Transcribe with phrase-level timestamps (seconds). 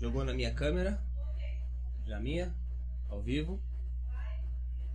[0.00, 0.98] Jogou na minha câmera.
[2.06, 2.54] Já minha.
[3.06, 3.60] Ao vivo.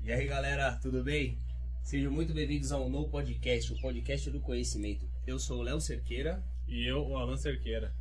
[0.03, 1.37] E aí galera, tudo bem?
[1.83, 5.07] Sejam muito bem-vindos ao No Podcast, o podcast do conhecimento.
[5.27, 6.43] Eu sou o Léo Cerqueira.
[6.67, 7.93] E eu, o Alan Cerqueira.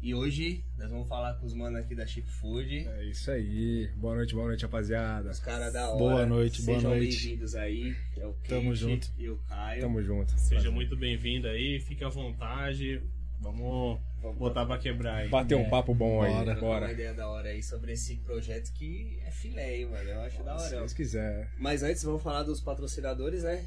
[0.00, 2.88] E hoje nós vamos falar com os manos aqui da Chip Food.
[2.88, 3.90] É isso aí.
[3.96, 5.28] Boa noite, boa noite, rapaziada.
[5.28, 5.98] Os caras da hora.
[5.98, 7.16] Boa noite, boa Sejam noite.
[7.22, 7.94] bem-vindos aí.
[8.16, 9.12] É o Kate Tamo junto.
[9.18, 9.82] E o Caio.
[9.82, 10.32] Tamo junto.
[10.40, 13.02] Seja muito bem-vindo aí, fique à vontade.
[13.40, 15.28] Vamos Vamos botar pra quebrar aí.
[15.28, 16.32] Bater um papo bom aí.
[16.32, 16.90] Uma Bora.
[16.90, 20.08] ideia da hora aí sobre esse projeto que é filé, hein, mano.
[20.08, 20.76] Eu acho da Se hora.
[20.78, 21.50] Deus quiser.
[21.58, 23.64] Mas antes vamos falar dos patrocinadores, né?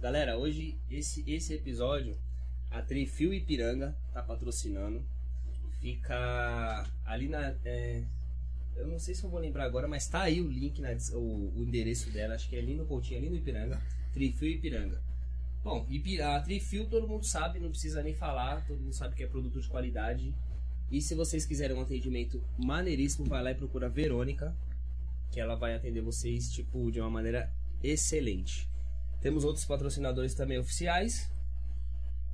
[0.00, 2.16] Galera, hoje esse, esse episódio,
[2.70, 5.04] a Trifil Ipiranga tá patrocinando.
[5.80, 7.54] Fica ali na.
[7.64, 8.02] é,
[8.76, 11.52] eu não sei se eu vou lembrar agora, mas tá aí o link, na, o,
[11.56, 13.80] o endereço dela, acho que é ali no Coutinho, ali no Ipiranga.
[14.12, 15.00] Trifil Ipiranga.
[15.66, 19.24] Bom, Ipi- a Trifil todo mundo sabe, não precisa nem falar, todo mundo sabe que
[19.24, 20.32] é produto de qualidade.
[20.92, 24.54] E se vocês quiserem um atendimento maneiríssimo, vai lá e procura a Verônica,
[25.32, 28.70] que ela vai atender vocês, tipo, de uma maneira excelente.
[29.20, 31.28] Temos outros patrocinadores também oficiais.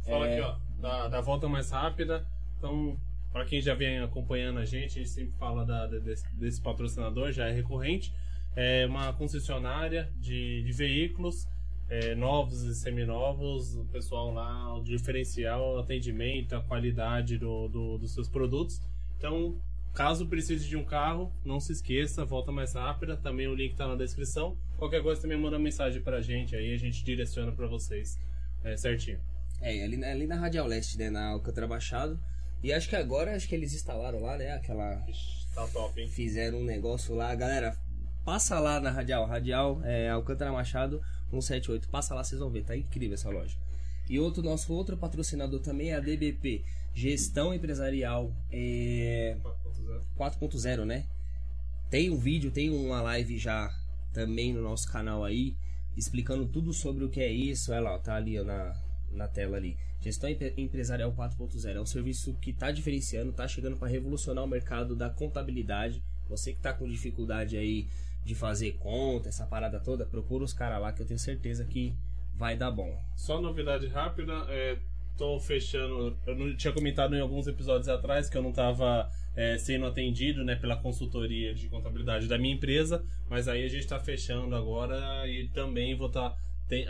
[0.05, 0.33] Fala É.
[0.39, 2.27] aqui, ó, da, da volta mais rápida.
[2.59, 3.01] Então,
[3.33, 6.61] pra quem já vem acompanhando a gente, a gente sempre fala da- da- desse, desse
[6.61, 8.13] patrocinador, já é recorrente.
[8.55, 11.49] É uma concessionária de, de veículos
[11.93, 13.77] é, novos e seminovos.
[13.77, 18.81] O pessoal lá, o diferencial, o atendimento, a qualidade do, do- dos seus produtos.
[19.19, 19.61] Então,
[19.93, 23.17] caso precise de um carro, não se esqueça, volta mais rápida.
[23.17, 24.57] Também o link tá na descrição.
[24.79, 28.19] Qualquer coisa também manda mensagem pra gente aí, a gente direciona pra vocês
[28.65, 29.21] é, certinho.
[29.61, 32.19] É, ali, na- ali na Radial Leste, né, na Alcântara Machado.
[32.63, 35.05] E acho que agora, acho que eles instalaram lá, né, aquela...
[35.55, 36.09] Tá top, hein?
[36.09, 37.35] Fizeram um negócio lá.
[37.35, 37.77] Galera,
[38.25, 39.27] passa lá na Radial.
[39.27, 41.01] Radial, é, Alcântara Machado
[41.41, 41.89] 178.
[41.89, 42.65] Passa lá, vocês vão ver.
[42.65, 43.57] Tá incrível essa loja.
[44.09, 46.63] E outro nosso outro patrocinador também é a DBP.
[46.95, 49.37] Gestão Empresarial é,
[50.19, 51.05] 4.0, né?
[51.91, 53.71] Tem um vídeo, tem uma live já
[54.13, 55.55] também no nosso canal aí,
[55.97, 57.71] explicando tudo sobre o que é isso.
[57.73, 58.75] Olha lá, tá ali ó, na,
[59.13, 59.77] na tela ali.
[60.01, 64.49] Gestão Empre- Empresarial 4.0 é um serviço que está diferenciando, está chegando para revolucionar o
[64.49, 66.03] mercado da contabilidade.
[66.29, 67.87] Você que está com dificuldade aí
[68.25, 71.95] de fazer conta, essa parada toda, procura os caras lá que eu tenho certeza que
[72.35, 72.99] vai dar bom.
[73.17, 74.79] Só novidade rápida, é,
[75.17, 76.17] tô fechando.
[76.27, 79.11] Eu não tinha comentado em alguns episódios atrás que eu não estava
[79.59, 83.99] sendo atendido né, pela consultoria de contabilidade da minha empresa, mas aí a gente está
[83.99, 86.37] fechando agora e também vou estar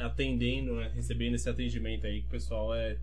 [0.01, 2.97] atendendo, né, recebendo esse atendimento aí, que o pessoal é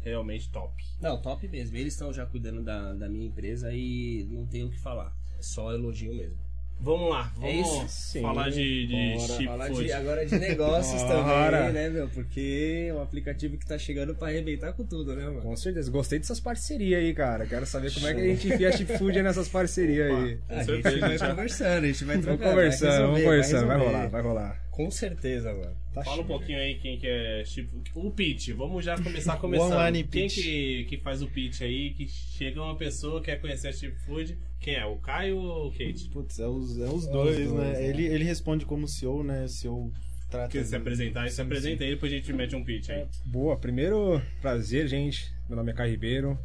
[0.00, 0.72] realmente top.
[1.00, 1.76] Não, top mesmo.
[1.76, 5.12] Eles estão já cuidando da, da minha empresa e não tenho o que falar.
[5.38, 6.43] É só elogio mesmo.
[6.84, 8.20] Vamos lá, É vamos isso?
[8.20, 9.32] falar de, de Bora.
[9.32, 9.84] chip Falar food.
[9.84, 12.08] de, agora de negócios também, né, meu?
[12.08, 15.40] Porque é um aplicativo que tá chegando pra arrebentar com tudo, né, mano?
[15.40, 15.90] Com certeza.
[15.90, 17.46] Gostei dessas parcerias aí, cara.
[17.46, 20.38] Quero saber como é que a gente enfia chip food nessas parcerias aí.
[20.46, 22.50] Com A gente vai conversando, a gente vai Vamos trocando.
[22.50, 23.66] conversando, vai vamos conversando.
[23.66, 23.96] Vai resolver.
[23.96, 24.63] rolar, vai rolar.
[24.74, 25.76] Com certeza, mano.
[25.92, 26.26] Tá Fala um cheio.
[26.26, 27.70] pouquinho aí quem que é chip.
[27.94, 29.70] O pitch, vamos já começar começando.
[29.72, 30.34] Online quem pitch.
[30.42, 31.90] que, que faz o pitch aí?
[31.90, 34.36] Que chega uma pessoa que quer conhecer a Chip Food.
[34.60, 34.84] Quem é?
[34.84, 36.08] O Caio ou o Kate?
[36.10, 37.72] Putz, é os, é os É dois, os dois, né?
[37.74, 37.86] né?
[37.88, 39.46] Ele, ele responde como CEO, né?
[39.46, 39.92] CEO
[40.28, 40.48] trata.
[40.50, 41.30] Quer se de- apresentar?
[41.30, 43.06] Se apresenta aí, depois a gente mete um pitch aí.
[43.24, 45.32] Boa, primeiro prazer, gente.
[45.48, 46.36] Meu nome é Caio Ribeiro.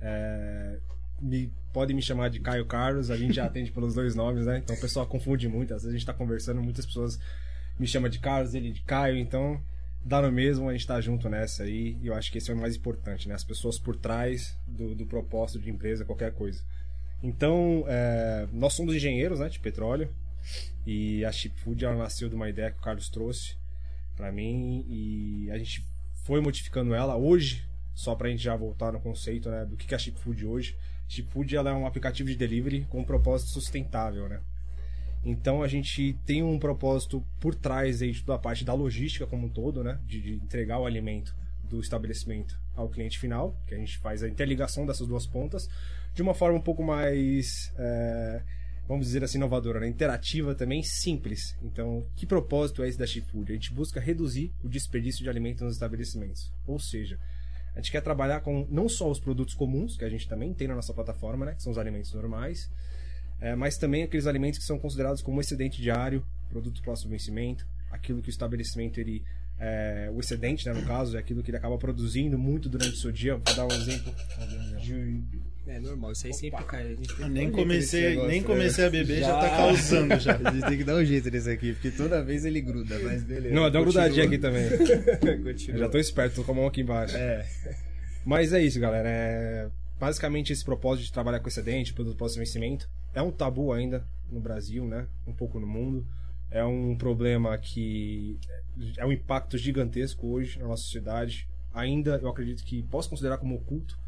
[0.00, 0.78] É,
[1.20, 4.58] me, podem me chamar de Caio Carlos, a gente já atende pelos dois nomes, né?
[4.62, 5.74] Então o pessoal confunde muito.
[5.74, 7.18] Às vezes a gente tá conversando, muitas pessoas
[7.78, 9.60] me chamam de Carlos, ele de Caio, então
[10.04, 11.96] dá no mesmo, a gente tá junto nessa aí.
[12.00, 13.34] E eu acho que esse é o mais importante, né?
[13.34, 16.62] As pessoas por trás do, do propósito de empresa, qualquer coisa.
[17.22, 20.10] Então, é, nós somos engenheiros né, de petróleo
[20.86, 23.56] e a Chip Food ela nasceu de uma ideia que o Carlos trouxe
[24.14, 25.82] para mim e a gente
[26.24, 29.96] foi modificando ela hoje, só pra gente já voltar no conceito né, do que é
[29.96, 30.76] a Chip Food hoje.
[31.08, 34.40] Chip Food ela é um aplicativo de delivery com um propósito sustentável, né?
[35.24, 39.50] Então a gente tem um propósito por trás aí da parte da logística como um
[39.50, 39.98] todo, né?
[40.06, 44.28] De, de entregar o alimento do estabelecimento ao cliente final, que a gente faz a
[44.28, 45.68] interligação dessas duas pontas,
[46.14, 48.42] de uma forma um pouco mais, é,
[48.86, 49.88] vamos dizer assim, inovadora, né?
[49.88, 51.56] interativa também, simples.
[51.62, 53.52] Então, que propósito é esse da Chip Food?
[53.52, 56.52] A gente busca reduzir o desperdício de alimentos nos estabelecimentos.
[56.66, 57.18] Ou seja,
[57.74, 60.68] a gente quer trabalhar com não só os produtos comuns, que a gente também tem
[60.68, 61.54] na nossa plataforma, né?
[61.54, 62.70] que são os alimentos normais,
[63.40, 68.22] é, mas também aqueles alimentos que são considerados como excedente diário, produto próximo vencimento, aquilo
[68.22, 69.22] que o estabelecimento ele
[69.58, 72.96] é, o excedente, né, no caso, é aquilo que ele acaba produzindo muito durante o
[72.96, 73.36] seu dia.
[73.36, 74.14] Vou dar um exemplo
[74.82, 75.22] de
[75.66, 76.82] É normal, isso aí sempre cai.
[76.82, 78.46] A gente tem Eu que nem comecei, negócio, nem né?
[78.46, 79.40] comecei a beber, já, Já.
[79.40, 80.36] tá causando já.
[80.44, 83.22] A gente tem que dar um jeito nesse aqui, porque toda vez ele gruda, mas
[83.22, 83.54] beleza.
[83.54, 84.64] Não, dá uma grudadinha aqui também.
[85.78, 87.16] Já tô esperto, tô com a mão aqui embaixo.
[87.16, 87.46] É.
[88.24, 89.08] Mas é isso, galera.
[89.08, 89.68] É...
[90.00, 94.84] basicamente esse propósito de trabalhar com excedente, produto pós-vencimento, é um tabu ainda no Brasil,
[94.86, 95.06] né?
[95.26, 96.06] Um pouco no mundo.
[96.50, 98.38] É um problema que
[98.96, 101.48] é um impacto gigantesco hoje na nossa sociedade.
[101.72, 103.98] Ainda eu acredito que posso considerar como oculto,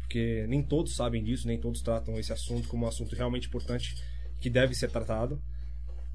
[0.00, 4.02] porque nem todos sabem disso, nem todos tratam esse assunto como um assunto realmente importante
[4.40, 5.40] que deve ser tratado.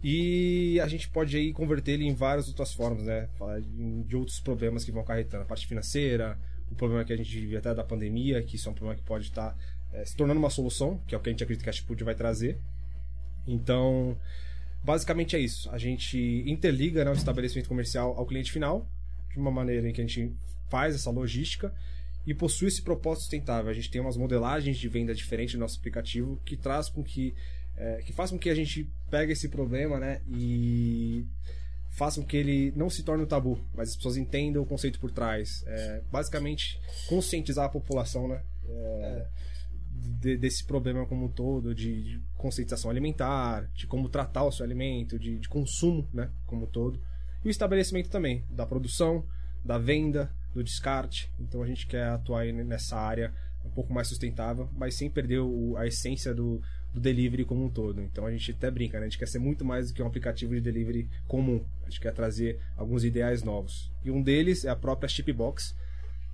[0.04, 3.28] E a gente pode aí converter ele em várias outras formas, né?
[3.38, 5.44] Falar de outros problemas que vão acarretando.
[5.44, 6.38] A parte financeira,
[6.70, 9.06] o problema que a gente vive até da pandemia, que isso é um problema que
[9.06, 9.56] pode estar
[9.96, 12.04] eh, se tornando uma solução, que é o que a gente acredita que a Chipud
[12.04, 12.60] vai trazer.
[13.48, 14.18] Então,
[14.84, 15.70] basicamente é isso.
[15.72, 18.88] A gente interliga né, o estabelecimento comercial ao cliente final,
[19.32, 20.34] de uma maneira em que a gente
[20.70, 21.74] faz essa logística
[22.26, 23.70] e possui esse propósito sustentável.
[23.70, 27.36] A gente tem umas modelagens de venda diferentes no nosso aplicativo que traz com que
[27.78, 31.26] é, que faz com que a gente pegue esse problema, né, e
[31.92, 35.00] faça com que ele não se torne um tabu, mas as pessoas entendam o conceito
[35.00, 35.64] por trás.
[35.68, 39.28] É, basicamente, conscientizar a população, né, é,
[40.06, 44.66] de- desse problema como um todo, de, de conscientização alimentar, de como tratar o seu
[44.66, 47.00] alimento, de, de consumo, né, como um todo.
[47.44, 49.24] E o estabelecimento também, da produção,
[49.64, 51.32] da venda, do descarte.
[51.40, 53.34] Então a gente quer atuar nessa área
[53.66, 56.62] um pouco mais sustentável, mas sem perder o- a essência do,
[56.94, 58.02] do delivery como um todo.
[58.02, 59.06] Então a gente até brinca, né?
[59.06, 61.64] A gente quer ser muito mais do que um aplicativo de delivery comum.
[61.84, 63.92] A gente quer trazer alguns ideais novos.
[64.04, 65.76] E um deles é a própria Chipbox,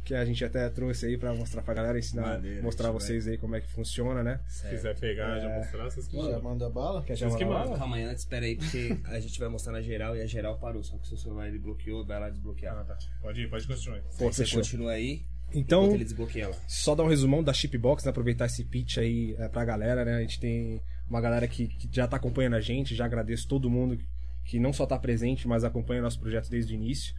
[0.04, 3.28] que a gente até trouxe aí para mostrar pra galera, ensinar, Maneiro, mostrar a vocês
[3.28, 4.40] aí como é que funciona, né?
[4.48, 7.04] Se quiser pegar já mostrar, vocês que Já manda bala?
[7.04, 7.60] Quer que chamar lá?
[7.64, 7.78] mandam.
[7.78, 10.58] Calma aí, antes, espera aí, porque a gente vai mostrar na geral e a geral
[10.58, 10.84] parou.
[10.84, 12.78] Só que o seu celular ele bloqueou, vai lá desbloquear.
[12.78, 12.98] Ah, tá.
[13.22, 14.02] Pode ir, pode continuar.
[14.18, 16.56] Pô, Você continua aí, Então, enquanto ele desbloqueia lá.
[16.68, 18.10] Só dar um resumão da Chipbox, né?
[18.10, 20.16] aproveitar esse pitch aí é, pra galera, né?
[20.16, 23.70] A gente tem uma galera que, que já tá acompanhando a gente, já agradeço todo
[23.70, 23.98] mundo
[24.46, 27.14] que não só tá presente, mas acompanha nosso projeto desde o início.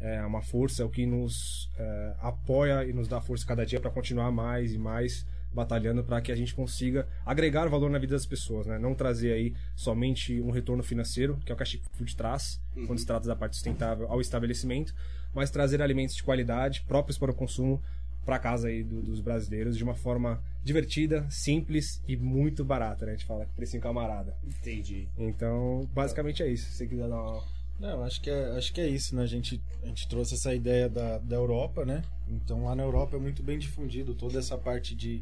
[0.00, 3.78] É uma força, é o que nos é, apoia e nos dá força cada dia
[3.80, 5.24] para continuar mais e mais
[5.54, 8.78] batalhando para que a gente consiga agregar valor na vida das pessoas, né?
[8.78, 12.58] Não trazer aí somente um retorno financeiro, que é o que a Chip Food traz,
[12.86, 14.94] quando se trata da parte sustentável ao estabelecimento,
[15.34, 17.82] mas trazer alimentos de qualidade próprios para o consumo
[18.24, 23.12] para casa aí do- dos brasileiros de uma forma divertida, simples e muito barata, né?
[23.12, 24.34] A gente fala precinho camarada.
[24.46, 25.06] Entendi.
[25.18, 26.64] Então, basicamente é isso.
[26.70, 27.42] Se você quiser dar uma
[27.82, 29.24] Não, acho que é, acho que é isso, né?
[29.24, 32.04] A gente, a gente trouxe essa ideia da, da Europa, né?
[32.28, 35.20] Então lá na Europa é muito bem difundido toda essa parte de,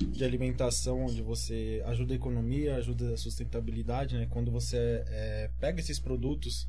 [0.00, 4.26] de alimentação, onde você ajuda a economia, ajuda a sustentabilidade, né?
[4.28, 6.66] Quando você é, pega esses produtos,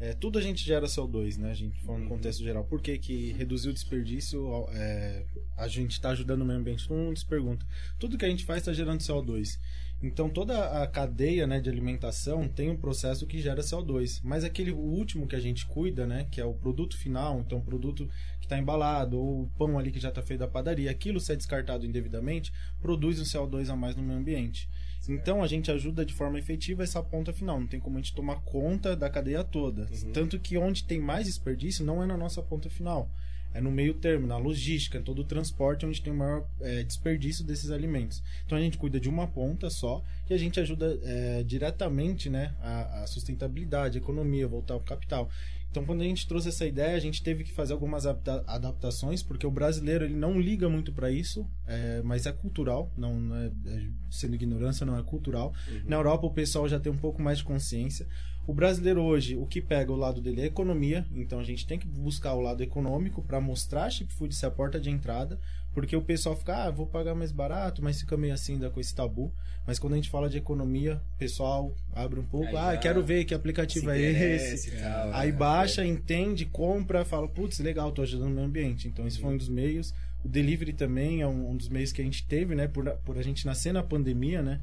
[0.00, 1.50] é, tudo a gente gera CO2, né?
[1.50, 2.64] A gente falando no contexto geral.
[2.64, 5.24] Por que, que reduzir o desperdício, é,
[5.56, 6.86] a gente está ajudando o meio ambiente?
[6.86, 7.66] Todo mundo se pergunta.
[7.98, 9.58] Tudo que a gente faz está gerando CO2.
[10.00, 14.20] Então toda a cadeia né, de alimentação tem um processo que gera CO2.
[14.22, 17.58] Mas aquele o último que a gente cuida, né, que é o produto final, então
[17.58, 18.08] o produto
[18.38, 21.32] que está embalado, ou o pão ali que já está feito da padaria, aquilo se
[21.32, 24.68] é descartado indevidamente, produz um CO2 a mais no meio ambiente.
[25.08, 27.58] Então a gente ajuda de forma efetiva essa ponta final.
[27.58, 29.86] Não tem como a gente tomar conta da cadeia toda.
[30.12, 33.08] Tanto que onde tem mais desperdício não é na nossa ponta final.
[33.54, 36.82] É no meio termo, na logística, em todo o transporte, onde tem o maior é,
[36.82, 38.22] desperdício desses alimentos.
[38.44, 42.54] Então a gente cuida de uma ponta só e a gente ajuda é, diretamente né,
[42.60, 45.30] a, a sustentabilidade, a economia, voltar ao capital.
[45.70, 49.22] Então quando a gente trouxe essa ideia, a gente teve que fazer algumas adapta- adaptações,
[49.22, 53.36] porque o brasileiro ele não liga muito para isso, é, mas é cultural, não, não
[53.36, 55.52] é, é- sendo ignorância, não é cultural.
[55.84, 58.06] Na Europa o pessoal já tem um pouco mais de consciência.
[58.46, 61.78] O brasileiro hoje, o que pega o lado dele é economia, então a gente tem
[61.78, 65.38] que buscar o lado econômico para mostrar a Chip Food ser a porta de entrada,
[65.72, 68.80] porque o pessoal fica, ah, vou pagar mais barato, mas fica meio assim ainda com
[68.80, 69.32] esse tabu.
[69.66, 73.24] Mas quando a gente fala de economia, o pessoal abre um pouco, ah, quero ver
[73.24, 74.70] que aplicativo Se é esse.
[74.72, 75.36] tal, Aí né?
[75.38, 78.88] baixa, entende, compra, fala, putz, legal, tô ajudando o meio ambiente.
[78.88, 79.92] Então esse foi um dos meios.
[80.24, 82.66] O delivery também é um, um dos meios que a gente teve, né?
[82.66, 84.60] Por, por a gente nascer na pandemia, né?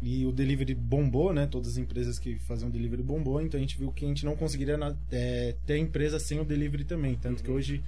[0.00, 1.46] E o delivery bombou, né?
[1.46, 4.36] Todas as empresas que faziam delivery bombou, então a gente viu que a gente não
[4.36, 7.16] conseguiria na- é, ter empresa sem o delivery também.
[7.16, 7.82] Tanto que hoje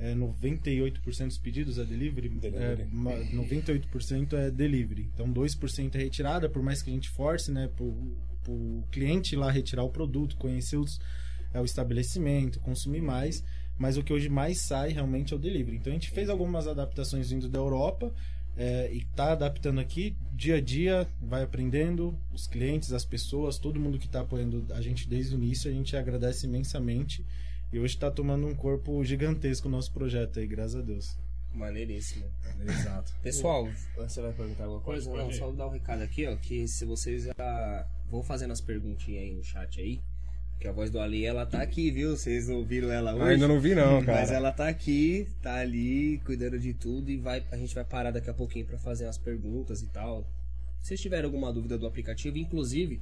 [0.00, 2.82] é, 98% dos pedidos é delivery, Delivery.
[2.82, 5.10] É, ma- 98% é delivery.
[5.14, 7.68] Então 2% é retirada, por mais que a gente force, né?
[7.76, 10.98] Pro, pro cliente lá retirar o produto, conhecer os,
[11.52, 13.44] é, o estabelecimento, consumir mais.
[13.78, 15.76] Mas o que hoje mais sai realmente é o delivery.
[15.76, 18.12] Então a gente fez algumas adaptações vindo da Europa
[18.56, 23.78] é, e tá adaptando aqui dia a dia, vai aprendendo os clientes, as pessoas, todo
[23.78, 27.24] mundo que está apoiando a gente desde o início, a gente agradece imensamente.
[27.72, 31.16] E hoje está tomando um corpo gigantesco o nosso projeto aí, graças a Deus.
[31.54, 32.24] Maneiríssimo.
[32.60, 33.12] Exato.
[33.22, 35.08] Pessoal, você vai perguntar alguma coisa?
[35.10, 39.22] Não, só dar um recado aqui, ó, que se vocês já vão fazendo as perguntinhas
[39.22, 40.00] aí no chat aí,
[40.58, 42.16] Que a voz do Ali, ela tá aqui, viu?
[42.16, 43.34] Vocês não viram ela hoje?
[43.34, 44.20] Ainda não vi não, cara.
[44.20, 48.10] Mas ela tá aqui, tá ali, cuidando de tudo e vai, a gente vai parar
[48.10, 50.26] daqui a pouquinho pra fazer as perguntas e tal.
[50.80, 53.00] Se vocês tiverem alguma dúvida do aplicativo, inclusive,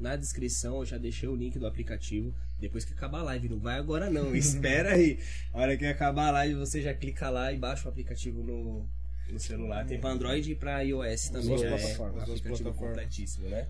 [0.00, 2.34] na descrição eu já deixei o link do aplicativo.
[2.58, 5.18] Depois que acabar a live, não vai agora não, espera aí.
[5.52, 8.86] A hora que acabar a live, você já clica lá e baixa o aplicativo no,
[9.30, 9.86] no celular.
[9.86, 11.48] Tem pra Android e pra iOS também.
[11.48, 11.68] duas né?
[11.68, 12.28] plataformas.
[12.28, 13.68] Um aplicativo completíssimo, né?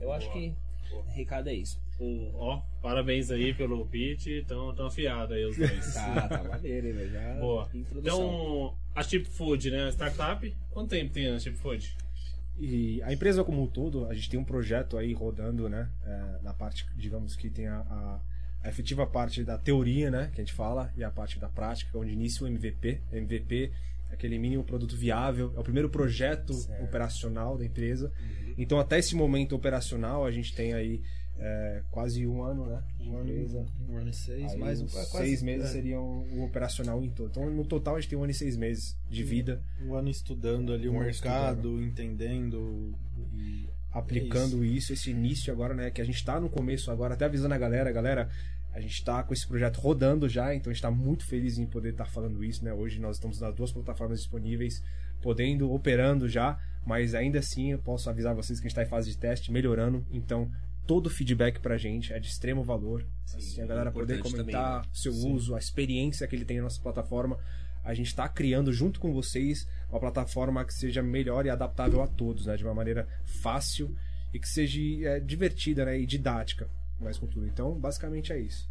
[0.00, 0.38] Eu acho Boa.
[0.38, 0.54] que
[0.92, 1.80] o recado é isso.
[2.34, 5.94] Ó, parabéns aí pelo beat, tão, tão afiado aí os dois.
[5.94, 7.08] Tá, tá maneiro, hein?
[7.10, 7.68] Já Boa.
[7.74, 7.98] introdução.
[8.00, 9.88] Então, a Chip Food, né?
[9.90, 11.96] Startup, quanto tempo tem a Chip Food?
[12.58, 15.90] E a empresa como um todo, a gente tem um projeto aí rodando, né?
[16.04, 18.20] é, na parte, digamos que tem a, a,
[18.62, 20.30] a efetiva parte da teoria, né?
[20.34, 23.00] Que a gente fala, e a parte da prática, onde inicia o MVP.
[23.12, 23.72] MVP
[24.10, 28.10] é aquele mínimo produto viável, é o primeiro projeto operacional da empresa.
[28.56, 31.02] Então, até esse momento operacional, a gente tem aí
[31.38, 32.82] é, quase um ano, né?
[32.98, 33.58] de Um empresa.
[33.58, 36.02] ano, um ano e seis, Aí, mais um, quase- seis meses é, seriam
[36.32, 37.28] o operacional em todo.
[37.30, 40.08] Então, no total, a gente tem um ano e seis meses de vida um ano
[40.08, 42.94] estudando ali Um o mercado, entendendo
[43.34, 44.92] e aplicando isso.
[44.92, 45.90] esse início agora, né?
[45.90, 48.28] Que a gente tá no começo agora, até avisando a galera, galera,
[48.72, 51.64] a gente tá com esse projeto rodando já, então a gente tá muito feliz em
[51.66, 52.72] poder estar falando isso, né?
[52.74, 54.82] Hoje nós estamos nas duas plataformas disponíveis,
[55.22, 58.86] podendo, operando já, mas ainda assim eu posso avisar vocês que a gente tá em
[58.86, 60.50] fase de teste, melhorando, então
[60.86, 63.04] todo feedback pra gente é de extremo valor.
[63.24, 64.92] assim, a galera poder comentar também, né?
[64.92, 67.38] o seu uso, a experiência que ele tem na nossa plataforma.
[67.84, 72.06] A gente está criando junto com vocês uma plataforma que seja melhor e adaptável a
[72.08, 72.56] todos, né?
[72.56, 73.94] De uma maneira fácil
[74.34, 75.98] e que seja é, divertida né?
[76.00, 76.68] e didática,
[77.00, 77.46] mais com tudo.
[77.46, 78.68] Então, basicamente é isso.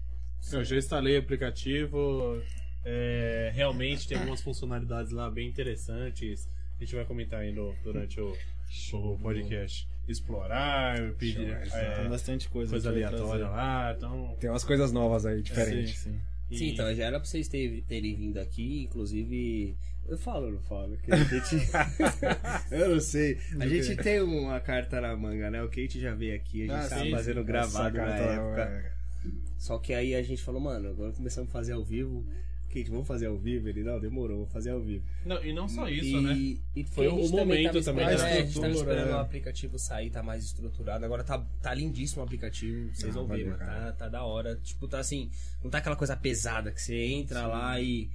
[0.52, 2.42] Eu já instalei o aplicativo.
[2.84, 6.48] é, realmente tem algumas funcionalidades lá bem interessantes.
[6.78, 8.36] A gente vai comentar aí no- durante o,
[8.94, 9.88] o podcast.
[10.08, 12.72] Explorar, pedir é, tem bastante coisa.
[12.72, 13.94] coisa aleatória lá.
[13.98, 15.98] Então, Tem umas coisas novas aí, Sim, diferentes.
[15.98, 16.20] sim.
[16.52, 19.76] e- Sim, então já era pra vocês terem, terem vindo aqui, inclusive.
[20.08, 20.96] Eu falo ou não falo?
[20.98, 21.56] Que a gente...
[22.72, 23.40] eu não sei.
[23.60, 25.64] A gente tem uma carta na manga, né?
[25.64, 27.46] O Kate já veio aqui, a gente Ah, tava sim, fazendo sim.
[27.48, 28.62] gravado Essa na carta- época.
[28.62, 28.92] é,
[29.58, 32.24] Só que aí a gente falou, mano, agora começamos a fazer ao vivo.
[32.80, 33.70] Kate, vamos fazer ao vivo?
[33.70, 35.04] Ele, não, demorou, vou fazer ao vivo.
[35.26, 36.34] Não, e não só isso, e, né?
[36.76, 39.14] E Foi o momento tava também esperando- da é, a gente tava esperando é.
[39.14, 41.06] o aplicativo sair, tá mais estruturado.
[41.06, 43.58] Agora tá, tá lindíssimo o aplicativo, vocês Ah, vão ver, mano.
[43.58, 44.56] Tá, tá da hora.
[44.64, 45.30] Tipo, tá assim,
[45.64, 48.10] não tá aquela coisa pesada que você entra lá e.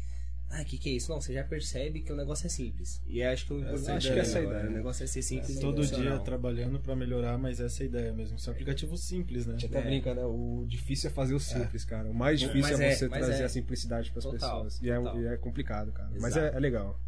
[0.53, 1.13] Ah, o que, que é isso?
[1.13, 3.01] Não, você já percebe que o negócio é simples.
[3.07, 4.69] E acho que o importante acho é que essa é a ideia.
[4.69, 7.87] O negócio é ser simples e Todo dia trabalhando pra melhorar, mas essa é a
[7.87, 8.37] ideia mesmo.
[8.37, 9.55] Esse é um aplicativo simples, né?
[9.55, 9.89] A gente até É.
[9.89, 10.25] brinca, né?
[10.25, 12.11] O difícil é fazer o simples, cara.
[12.11, 13.47] O mais difícil Mas é é, você mas trazer é.
[13.47, 14.83] a simplicidade pras Total, pessoas.
[14.83, 16.11] E é, e é complicado, cara.
[16.21, 16.55] Mas Exato.
[16.55, 16.99] é, é legal.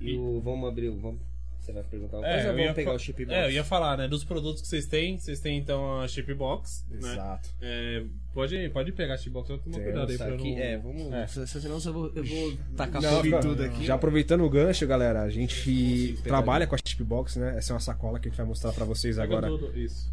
[0.00, 0.40] E o.
[0.40, 0.98] Vamos abrir o.
[1.00, 1.20] Vamos,
[1.62, 3.38] você vai perguntar uma É, coisa eu ou ia vamos pegar o chip box?
[3.38, 4.08] É, eu ia falar, né?
[4.08, 7.12] Dos produtos que vocês têm, vocês têm então a Chipbox, né?
[7.12, 7.48] Exato.
[7.60, 8.04] É,
[8.34, 10.58] pode, pode pegar a Chipbox, só toma Tem, cuidado aí pra aqui, não...
[10.62, 11.12] é, vamos.
[11.12, 11.26] É.
[11.26, 13.84] se- Senão eu vou, eu vou tacar Não, fogo em cara, tudo aqui.
[13.86, 16.66] Já aproveitando o gancho, galera, a gente trabalha ali.
[16.68, 17.54] com a Chipbox, né?
[17.56, 19.46] Essa é uma sacola que a gente vai mostrar pra vocês Pega agora.
[19.48, 20.12] tudo, isso.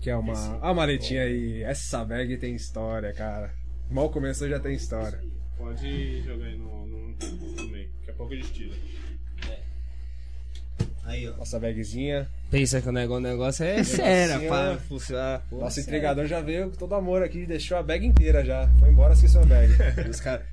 [0.00, 0.34] Que é uma.
[0.60, 1.62] A maletinha aí.
[1.62, 3.52] Essa bag tem história, cara.
[3.90, 5.20] Mal começou já tem história.
[5.56, 8.74] Pode jogar aí no, no, no meio, daqui a pouco a gente tira.
[11.06, 11.36] Aí, ó.
[11.36, 12.28] Nossa bagzinha.
[12.50, 15.42] Pensa que o negócio, é sério, Negocinho, para funcionar.
[15.48, 15.88] Pô, Nosso sério.
[15.88, 18.68] entregador já veio com todo amor aqui deixou a bag inteira já.
[18.80, 19.72] Foi embora sem sua bag.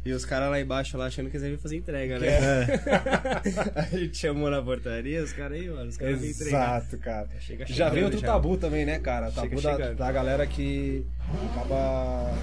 [0.06, 2.30] E os caras cara lá embaixo lá achando que eles iam fazer entrega, né?
[3.76, 6.78] a gente chamou na portaria, os caras aí, mano, os caras vêm entregar.
[6.78, 7.28] Exato, cara.
[7.40, 8.28] Chega Já chegando veio outro já.
[8.28, 9.32] tabu também, né, cara?
[9.32, 11.06] Chega Tabu da, da galera que
[11.52, 12.34] acaba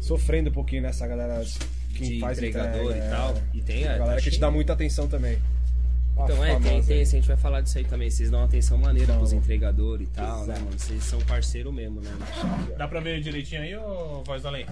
[0.00, 1.42] sofrendo um pouquinho nessa galera
[1.94, 3.10] que de faz entregador entrega, e é.
[3.10, 3.34] tal.
[3.54, 5.38] E tem A a galera que te dá muita atenção também.
[6.18, 8.10] Então, é, tem, tem, a gente vai falar disso aí também.
[8.10, 9.18] Vocês dão uma atenção maneira Dão.
[9.18, 10.78] pros entregadores e tal, né, mano?
[10.78, 12.10] Vocês são parceiro mesmo, né?
[12.78, 14.66] Dá pra ver direitinho aí ou voz do além?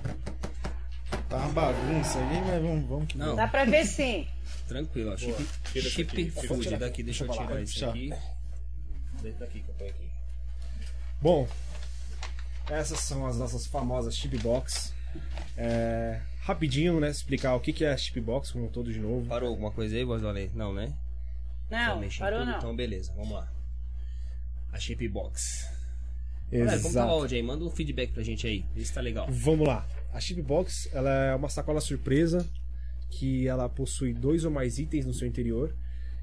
[1.29, 3.37] Tá uma bagunça aí, mas vamos, vamos que Não.
[3.37, 4.27] Dá pra ver sim.
[4.67, 5.17] Tranquilo, ó.
[5.17, 6.77] Chip, Tira chip daqui, tira food daqui.
[6.79, 8.13] daqui, deixa eu Deixa eu tirar isso aqui.
[9.23, 10.11] Dentro daqui que eu ponho aqui.
[11.21, 11.49] Bom,
[12.71, 14.95] essas são as nossas famosas chipbox.
[15.57, 17.11] É, rapidinho, né?
[17.11, 19.27] Explicar o que que é a chipbox como um todo de novo.
[19.27, 20.51] Parou alguma coisa aí, voz do além?
[20.55, 20.93] Não, né?
[21.71, 22.51] Não, em parou tudo?
[22.51, 22.59] não.
[22.59, 23.53] Então, beleza, vamos lá.
[24.73, 25.75] A Shape Box.
[26.51, 27.11] Galera, como tá o Exato.
[27.11, 27.43] áudio aí?
[27.43, 28.65] Manda um feedback pra gente aí.
[28.77, 29.27] Se tá legal.
[29.31, 29.87] Vamos lá.
[30.13, 32.49] A chipbox ela é uma sacola surpresa
[33.11, 35.75] que ela possui dois ou mais itens no seu interior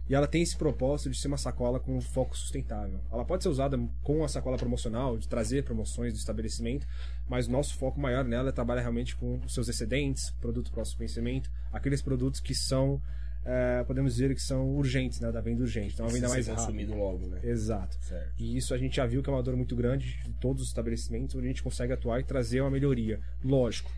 [0.10, 3.00] e ela tem esse propósito de ser uma sacola com foco sustentável.
[3.12, 6.86] Ela pode ser usada com a sacola promocional, de trazer promoções do estabelecimento,
[7.30, 11.00] mas o nosso foco maior nela é trabalhar realmente com os seus excedentes, produto próximo
[11.00, 13.02] vencimento, aqueles produtos que são
[13.44, 15.32] é, podemos dizer que são urgentes, né?
[15.32, 15.94] Da venda urgente.
[15.94, 16.96] Então, uma venda mais rápida.
[16.96, 17.40] logo, né?
[17.44, 17.98] Exato.
[18.02, 18.34] Certo.
[18.38, 20.68] E isso a gente já viu que é uma dor muito grande em todos os
[20.68, 23.20] estabelecimentos, onde a gente consegue atuar e trazer uma melhoria.
[23.44, 23.92] Lógico,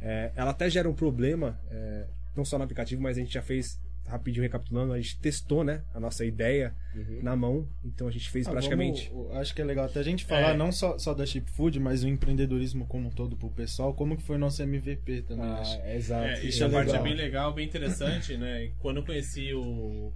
[0.00, 3.42] é, ela até gera um problema, é, não só no aplicativo, mas a gente já
[3.42, 6.74] fez, rapidinho recapitulando, a gente testou né, a nossa ideia
[7.22, 9.10] na mão, então a gente fez Ah, praticamente.
[9.12, 10.56] vamos- acho que é legal até a gente falar É.
[10.56, 14.16] não só, só da Chip Food, mas o empreendedorismo como um todo pro pessoal, como
[14.16, 15.44] que foi nosso MVP também.
[15.44, 15.76] Ah, acho.
[15.82, 16.24] é, exato.
[16.26, 18.70] É, isso é a parte é bem legal, bem interessante, né?
[18.78, 20.12] Quando eu conheci o.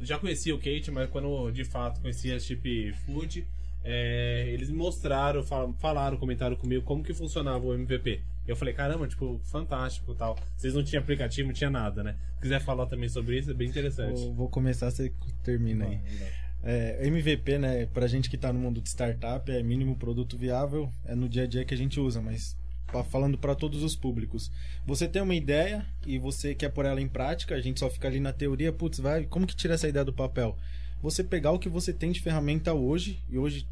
[0.00, 3.46] Já conheci o Kate, mas quando de fato conheci a Chip Food,
[3.84, 8.20] é, eles me mostraram, fal- falaram, comentaram comigo como que funcionava o MVP.
[8.48, 10.38] Eu falei, caramba, tipo, fantástico tal.
[10.56, 12.16] Vocês não tinham aplicativo, não tinha nada, né?
[12.36, 14.18] Se quiser falar também sobre isso, é bem interessante.
[14.20, 15.12] Vou, vou começar, você
[15.44, 16.00] termina aí.
[16.62, 20.90] É, MVP, né, pra gente que tá no mundo de startup, é mínimo produto viável,
[21.04, 22.56] é no dia a dia que a gente usa, mas
[23.10, 24.50] falando para todos os públicos.
[24.86, 28.08] Você tem uma ideia e você quer pôr ela em prática, a gente só fica
[28.08, 30.56] ali na teoria, putz, vai, como que tira essa ideia do papel?
[31.02, 33.68] Você pegar o que você tem de ferramenta hoje, e hoje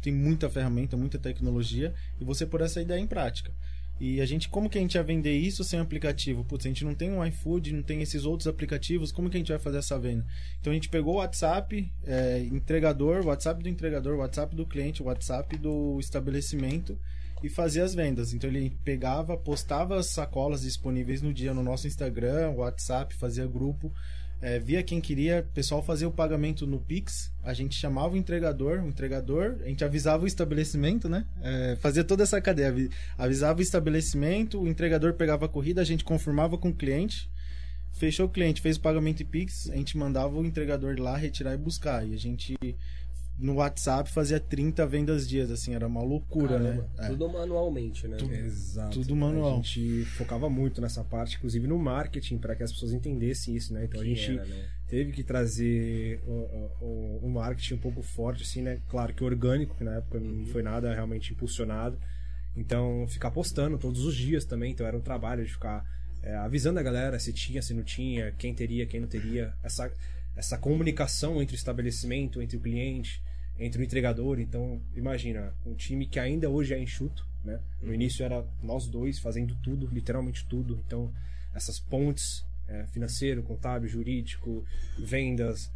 [0.00, 3.52] tem muita ferramenta, muita tecnologia, e você pôr essa ideia em prática.
[4.00, 6.42] E a gente, como que a gente ia vender isso sem aplicativo?
[6.42, 9.40] Putz, a gente não tem um iFood, não tem esses outros aplicativos, como que a
[9.40, 10.24] gente vai fazer essa venda?
[10.58, 15.54] Então a gente pegou o WhatsApp, é, entregador, WhatsApp do entregador, WhatsApp do cliente, WhatsApp
[15.58, 16.98] do estabelecimento
[17.42, 18.32] e fazia as vendas.
[18.32, 23.92] Então ele pegava, postava as sacolas disponíveis no dia no nosso Instagram, WhatsApp, fazia grupo,
[24.42, 28.16] é, via quem queria, o pessoal fazia o pagamento no Pix, a gente chamava o
[28.16, 31.26] entregador, o entregador, a gente avisava o estabelecimento, né?
[31.42, 35.84] É, fazia toda essa cadeia, avi- avisava o estabelecimento, o entregador pegava a corrida, a
[35.84, 37.30] gente confirmava com o cliente,
[37.92, 41.54] fechou o cliente, fez o pagamento em Pix, a gente mandava o entregador lá retirar
[41.54, 42.06] e buscar.
[42.06, 42.56] E a gente
[43.40, 46.88] no WhatsApp fazia 30 vendas dias, assim, era uma loucura, Caramba, né?
[46.98, 47.08] É.
[47.08, 48.18] Tudo manualmente, né?
[48.44, 49.00] Exato.
[49.00, 49.54] Tudo manual.
[49.54, 53.72] A gente focava muito nessa parte, inclusive no marketing, para que as pessoas entendessem isso,
[53.72, 53.84] né?
[53.84, 54.68] Então a Que gente era, né?
[54.88, 58.80] teve que trazer o, o, o marketing um pouco forte, assim, né?
[58.88, 61.98] Claro que orgânico, que na época não foi nada realmente impulsionado.
[62.56, 64.72] Então, ficar postando todos os dias também.
[64.72, 65.84] Então, era um trabalho de ficar
[66.22, 69.54] é, avisando a galera se tinha, se não tinha, quem teria, quem não teria.
[69.62, 69.90] Essa,
[70.36, 73.22] essa comunicação entre o estabelecimento, entre o cliente,
[73.58, 74.40] entre o entregador.
[74.40, 77.60] Então, imagina, um time que ainda hoje é enxuto, né?
[77.82, 80.82] No início era nós dois fazendo tudo, literalmente tudo.
[80.86, 81.12] Então,
[81.54, 84.64] essas pontes, é, financeiro, contábil, jurídico,
[84.98, 85.70] vendas,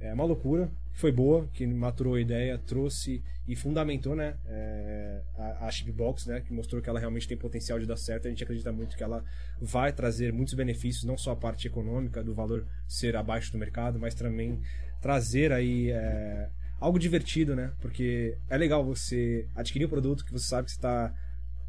[0.00, 0.70] é uma loucura.
[0.92, 6.40] Foi boa, que maturou a ideia, trouxe e fundamentou né, é, a, a Chipbox, né,
[6.40, 8.26] que mostrou que ela realmente tem potencial de dar certo.
[8.26, 9.24] A gente acredita muito que ela
[9.60, 13.98] vai trazer muitos benefícios, não só a parte econômica do valor ser abaixo do mercado,
[13.98, 14.60] mas também
[15.00, 16.48] trazer aí é,
[16.80, 17.72] algo divertido, né?
[17.80, 21.14] Porque é legal você adquirir um produto que você sabe que está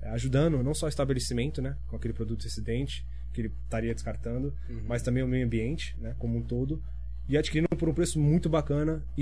[0.01, 4.53] ajudando não só o estabelecimento, né, com aquele produto excedente que ele estaria descartando,
[4.87, 6.81] mas também o meio ambiente, né, como um todo,
[7.29, 9.21] e adquirindo por um preço muito bacana e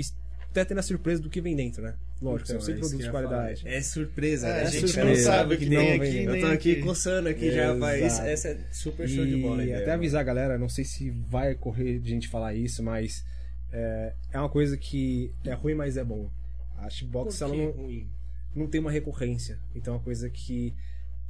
[0.50, 1.94] até tendo a surpresa do que vem dentro, né?
[2.22, 3.62] Lógico, Então, são sempre é produtos de qualidade.
[3.62, 3.74] falar.
[3.74, 4.58] É surpresa, É, né?
[4.58, 5.08] a A gente surpresa.
[5.08, 5.98] não sabe o que que tem aqui.
[5.98, 9.60] vem, Eu tô aqui coçando aqui já, mas essa é super show de bola.
[9.62, 9.98] E ideia, até mano.
[9.98, 13.24] avisar a galera, não sei se vai correr de gente falar isso, mas
[13.70, 16.30] é, é uma coisa que é ruim, mas é bom.
[16.78, 17.06] A que
[17.42, 18.08] ela não, ruim?
[18.54, 19.58] não tem uma recorrência.
[19.74, 20.72] Então é uma coisa que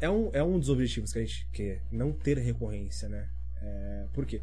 [0.01, 3.27] é um, é um dos objetivos que a gente quer, não ter recorrência, né?
[3.61, 4.41] É, por quê?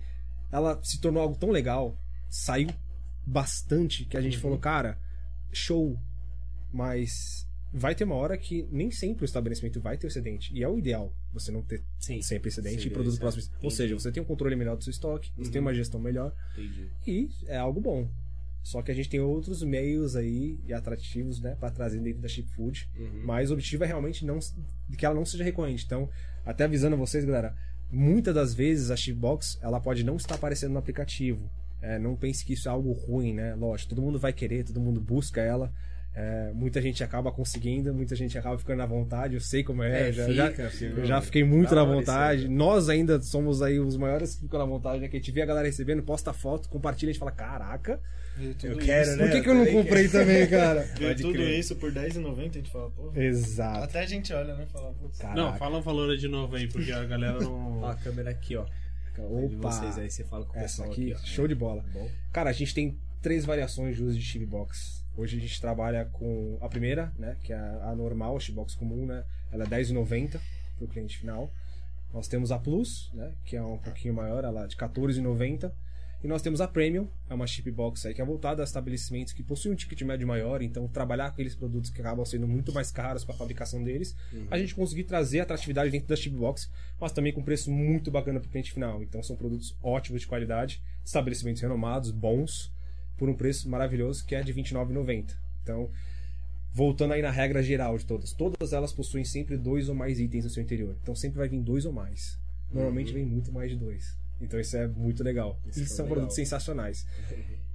[0.51, 1.95] Ela se tornou algo tão legal,
[2.29, 2.69] saiu
[3.25, 4.99] bastante que a gente falou, cara,
[5.51, 5.99] show,
[6.71, 10.53] mas vai ter uma hora que nem sempre o estabelecimento vai ter excedente.
[10.53, 12.21] E é o ideal você não ter Sim.
[12.21, 13.51] sempre excedente e produtos é, próximos.
[13.61, 16.33] Ou seja, você tem um controle melhor do seu estoque, você tem uma gestão melhor
[16.53, 16.89] Entendi.
[17.05, 18.09] e é algo bom.
[18.63, 22.27] Só que a gente tem outros meios aí e atrativos, né, para trazer dentro da
[22.27, 22.89] Chip Food.
[22.97, 23.21] Uhum.
[23.23, 24.39] Mas o objetivo é realmente não
[24.97, 25.85] que ela não seja recorrente.
[25.85, 26.09] Então,
[26.43, 27.55] até avisando vocês, galera,
[27.91, 31.47] muitas das vezes a Chipbox ela pode não estar aparecendo no aplicativo.
[31.87, 33.53] É, não pense que isso é algo ruim, né?
[33.53, 35.71] Lógico, todo mundo vai querer, todo mundo busca ela.
[36.15, 39.35] É, muita gente acaba conseguindo, muita gente acaba ficando à vontade.
[39.35, 42.43] Eu sei como é, É, já, fica, já, eu já fiquei muito isso vontade.
[42.43, 42.49] aí.
[42.49, 45.09] Nós ainda somos aí os maiores que ficam na vontade, né?
[45.09, 47.99] Que a gente vê a galera recebendo, posta foto, compartilha, a gente fala: Caraca,
[48.63, 49.31] Eu quero, por né?
[49.31, 50.87] que, que eu não comprei também, cara?
[50.97, 51.59] Pode tudo crer.
[51.59, 53.11] isso por R$10,90, a gente fala, pô.
[53.13, 53.83] Exato.
[53.83, 54.65] Até a gente olha, né?
[54.71, 54.95] Fala.
[55.35, 57.85] Não, fala o valor de novo aí, porque a galera não.
[57.85, 58.65] A câmera aqui, ó.
[59.21, 59.71] De Opa!
[59.71, 61.25] vocês aí, você fala com o Essa aqui, aqui, ó.
[61.25, 61.81] show de bola.
[61.83, 62.09] Tá bom?
[62.31, 65.03] Cara, a gente tem três variações de uso de Chipbox.
[65.17, 69.05] Hoje a gente trabalha com a primeira, né, que é a normal, a Chipbox comum,
[69.05, 69.23] né?
[69.51, 70.39] Ela é R$10,90
[70.77, 71.49] para o cliente final.
[72.13, 75.71] Nós temos a Plus, né, que é um pouquinho maior, ela é de R$14,90.
[76.25, 79.31] E nós temos a Premium, é uma chip box aí que é voltada a estabelecimentos
[79.31, 82.73] que possuem um ticket médio maior, então trabalhar com aqueles produtos que acabam sendo muito
[82.73, 84.15] mais caros para a fabricação deles,
[84.49, 86.67] a gente conseguir trazer atratividade dentro da chip box,
[86.99, 89.03] mas também com preço muito bacana para o cliente final.
[89.03, 92.73] Então são produtos ótimos de qualidade, estabelecimentos renomados, bons,
[93.19, 95.35] por um preço maravilhoso que é de R$ 29,90.
[95.61, 95.91] Então,
[96.73, 100.45] voltando aí na regra geral de todas, todas elas possuem sempre dois ou mais itens
[100.45, 100.97] no seu interior.
[101.03, 102.39] Então sempre vai vir dois ou mais.
[102.73, 104.24] Normalmente vem muito mais de dois.
[104.41, 105.59] Então isso é muito legal.
[105.65, 106.15] Isso e são legal.
[106.15, 107.05] produtos sensacionais.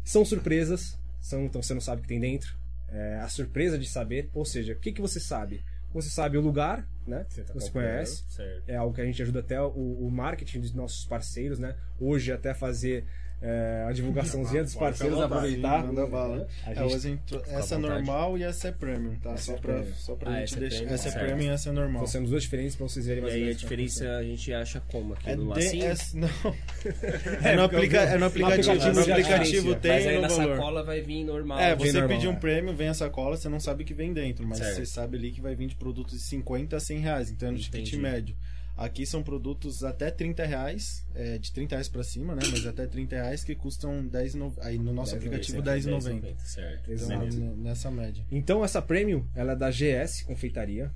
[0.04, 2.58] São surpresas, são, então você não sabe o que tem dentro.
[2.88, 5.62] É a surpresa de saber, ou seja, o que, que você sabe?
[5.92, 7.26] Você sabe o lugar, né?
[7.28, 8.24] Você tá você conhece.
[8.28, 8.68] Certo.
[8.68, 11.76] É algo que a gente ajuda até o, o marketing dos nossos parceiros, né?
[11.98, 13.04] Hoje até fazer
[13.42, 15.86] é, a divulgaçãozinha dos parceiros, vontade, aproveitar.
[15.86, 16.46] Manda bala.
[16.66, 19.30] A É, gente- hoje entrou- essa é normal e essa é premium, tá?
[19.32, 19.94] Essa só, é pra, premium.
[19.94, 20.76] só pra Ah, gente essa é deixar.
[20.78, 22.02] premium, essa é premium e essa é normal.
[22.02, 24.52] Então, temos duas diferentes para vocês verem E mais ou aí a diferença a gente
[24.52, 25.14] acha como?
[25.14, 25.84] Aqui É, no de, lacinho?
[25.86, 26.28] é, não.
[27.42, 30.56] é, no, aplica, é no aplicativo, no aplicativo tem Mas aí no na valor.
[30.56, 31.58] sacola vai vir normal.
[31.60, 32.36] É, você normal, pedir um é.
[32.36, 34.76] prêmio, vem a sacola, você não sabe o que vem dentro, mas Certo.
[34.76, 37.52] você sabe ali que vai vir de produtos de 50 a 100 reais, então é
[37.52, 38.36] no ticket médio.
[38.82, 42.40] Aqui são produtos até 30 reais, é, de 30 reais pra cima, né?
[42.50, 46.36] Mas até 30 reais que custam 10, no- aí no nosso 10,90, aplicativo certo, 10,90.
[46.38, 46.90] Certo.
[46.90, 47.36] Exato.
[47.58, 48.24] Nessa média.
[48.32, 50.90] Então essa Premium, ela é da GS Confeitaria.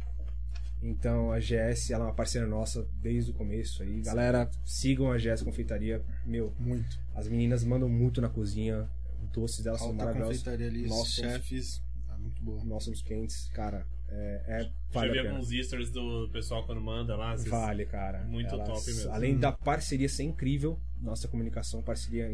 [0.82, 4.00] Então a GS, ela é uma parceira nossa desde o começo aí.
[4.02, 6.02] Galera, sigam a GS Confeitaria.
[6.26, 6.98] Meu, Muito.
[7.14, 8.88] as meninas mandam muito na cozinha.
[9.22, 10.38] Os doces delas são Alta maravilhosos.
[10.38, 11.82] confeitaria ali, Nós somos- chefes,
[12.14, 12.64] é muito boa.
[12.64, 15.34] Nós somos clientes, cara, é, é Já vale vi a pena.
[15.34, 17.34] alguns stories do pessoal quando manda lá.
[17.36, 18.22] Vale, cara.
[18.24, 19.12] Muito top mesmo.
[19.12, 22.30] Além da parceria ser incrível, nossa comunicação, parceria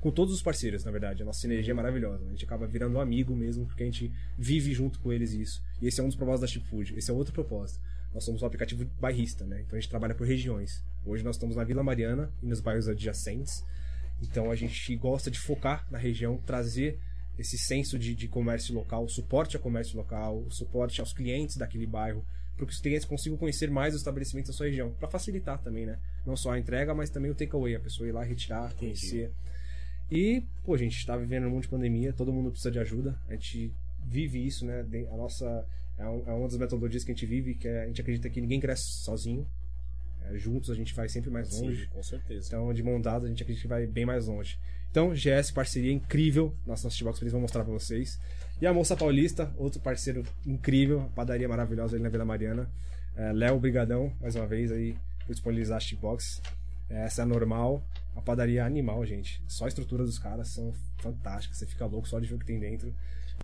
[0.00, 1.22] com todos os parceiros, na verdade.
[1.22, 2.24] A nossa sinergia é maravilhosa.
[2.24, 5.62] A gente acaba virando um amigo mesmo, porque a gente vive junto com eles isso.
[5.82, 6.96] E esse é um dos propósitos da Chip Food.
[6.96, 7.80] Esse é outro propósito.
[8.14, 9.60] Nós somos um aplicativo bairrista, né?
[9.60, 10.82] Então a gente trabalha por regiões.
[11.04, 13.62] Hoje nós estamos na Vila Mariana e nos bairros adjacentes.
[14.20, 16.98] Então a gente gosta de focar na região, trazer
[17.38, 21.56] esse senso de, de comércio local, o suporte ao comércio local, o suporte aos clientes
[21.56, 22.24] daquele bairro,
[22.56, 25.86] para que os clientes consigam conhecer mais os estabelecimentos da sua região, para facilitar também,
[25.86, 25.98] né?
[26.26, 29.30] Não só a entrega, mas também o takeaway, a pessoa ir lá retirar, conhecer.
[30.10, 33.32] E, pô, gente, está vivendo um mundo de pandemia, todo mundo precisa de ajuda, a
[33.32, 33.72] gente
[34.04, 34.84] vive isso, né?
[35.12, 35.64] A nossa
[35.98, 38.40] é, é uma das metodologias que a gente vive, que é, a gente acredita que
[38.40, 39.46] ninguém cresce sozinho.
[40.30, 41.84] É, juntos a gente vai sempre mais longe.
[41.84, 42.48] Sim, com certeza.
[42.48, 44.58] Então, de mão dada, a gente acredita que vai bem mais longe.
[44.90, 46.54] Então, GS, parceria incrível.
[46.66, 48.18] Nossa, nosso Xbox eles vão mostrar pra vocês.
[48.60, 52.68] E a Moça Paulista, outro parceiro incrível, padaria maravilhosa ali na Vila Mariana.
[53.16, 56.42] É, Léo, brigadão, mais uma vez aí, por disponibilizar a Xbox.
[56.90, 57.82] É, essa é a normal.
[58.16, 59.42] A padaria é animal, gente.
[59.46, 61.58] Só a estrutura dos caras são fantásticas.
[61.58, 62.92] Você fica louco só de ver o que tem dentro.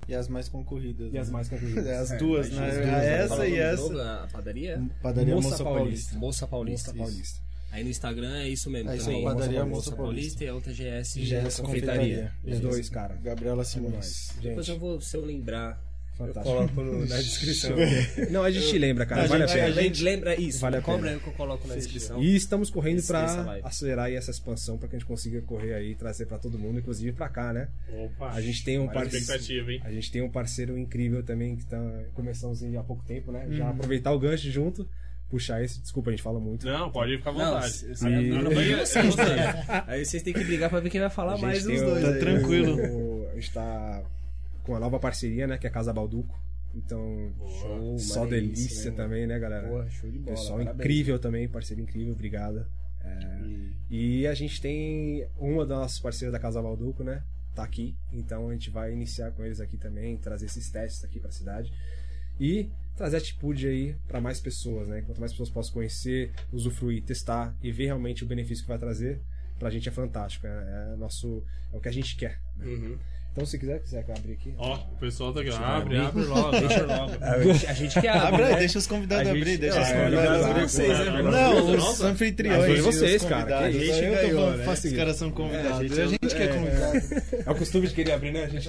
[0.09, 1.13] E as mais concorridas.
[1.13, 1.33] E as né?
[1.33, 1.87] mais concorridas.
[1.87, 2.69] É, as É, duas, né?
[2.69, 3.83] as É duas, essa o e essa.
[3.83, 4.83] novo, a padaria?
[5.03, 5.81] Padaria Moça Moça, Paulista.
[5.85, 6.19] Paulista.
[6.19, 6.93] Moça Paulista.
[6.93, 7.41] Moça Paulista.
[7.73, 8.91] Aí no Instagram é isso mesmo.
[8.91, 9.25] É isso também.
[9.25, 12.33] Padaria Moça Moça Paulista e a outra GS, GS Confeitaria.
[12.39, 12.63] Os Beleza.
[12.63, 13.15] dois, cara.
[13.17, 13.65] Gabriela.
[13.65, 14.31] Simões.
[14.41, 15.83] Depois eu vou, se eu lembrar,
[16.19, 16.45] eu fantástico.
[16.57, 17.77] coloco no- na descrição.
[18.31, 19.25] Não, a gente lembra, cara.
[19.25, 19.67] A vale a gente- pena.
[19.67, 20.61] A gente lembra isso.
[20.61, 21.13] Vale a Cobra pena.
[21.17, 22.23] aí que eu coloco na descrição.
[22.23, 23.01] E estamos correndo
[23.45, 23.67] live.
[23.67, 26.59] acelerar aí essa expansão para que a gente consiga correr aí e trazer pra todo
[26.59, 27.69] mundo, inclusive pra cá, né?
[27.93, 29.81] Opa, A gente tem um parceiro, expectativa, hein?
[29.85, 31.79] a gente tem um parceiro incrível também que tá
[32.15, 33.45] começamos aí há pouco tempo, né?
[33.47, 33.53] Uhum.
[33.57, 34.89] Já aproveitar o gancho junto,
[35.31, 36.65] puxar esse, desculpa, a gente fala muito.
[36.67, 37.73] Não, pode ficar à Não, vontade.
[37.73, 39.65] se- E- eu não vocês, né?
[39.89, 41.87] Aí vocês têm que brigar pra ver quem vai falar A mais tem dos o-
[41.87, 42.03] dois.
[42.05, 42.19] Tá aí.
[42.21, 42.77] tranquilo.
[42.77, 44.03] o- a gente tá
[44.65, 46.43] com a nova parceria, né, que é a Casa Balduco.
[46.75, 49.89] Então, Show, só é delícia né, também, né, galera?
[49.89, 50.37] Show de bola.
[50.37, 50.81] Pessoal parabéns.
[50.81, 52.69] incrível também, parceiro incrível, obrigada.
[53.91, 57.23] E a gente tem uma das nossas parceiras da Casa Valduco, né?
[57.55, 57.95] Tá aqui.
[58.13, 61.73] Então a gente vai iniciar com eles aqui também, trazer esses testes aqui pra cidade.
[62.41, 65.03] E trazer a atitude aí pra mais pessoas, né?
[65.03, 69.21] Quanto mais pessoas possam conhecer, usufruir, testar e ver realmente o benefício que vai trazer,
[69.59, 70.47] pra gente é fantástico.
[70.47, 72.41] É, é nosso, é o que a gente quer.
[72.59, 72.99] Uhum.
[73.35, 74.55] Então se quiser, quiser abrir aqui.
[74.57, 75.49] Ó, o pessoal tá aqui.
[75.51, 76.53] Eu Abre, abre logo.
[76.53, 77.13] Deixa logo.
[77.21, 78.57] A gente, a gente quer abrir, Abre né?
[78.61, 80.63] deixa os convidados A abrir, gente- deixa os É, convidados é, abrir.
[80.69, 81.23] vocês, né?
[81.23, 82.69] Não, os anfitriões.
[82.69, 83.77] E os vocês, cara, convidados.
[83.77, 84.73] que a gente eu tô ganhou, falando, né?
[84.73, 85.99] Os caras são convidados.
[85.99, 86.99] É, a gente, que é convidado.
[87.45, 88.45] É o costume de querer abrir, né?
[88.45, 88.69] A gente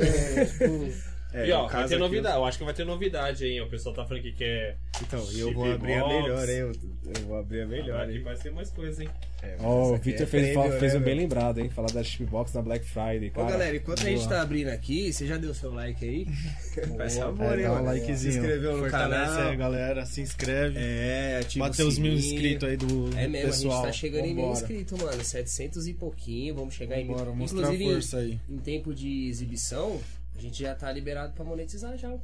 [1.48, 2.36] e ó, vai caso ter novidade.
[2.38, 3.60] Eu acho que vai ter novidade aí.
[3.62, 4.78] O pessoal tá falando que quer.
[5.02, 6.56] Então, e eu vou abrir a melhor, hein?
[6.58, 8.24] Eu, eu vou abrir a melhor, Aqui hein?
[8.24, 9.10] vai ser mais coisa, hein?
[9.44, 11.70] É, Ó, mas o Victor é fez, prêmio, fez né, um bem lembrado, hein?
[11.70, 13.52] Falar da Chipbox na Black Friday, Ô, cara.
[13.52, 14.30] galera, enquanto a gente Boa.
[14.30, 16.26] tá abrindo aqui, você já deu seu like aí?
[16.98, 17.86] Faz favor, É, hein, dá um mano?
[17.88, 18.34] likezinho.
[18.34, 19.50] Se inscreveu no Fortalece canal.
[19.52, 20.06] aí, galera.
[20.06, 20.76] Se inscreve.
[20.80, 23.74] É, ativa Bater o os mil inscritos aí do É mesmo, pessoal.
[23.74, 24.60] a gente tá chegando em mil Vambora.
[24.60, 25.24] inscritos, mano.
[25.24, 27.36] 700 e pouquinho, vamos chegar em Vambora, mil.
[27.36, 28.40] mostrar Inclusive, força aí.
[28.50, 30.00] em tempo de exibição,
[30.38, 32.22] a gente já tá liberado pra monetizar já o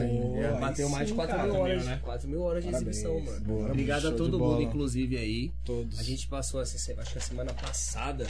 [0.00, 0.40] aí.
[0.42, 1.48] Já Aí bateu mais de sim, 4 cara.
[1.48, 2.00] mil horas, né?
[2.02, 2.96] 4 mil horas de Parabéns.
[2.98, 3.40] exibição, mano.
[3.44, 5.52] Boa, Obrigado a todo mundo, inclusive aí.
[5.64, 5.98] Todos.
[5.98, 8.26] A gente passou essa, acho que a semana passada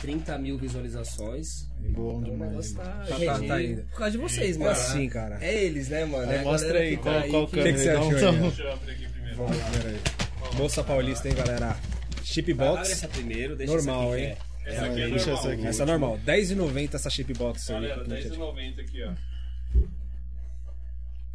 [0.00, 1.66] 30 mil visualizações.
[1.78, 2.72] Bom Então, o demais.
[2.72, 3.82] tá, Tá- gente, tá indo.
[3.84, 4.70] por causa de vocês, É mano.
[4.70, 5.38] assim, cara.
[5.44, 6.30] É eles, né, mano?
[6.30, 7.98] É a Mostra galera aí que qual, tá qual que- que que você câmera.
[8.00, 8.40] achou Então, aí?
[8.40, 9.36] Deixa eu abrir aqui primeiro.
[9.36, 10.56] Vamos ver aí.
[10.58, 11.76] Moça Paulista, hein, galera?
[12.24, 12.92] Chip Abre box.
[12.92, 14.36] essa primeiro, deixa Normal, essa aqui, hein?
[14.66, 15.38] Essa aqui é deixa normal.
[15.38, 15.66] essa aqui.
[15.66, 16.16] Essa é normal.
[16.16, 17.80] R$10,90 essa chip box aí.
[17.88, 19.12] Galera, 10,90 aqui, ó.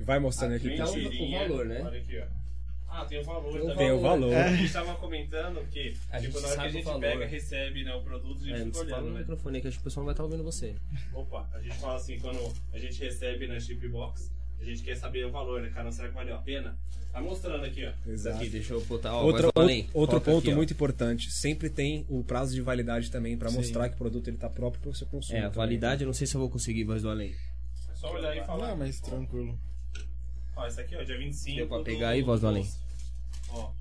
[0.01, 0.73] Vai mostrando aqui.
[0.73, 1.81] Então, o valor, né?
[1.83, 2.41] Olha aqui, ó.
[2.93, 3.77] Ah, tem o valor Tem também.
[3.77, 4.35] Tem o valor.
[4.35, 7.83] A gente tava comentando que, A gente tipo, na hora que a gente pega, recebe
[7.85, 9.19] né, o produto, a gente É, fica se fala olhando, no né?
[9.21, 10.75] microfone que acho que o pessoal não vai estar ouvindo você.
[11.13, 14.29] Opa, a gente fala assim, quando a gente recebe na chipbox,
[14.61, 15.91] a gente quer saber o valor, né, cara?
[15.91, 16.77] Será que valeu a pena?
[17.11, 18.09] Tá mostrando aqui, ó.
[18.09, 18.37] Exato.
[18.37, 19.89] Aqui, deixa eu botar, ó, Outra- além.
[19.93, 23.57] outro Foca ponto aqui, muito importante, sempre tem o prazo de validade também pra Sim.
[23.57, 25.35] mostrar que o produto ele tá próprio pro seu consumo.
[25.37, 25.57] É, a também.
[25.57, 27.35] validade, eu não sei se eu vou conseguir voz do além.
[27.91, 28.69] É só olhar e falar.
[28.69, 29.59] Não, mas tranquilo.
[30.55, 31.57] Ó, esse aqui, ó, dia 25.
[31.57, 32.69] Deu pra do- pegar aí, voz do além?
[33.49, 33.71] Ó,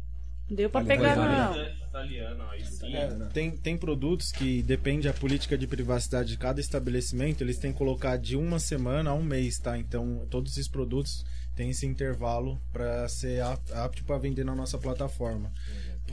[0.50, 2.94] Deu pra Vale, pegar, italiano, ó, aí sim.
[2.94, 7.70] É, tem, tem produtos que depende da política de privacidade de cada estabelecimento, eles têm
[7.72, 9.78] que colocar de uma semana a um mês, tá?
[9.78, 14.76] Então, todos esses produtos têm esse intervalo para ser ap- apto para vender na nossa
[14.78, 15.52] plataforma.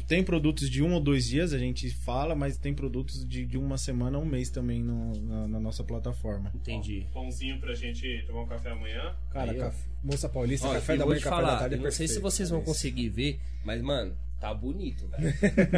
[0.07, 3.57] Tem produtos de um ou dois dias, a gente fala, mas tem produtos de, de
[3.57, 6.51] uma semana a um mês também no- na, na nossa plataforma.
[6.53, 7.07] Entendi.
[7.11, 9.15] Pãozinho pra gente tomar um café amanhã.
[9.31, 9.63] Cara, Aí, ó.
[9.63, 11.83] caf- moça Paulista, Ó, café da vou manhã, te café falar, da tarde é eu
[11.83, 15.33] não sei se vocês vão Mas- conseguir ver, mas, mano, tá bonito, velho.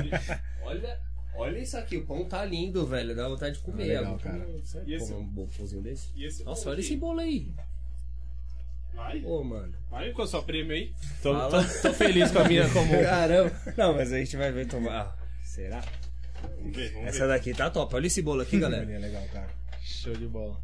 [0.63, 0.99] olha,
[1.35, 3.15] olha isso aqui, o pão tá lindo, velho.
[3.15, 3.85] Dá vontade de comer.
[3.87, 4.45] legal, Vou cara.
[4.85, 6.09] E esse- comer um pãozinho desse?
[6.15, 6.87] E esse Nossa, olha aqui?
[6.87, 7.53] esse bolo aí.
[8.93, 9.73] Vai, Ô, mano.
[9.89, 10.93] vai com a sua prêmio aí.
[11.23, 12.91] Tô, tô, tô feliz com a minha como...
[13.01, 13.51] Caramba.
[13.77, 14.91] Não, mas a gente vai ver tomar.
[15.01, 15.81] Ah, será?
[16.41, 17.27] Vamos ver, vamos Essa ver.
[17.33, 17.95] daqui tá top.
[17.95, 18.91] Olha esse bolo aqui, galera.
[18.91, 19.47] É legal, cara.
[19.81, 20.59] Show de bola.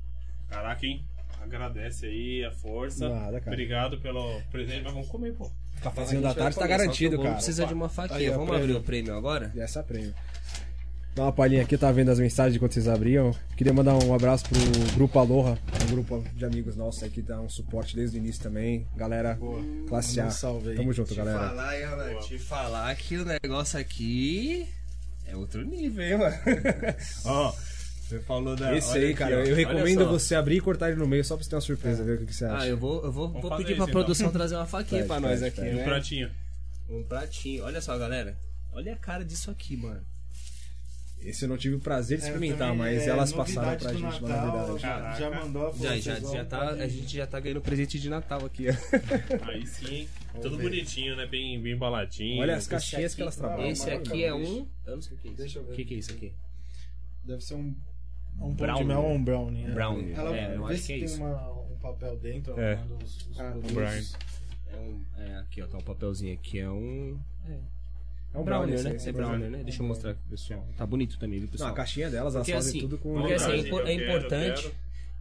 [0.50, 1.06] Caraca, hein?
[1.42, 3.08] Agradece aí a força.
[3.08, 3.52] Nada, cara.
[3.56, 5.50] Obrigado pelo presente, mas vamos comer, pô.
[5.90, 7.36] Cafézinho da A gente vai tarde tá garantido, cara.
[7.36, 8.20] precisa de uma faquinha.
[8.20, 8.64] Aí, Vamos prêmio.
[8.64, 9.52] abrir o prêmio agora?
[9.56, 10.14] E essa é a prêmio.
[11.16, 13.34] Dá uma palhinha aqui, tá vendo as mensagens enquanto vocês abriam.
[13.56, 14.60] Queria mandar um abraço pro
[14.96, 18.44] Grupo Aloha, um grupo de amigos nossos aí que dá um suporte desde o início
[18.44, 18.86] também.
[18.98, 19.40] Galera,
[19.88, 20.28] classe Manda A.
[20.28, 20.76] um salve aí.
[20.76, 21.40] Tamo junto, Te galera.
[21.40, 24.68] falar, mano, te falar que o negócio aqui
[25.26, 26.36] é outro nível, hein, mano.
[27.24, 27.54] Ó,
[28.06, 28.78] você falou da.
[28.78, 29.40] Esse olha aí, aqui, cara, ó.
[29.40, 32.04] eu recomendo você abrir e cortar ele no meio só pra você ter uma surpresa,
[32.04, 32.64] ver o que, que você acha.
[32.64, 35.42] Ah, eu vou, eu vou, vou pedir pra isso, produção trazer uma faquinha pra nós
[35.42, 35.74] aqui, pede.
[35.74, 35.84] Um né?
[35.84, 36.32] pratinho.
[36.88, 37.64] Um pratinho.
[37.64, 38.38] Olha só, galera.
[38.72, 40.06] Olha a cara disso aqui, mano.
[41.20, 43.92] Esse eu não tive o prazer de É, experimentar, também, mas é, elas passaram pra
[43.92, 44.82] gente Natal, novidade.
[44.82, 45.20] Caraca.
[45.20, 48.08] Já mandou a foto, Já, já, já tá, a gente já tá ganhando presente de
[48.08, 48.68] Natal aqui.
[49.50, 50.08] Aí sim.
[50.40, 51.26] Tudo bonitinho, né?
[51.26, 52.40] Bem, bem embaladinho.
[52.42, 53.72] Olha as caixinhas que elas trabalham.
[53.72, 54.68] Esse aqui é um.
[54.86, 55.38] Eu não sei o que é isso.
[55.42, 55.74] Deixa eu ver.
[55.74, 56.34] O que, que é isso aqui?
[57.24, 57.76] Deve ser um,
[58.38, 58.82] um pão Brownie.
[58.84, 59.64] de mel ou um brownie.
[59.64, 59.74] né?
[59.74, 60.14] Brownie.
[60.14, 61.18] Ela É, eu acho se que é tem isso.
[61.24, 62.76] uma- um papel dentro, É.
[62.78, 64.16] manda os, os Ah, produtos.
[64.74, 65.02] É um.
[65.18, 66.60] É, aqui, ó, tá um papelzinho aqui.
[66.60, 67.20] É um.
[68.34, 68.96] É um Brownie, brownie, né?
[68.98, 69.64] esse É aí, brownie, né?
[69.64, 70.68] Deixa eu mostrar aqui pro pessoal.
[70.76, 71.72] Tá bonito também, viu, Não, pessoal?
[71.72, 73.14] a caixinha delas, elas Porque fazem assim, tudo com...
[73.14, 74.72] porque assim, é, é importante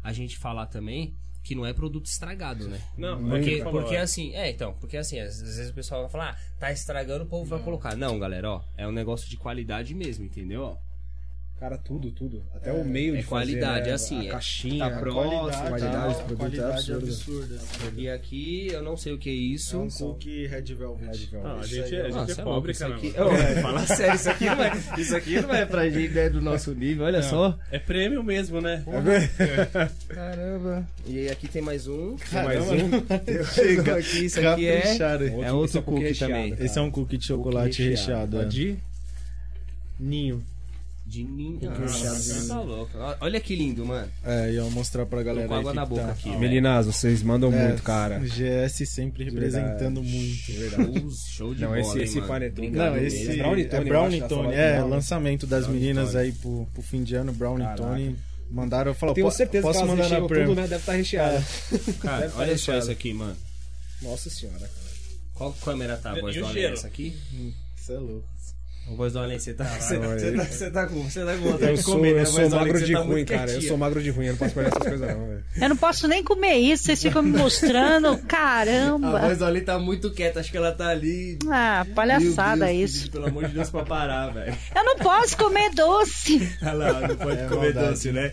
[0.03, 2.81] a gente falar também que não é produto estragado, né?
[2.97, 4.01] Não, Porque, falou, porque é.
[4.01, 7.25] assim, é, então, porque assim, às às vezes o pessoal vai falar, ah, tá estragando,
[7.25, 7.95] o povo vai colocar.
[7.95, 10.63] Não, galera, ó, é um negócio de qualidade mesmo, entendeu?
[10.63, 10.77] Ó,
[11.61, 12.43] Cara, tudo, tudo.
[12.55, 13.91] Até o meio é de fazer, qualidade, né?
[13.91, 17.07] é assim, A é- caixinha, tá a próximo, qualidade, qualidade do tá, produto é absurda.
[17.07, 17.55] absurda.
[17.55, 17.93] assim.
[17.97, 19.81] e aqui eu não sei o que é É isso.
[19.81, 21.07] um cookie Red Velvet.
[21.07, 21.43] Red Velvet.
[21.43, 22.19] Não, a gente, aí, a ó.
[22.27, 22.95] gente é é pobre, cara.
[22.97, 23.09] aqui.
[23.09, 23.31] Ô,
[23.63, 26.75] fala sério, isso aqui não é, isso aqui não é pra gente, né, do nosso
[26.75, 27.59] nível, olha só.
[27.71, 28.85] É prêmio mesmo, né?
[30.09, 30.87] Caramba.
[31.07, 32.17] E aqui tem mais um.
[32.33, 33.45] mais um.
[33.55, 35.25] Chega aqui, isso aqui é, Caprichado.
[35.25, 36.51] é outro é um cookie recheado, também.
[36.53, 36.65] cara.
[36.67, 38.39] Esse é um cookie de chocolate recheado.
[38.39, 38.45] Ó, é.
[38.45, 38.77] De
[39.99, 40.43] ninho.
[41.07, 42.15] De recheado.
[42.17, 42.93] Nossa, tá louco.
[43.21, 44.11] Olha que lindo, mano.
[44.25, 46.13] É, e eu vou mostrar pra galera Tô com aí água que na boca tá.
[46.13, 46.39] aqui, ó.
[46.39, 48.21] Meninas, vocês mandam É, muito, cara.
[48.21, 50.35] GS sempre representando muito.
[50.71, 52.29] Show, show de Não, bola, esse, hein, esse mano.
[52.29, 52.71] panetone.
[52.71, 54.49] Não, esse É Brownie Tony, é Brownie eu Tony.
[54.49, 56.25] tá É, lançamento das Brownie meninas Tony.
[56.25, 57.83] aí pro, pro fim de ano, Brownie Caraca.
[57.83, 58.17] Tony.
[58.51, 60.49] Mandaram, falou, Tenho "Po- certeza posso que mandar na prêmio.
[60.49, 60.63] tudo, né?
[60.69, 61.45] Deve estar recheado.
[62.01, 63.37] Cara, Deve tá olha só isso aqui, mano.
[64.01, 64.71] Nossa senhora.
[65.35, 66.59] Qual câmera tá a voz o do?
[66.59, 67.15] Essa aqui?
[67.77, 68.29] Você é louco.
[68.87, 71.33] A voz do Além, você tá, você, olha você tá, você tá com, você tá
[71.37, 72.21] com vontade Eu de sou, comer, né?
[72.21, 73.51] eu sou Voz magro de tá ruim, cara.
[73.51, 75.45] Eu sou magro de ruim, eu não posso comer essas coisas não, velho.
[75.63, 78.09] Eu não posso nem comer isso, vocês ficam me mostrando.
[78.09, 79.21] A Caramba.
[79.21, 81.39] voz do Além tá muito quieta, acho que ela tá ali...
[81.51, 83.11] Ah, palhaçada Deus, isso.
[83.11, 84.55] Pelo amor de Deus, pra parar, velho.
[84.77, 86.57] Eu não posso comer doce.
[86.63, 87.89] Olha lá, não pode É comer maldade.
[87.89, 88.33] doce, né?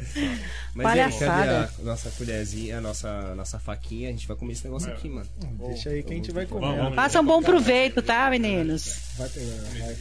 [0.75, 1.33] Mas Palhaçada.
[1.33, 4.09] aí, cadê a nossa colherzinha, a nossa, nossa faquinha?
[4.09, 5.27] A gente vai comer esse negócio aqui, mano.
[5.67, 6.75] Deixa aí que a gente vai comer.
[6.77, 6.95] Vamos.
[6.95, 8.97] Façam bom proveito, tá, meninos?
[9.17, 9.95] Vai pegando, vai.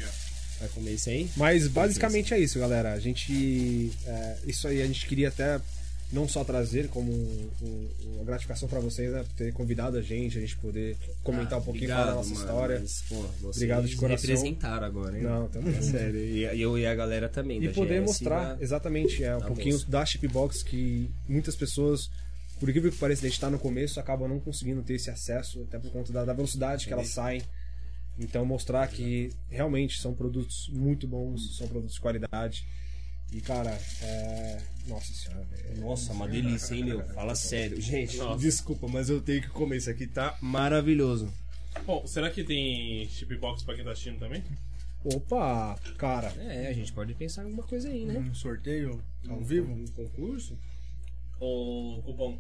[0.60, 1.28] Vai comer isso aí?
[1.36, 2.92] Mas basicamente é isso, galera.
[2.92, 3.90] A gente.
[4.06, 5.58] é, isso aí a gente queria até
[6.12, 9.22] não só trazer como um- um- uma gratificação pra vocês, né?
[9.22, 12.34] Por ter convidado a gente, a gente poder comentar um pouquinho falar da nossa Ah,
[12.34, 12.80] mano, história.
[12.80, 14.28] mas, pô, Obrigado de coração.
[14.28, 15.22] representaram agora, hein?
[15.22, 16.18] Não, tamo É sério.
[16.18, 17.62] E eu e a galera também.
[17.62, 19.90] E poder GS, mostrar da- exatamente é, um pouquinho bolsa.
[19.90, 22.10] da Chipbox que muitas pessoas,
[22.58, 25.62] por incrível que pareça, a gente tá no começo, acabam não conseguindo ter esse acesso,
[25.68, 27.40] até por conta da, da velocidade que elas saem.
[28.20, 32.66] Então mostrar que realmente são produtos muito bons, são produtos de qualidade.
[33.32, 33.70] E cara,
[34.02, 34.58] é...
[34.86, 35.74] nossa senhora, é...
[35.76, 37.02] Nossa, uma delícia, hein, meu?
[37.14, 37.80] Fala sério.
[37.80, 39.78] Gente, desculpa, mas eu tenho que comer.
[39.78, 41.32] Isso aqui tá maravilhoso.
[41.86, 44.42] Bom, será que tem chipbox pra quem tá assistindo também?
[45.02, 48.18] Opa, cara, É, a gente pode pensar em alguma coisa aí, né?
[48.18, 49.72] Um sorteio ao vivo?
[49.72, 50.58] Um concurso?
[51.38, 52.38] Ou cupom?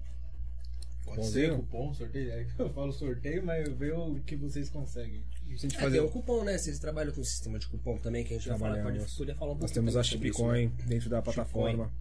[1.04, 1.56] Pode Bom ser dia.
[1.56, 2.32] cupom, sorteio.
[2.32, 5.22] É que eu falo sorteio, mas eu vejo o que vocês conseguem.
[5.58, 6.56] Se a gente É, fazer tem um cupom, né?
[6.58, 9.50] Vocês trabalham com sistema de cupom também, que a gente vai falar, pode, podia falar
[9.52, 10.72] um Nós pouquinho temos a Chipcoin né?
[10.86, 11.92] dentro da plataforma.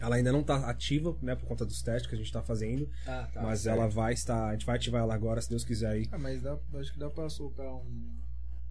[0.00, 2.88] Ela ainda não está ativa, né, por conta dos testes que a gente está fazendo,
[3.06, 3.42] Ah, tá.
[3.42, 3.76] mas certo.
[3.78, 6.08] ela vai estar, a gente vai ativar ela agora, se Deus quiser aí.
[6.10, 8.18] Ah, mas dá, acho que dá pra soltar um.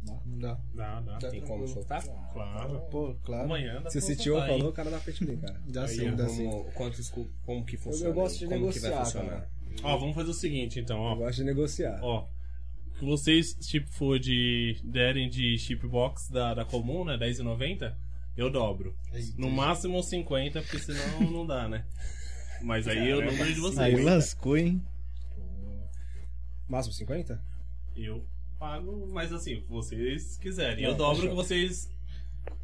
[0.01, 0.57] Não, não dá.
[0.73, 1.17] Dá, dá.
[1.19, 2.01] Dá Tem como soltar?
[2.33, 2.79] Claro.
[2.89, 3.43] Pô, claro.
[3.43, 5.61] Amanhã dá Se o CTO falou, o cara dá pra ver, cara.
[5.67, 6.49] Dá Aí, sim, dá sim.
[6.49, 8.09] Como, quantos, cu- como que funciona?
[8.09, 9.29] eu gosto de como que vai negociar, funcionar?
[9.29, 9.49] cara.
[9.83, 11.15] Ó, vamos fazer o seguinte então, Eu ó.
[11.15, 11.99] gosto de negociar.
[12.01, 12.27] Ó,
[13.05, 17.95] vocês, tipo, for de derem de chipbox da, da comum, né, 10,90,
[18.37, 18.95] eu dobro.
[19.37, 21.85] No máximo 50, porque senão não dá, né?
[22.61, 23.79] Mas aí eu número de vocês.
[23.79, 24.83] Aí lascou, hein?
[26.67, 27.41] Máximo 50?
[27.95, 28.25] Eu
[28.57, 30.83] pago, mas assim, o que vocês quiserem.
[30.83, 31.89] Eu Não, dobro o que vocês.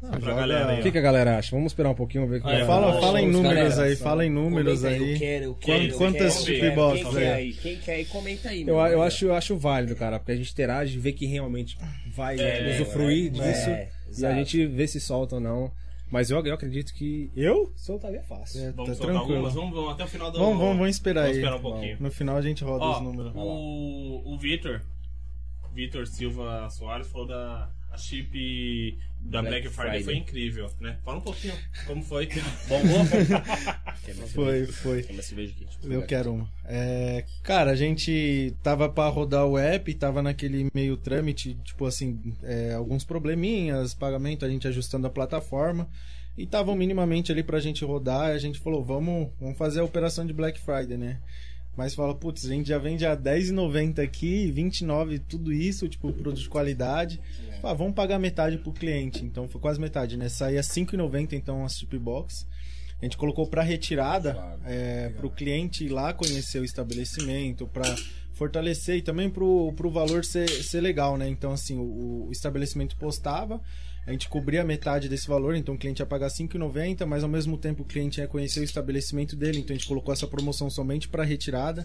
[0.02, 1.50] Ah, joga- galera aí, O que, que a galera acha?
[1.56, 3.82] Vamos esperar um pouquinho, ver o que Aí, vai Fala, fala em Os números galera,
[3.90, 5.12] aí, fala em números aí.
[5.12, 7.52] Eu quero, eu quero, quantas quer aí?
[7.54, 8.62] Quem quer aí, comenta aí.
[8.62, 11.78] Eu, eu, acho, eu acho válido, cara, porque a gente interage, vê que realmente
[12.14, 15.72] vai É, usufruir é, disso é, e a gente vê se solta ou não.
[16.08, 18.60] Mas eu, eu acredito que eu soltaria fácil.
[18.60, 19.38] É, Vamos tá soltar tranquilo.
[19.38, 19.54] algumas?
[19.54, 20.38] Vamos, vamos até o final do.
[20.38, 21.42] Vamos, vamos, vamos esperar Vamos aí.
[21.42, 21.96] esperar um pouquinho.
[21.98, 23.32] No final a gente roda Ó, os números.
[23.34, 24.82] o, o Vitor,
[25.74, 30.04] Vitor Silva Soares falou da a chip da Black Black, Friday, Friday.
[30.04, 30.98] foi incrível, né?
[31.04, 31.54] Fala um pouquinho
[31.86, 32.28] como foi.
[32.68, 33.04] Bombou?
[34.04, 35.02] Quer minha Foi, foi.
[35.02, 35.66] Cerveja aqui?
[35.82, 36.52] Eu quero uma.
[36.64, 42.34] É, cara, a gente tava pra rodar o app, tava naquele meio trâmite, tipo assim,
[42.42, 45.88] é, alguns probleminhas, pagamento, a gente ajustando a plataforma.
[46.36, 49.84] E estavam minimamente ali pra gente rodar, e a gente falou, vamos, vamos fazer a
[49.84, 51.18] operação de Black Friday, né?
[51.76, 56.40] Mas fala, putz, a gente já vende a R$10,90 aqui, 29 tudo isso, tipo, produto
[56.40, 57.20] de qualidade.
[57.60, 59.24] Fala, vamos pagar metade pro cliente.
[59.24, 60.28] Então foi quase metade, né?
[60.28, 62.46] Saía 5,90 então a chip box.
[63.00, 67.94] A gente colocou para retirada, é, para o cliente ir lá conhecer o estabelecimento, para
[68.32, 71.28] fortalecer e também para o valor ser, ser legal, né?
[71.28, 73.60] Então, assim, o, o estabelecimento postava,
[74.06, 77.28] a gente cobria metade desse valor, então o cliente ia pagar R$ 5,90, mas ao
[77.28, 80.70] mesmo tempo o cliente ia conhecer o estabelecimento dele, então a gente colocou essa promoção
[80.70, 81.84] somente para retirada.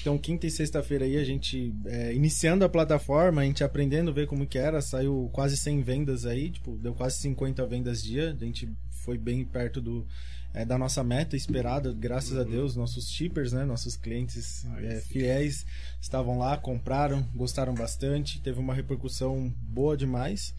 [0.00, 4.14] Então, quinta e sexta-feira aí, a gente é, iniciando a plataforma, a gente aprendendo a
[4.14, 8.36] ver como que era, saiu quase 100 vendas aí, tipo, deu quase 50 vendas dia,
[8.40, 10.06] a gente foi bem perto do,
[10.54, 15.66] é, da nossa meta esperada, graças a Deus, nossos shippers, né, nossos clientes é, fiéis
[16.00, 20.54] estavam lá, compraram, gostaram bastante, teve uma repercussão boa demais.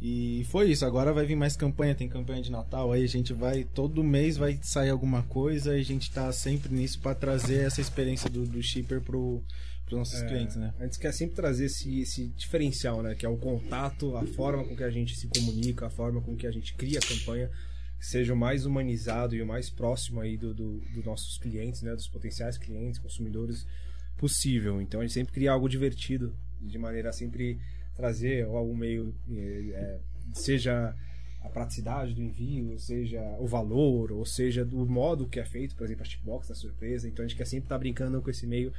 [0.00, 3.32] E foi isso, agora vai vir mais campanha, tem campanha de Natal aí, a gente
[3.32, 7.66] vai, todo mês vai sair alguma coisa e a gente tá sempre nisso para trazer
[7.66, 9.42] essa experiência do, do shipper pro,
[9.84, 10.72] pros nossos clientes, né?
[10.78, 13.16] A gente quer sempre trazer esse, esse diferencial, né?
[13.16, 16.36] Que é o contato, a forma com que a gente se comunica, a forma com
[16.36, 17.50] que a gente cria a campanha,
[17.98, 21.92] seja o mais humanizado e o mais próximo aí do, do, dos nossos clientes, né?
[21.92, 23.66] Dos potenciais clientes, consumidores
[24.16, 24.80] possível.
[24.80, 27.58] Então a gente sempre cria algo divertido, de maneira sempre
[27.98, 29.98] trazer algum meio, eh,
[30.32, 30.94] seja
[31.42, 35.84] a praticidade do envio, seja o valor, ou seja do modo que é feito, por
[35.84, 37.08] exemplo, a chipbox da surpresa.
[37.08, 38.72] Então a gente quer sempre estar brincando com esse meio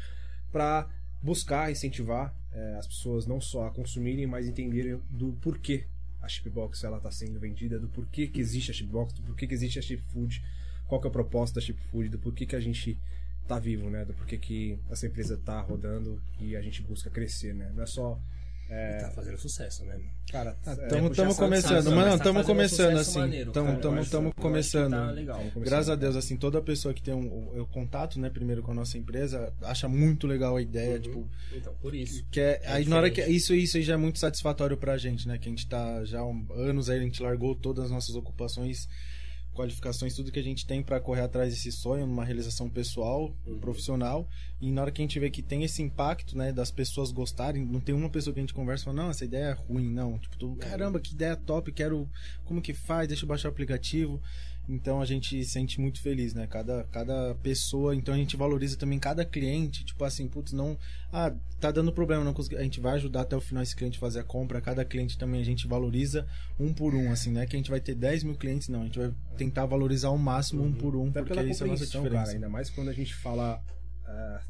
[0.54, 0.90] para
[1.22, 5.84] buscar incentivar eh, as pessoas não só a consumirem, mas entenderem do porquê
[6.22, 9.54] a chipbox ela está sendo vendida, do porquê que existe a chipbox, do porquê que
[9.54, 10.42] existe a chip food,
[10.88, 12.98] qual que é a proposta da chip food, do porquê que a gente
[13.48, 14.06] tá vivo, né?
[14.06, 17.70] Do porquê que essa empresa tá rodando e a gente busca crescer, né?
[17.76, 18.18] Não é só
[18.70, 19.98] Tá fazendo sucesso, né?
[20.32, 24.02] cara, é, Estamos puxar começando, Não, mas não, tá estamos fazendo um começando sucesso assim.
[24.04, 24.92] Estamos começando.
[24.92, 25.44] tá legal.
[25.56, 28.76] Graças a Deus, assim, toda pessoa que tem um, o contato, né, primeiro com a
[28.76, 32.24] nossa empresa, acha muito legal a ideia, tipo, Então, por isso.
[32.30, 35.28] que é, aí na hora que isso isso aí já é muito satisfatório pra gente,
[35.28, 37.92] né, que a gente tá já há um- anos aí a gente largou todas as
[37.92, 38.88] nossas ocupações,
[39.54, 44.28] qualificações, tudo que a gente tem pra correr atrás desse sonho, numa realização pessoal, profissional,
[44.62, 47.66] e na hora que a gente vê que tem esse impacto, né, das pessoas gostarem,
[47.66, 49.92] não tem uma pessoa que a gente conversa e fala, não, essa ideia é ruim,
[49.92, 52.10] não, tipo, todo, caramba, que ideia top, quero,
[52.46, 54.22] como que faz, deixa eu baixar o aplicativo,
[54.68, 56.46] Então a gente se sente muito feliz, né?
[56.46, 60.78] Cada, cada pessoa, então a gente valoriza também cada cliente, tipo assim, putz, não,
[61.12, 63.98] ah, tá dando problema, não consegui, a gente vai ajudar até o final esse cliente
[63.98, 66.28] a fazer a compra, cada cliente também a gente valoriza
[66.60, 67.48] um por um, assim, né?
[67.48, 70.18] Que a gente vai ter 10 mil clientes, não, a gente vai tentar valorizar ao
[70.20, 72.26] máximo um por um, Até porque isso é a nossa diferença.
[72.26, 73.60] cara, ainda mais quando a gente fala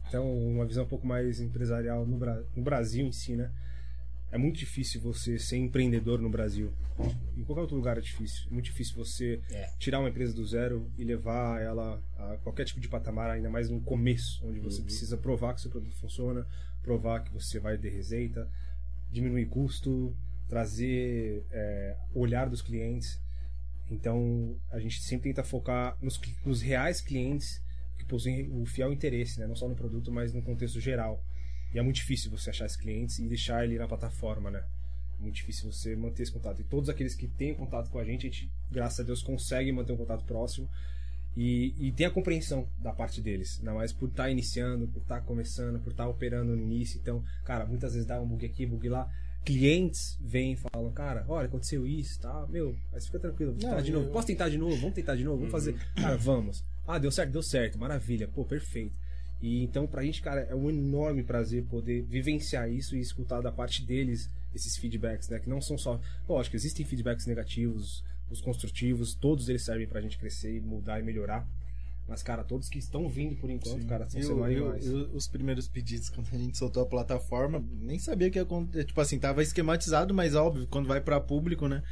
[0.08, 3.52] até uma visão um pouco mais empresarial no, Bra- no Brasil em si, né?
[4.32, 6.72] É muito difícil você ser empreendedor no Brasil.
[7.36, 8.46] Em qualquer outro lugar é difícil.
[8.50, 9.72] É muito difícil você É.
[9.80, 13.70] tirar uma empresa do zero e levar ela a qualquer tipo de patamar, ainda mais
[13.70, 16.46] no começo, onde você precisa provar que seu produto funciona,
[16.84, 18.48] provar que você vai ter receita,
[19.12, 20.16] diminuir custo,
[20.48, 23.20] trazer é, o olhar dos clientes.
[23.90, 27.62] Então, a gente sempre tenta focar nos, nos reais clientes
[27.98, 29.48] que possuem o fiel interesse, né?
[29.48, 31.24] não só no produto, mas no contexto geral.
[31.74, 34.64] E é muito difícil você achar esses clientes e deixar ele na plataforma, né?
[35.20, 36.62] É muito difícil você manter esse contato.
[36.62, 39.72] E todos aqueles que têm contato com a gente, a gente, graças a Deus, consegue
[39.72, 40.68] manter um contato próximo
[41.38, 43.58] e, e tem a compreensão da parte deles.
[43.60, 47.00] Ainda mais por estar iniciando, por estar começando, por estar operando no início.
[47.02, 49.10] Então, cara, muitas vezes dá um bug aqui, bug lá.
[49.46, 52.46] Clientes vêm e falam, cara, olha, aconteceu isso, tá?
[52.50, 54.12] Meu, mas fica tranquilo, Não, tentar de novo.
[54.12, 54.76] Posso tentar de novo?
[54.76, 55.38] Vamos tentar de novo?
[55.38, 55.76] Vamos fazer.
[55.96, 56.64] Cara, vamos.
[56.86, 58.94] Ah, deu certo, deu certo, maravilha, pô, perfeito.
[59.42, 63.52] E então, pra gente, cara, é um enorme prazer poder vivenciar isso e escutar da
[63.52, 65.40] parte deles esses feedbacks, né?
[65.40, 66.00] Que não são só.
[66.28, 71.04] Lógico, existem feedbacks negativos, os construtivos, todos eles servem pra gente crescer e mudar e
[71.04, 71.48] melhorar.
[72.08, 74.66] Mas, cara, todos que estão vindo por enquanto, cara, estão E sendo o- e o-
[74.66, 74.86] animais.
[74.88, 78.40] e o- os primeiros pedidos, quando a gente soltou a plataforma, nem sabia o que
[78.40, 78.84] ia acontecer.
[78.86, 81.84] Tipo assim, tava esquematizado, mas óbvio, quando vai pra público, né?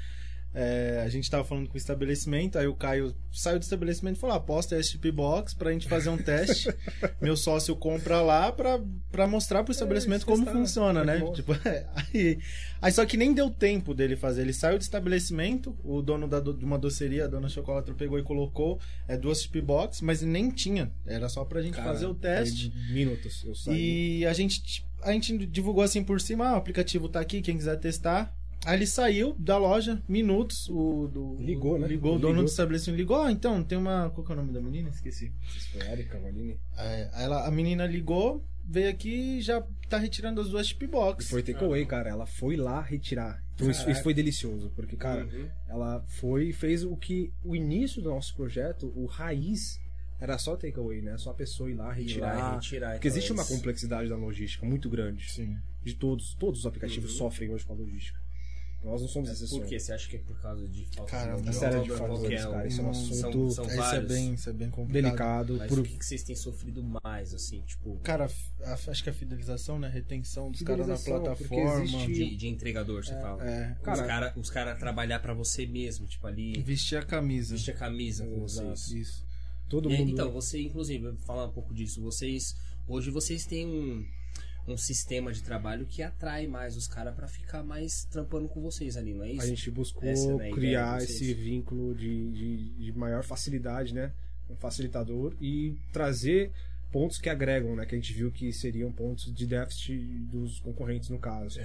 [0.59, 4.19] É, a gente tava falando com o estabelecimento, aí o Caio saiu do estabelecimento e
[4.19, 6.67] falou: ah, posta a STP Box pra gente fazer um teste.
[7.21, 8.81] Meu sócio compra lá pra,
[9.11, 11.13] pra mostrar pro estabelecimento como testar, funciona, né?
[11.13, 11.19] né?
[11.19, 11.31] Bom.
[11.31, 11.53] Tipo,
[11.93, 12.39] aí,
[12.81, 14.41] aí só que nem deu tempo dele fazer.
[14.41, 18.23] Ele saiu do estabelecimento, o dono da, de uma doceria, a dona Chocolate, pegou e
[18.23, 20.91] colocou é, duas STP Box, mas nem tinha.
[21.05, 22.73] Era só pra gente Cara, fazer o teste.
[22.89, 24.21] Minutos, eu saí.
[24.21, 27.55] E a gente, a gente divulgou assim por cima, ah, o aplicativo tá aqui, quem
[27.55, 28.35] quiser testar.
[28.65, 31.35] Aí ele saiu da loja, minutos, o do.
[31.39, 31.87] Ligou, né?
[31.87, 32.45] Ligou, o dono Ligou.
[32.45, 34.09] do estabelecimento ligou, ah, então, tem uma.
[34.09, 34.89] Qual que é o nome da menina?
[34.89, 35.31] Esqueci.
[35.55, 36.59] Isso foi a Erika Valini.
[36.77, 40.85] É, aí ela, a menina ligou, veio aqui e já tá retirando as duas chip
[40.85, 42.09] E foi takeaway, cara.
[42.09, 43.41] Ela foi lá retirar.
[43.55, 45.47] Então isso, isso foi delicioso, porque, cara, Uhum.
[45.69, 49.79] ela foi e fez o que o início do nosso projeto, o raiz,
[50.19, 51.17] era só takeaway, né?
[51.17, 52.35] Só a pessoa ir lá Ir retirar.
[52.37, 55.31] lá e retirar, porque existe uma complexidade da logística muito grande.
[55.31, 55.57] Sim.
[55.83, 57.17] De todos, todos os aplicativos Uhum.
[57.17, 58.19] sofrem hoje com a logística.
[58.87, 59.59] Nós não somos exceção.
[59.59, 59.79] Por quê?
[59.79, 62.33] Você acha que é por causa de falta Cara, de de série de fatores, que
[62.35, 64.07] é cara, isso é um são- assunto- São, Isso é vários.
[64.11, 65.03] bem, isso é bem complicado.
[65.03, 65.55] Delicado.
[65.57, 65.79] Mas Por...
[65.79, 68.29] o que, que vocês têm sofrido mais, assim, tipo, Cara,
[68.63, 69.89] a- acho que a fidelização, né?
[69.89, 71.83] Retenção dos caras na plataforma.
[71.83, 73.43] existe- de, de entregador, você fala?
[73.43, 77.55] É, os Cara- caras os cara trabalhar pra você mesmo, tipo, ali, vestir a camisa.
[77.55, 78.69] vestir a camisa com Exato.
[78.69, 79.07] vocês.
[79.07, 79.25] Isso.
[79.69, 80.11] Todo E, mundo.
[80.11, 82.55] Então, você, inclusive, falar um pouco disso, vocês,
[82.87, 84.05] hoje vocês têm um,
[84.67, 88.97] um sistema de trabalho que atrai mais os caras pra ficar mais trampando com vocês
[88.97, 89.41] ali, não é isso?
[89.41, 94.11] A gente buscou Essa é ideia criar esse vínculo de, de, de maior facilidade, né?
[94.49, 96.51] Um facilitador e trazer
[96.91, 97.85] pontos que agregam, né?
[97.85, 99.97] Que a gente viu que seriam pontos de déficit
[100.31, 101.59] dos concorrentes, no caso.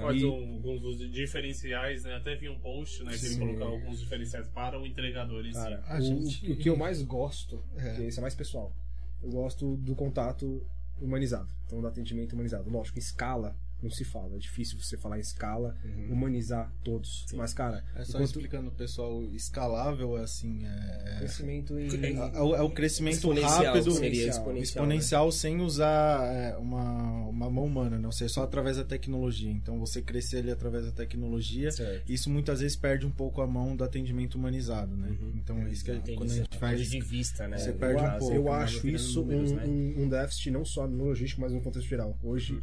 [0.00, 2.14] Quais E- alguns dos diferenciais, né?
[2.16, 3.10] Até vi um post, né?
[3.16, 3.40] Que ele Sim.
[3.40, 5.58] colocar alguns diferenciais para o entregador em si.
[5.58, 7.94] Cara, A o, gente- o que eu mais gosto, É.
[7.94, 8.74] que esse é mais pessoal,
[9.22, 10.62] eu gosto do contato
[11.00, 11.48] humanizado.
[11.66, 12.70] Então, do atendimento humanizado.
[12.70, 14.34] Lógico, escala não se fala.
[14.34, 15.76] É difícil você falar em escala,
[16.10, 17.26] humanizar todos.
[17.34, 21.88] Mas, cara, É só enquanto explicando o pessoal, escalável, assim, é, crescimento em...
[21.88, 24.62] é, é o- é o crescimento Exponencial, rápido, seria exponencial.
[24.84, 25.26] exponencial.
[25.26, 25.32] né?
[25.32, 29.50] sem usar é, uma, uma mão humana, não ser só através da tecnologia.
[29.50, 32.10] Então você crescer ali através da tecnologia, Certo.
[32.10, 35.16] isso muitas vezes perde um pouco a mão do atendimento humanizado, né?
[35.34, 37.58] Então é isso que a- Entendi, quando a gente faz de vista, né?
[37.58, 39.64] você No perde um caso, pouco, eu acaba acho isso números, um, né?
[39.66, 42.16] um- um déficit não só no logístico, mas no contexto geral.
[42.22, 42.60] Hoje,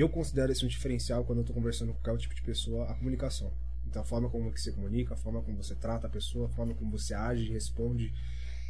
[0.00, 2.94] eu considero isso um diferencial quando eu estou conversando com qualquer tipo de pessoa, a
[2.94, 3.52] comunicação.
[3.86, 6.74] Então, a forma como você comunica, a forma como você trata a pessoa, a forma
[6.74, 8.12] como você age, responde,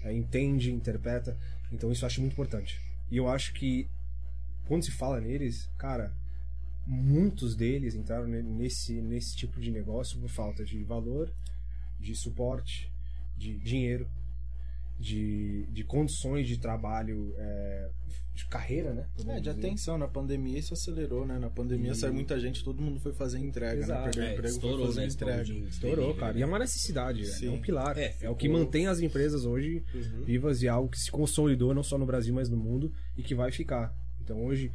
[0.03, 1.37] é, entende, interpreta.
[1.73, 2.81] Então, isso eu acho muito importante.
[3.11, 3.89] E eu acho que,
[4.67, 6.13] quando se fala neles, cara,
[6.87, 11.33] muitos deles entraram ne- nesse, nesse tipo de negócio por falta de valor,
[11.99, 12.93] de suporte,
[13.37, 14.07] de dinheiro,
[14.99, 17.91] de, de condições de trabalho, é,
[18.35, 19.07] de carreira, né?
[19.29, 21.39] É, de atenção, na pandemia isso acelerou, né?
[21.39, 24.01] Na pandemia E- saiu muita gente, todo mundo foi fazer entrega, Exato.
[24.07, 24.11] né?
[24.13, 25.07] Perdeu É, emprego, estourou, foi fazer né?
[25.07, 25.69] entrega.
[25.69, 26.33] Estourou, cara.
[26.33, 26.41] né?
[26.41, 27.27] E é uma necessidade, né?
[27.29, 27.47] Sim.
[27.47, 27.97] é um pilar.
[27.97, 30.23] É, É, ficou- o que mantém as empresas hoje Uhum.
[30.25, 33.35] vivas e algo que se consolidou não só no Brasil, mas no mundo e que
[33.37, 33.95] vai ficar.
[34.21, 34.73] Então hoje,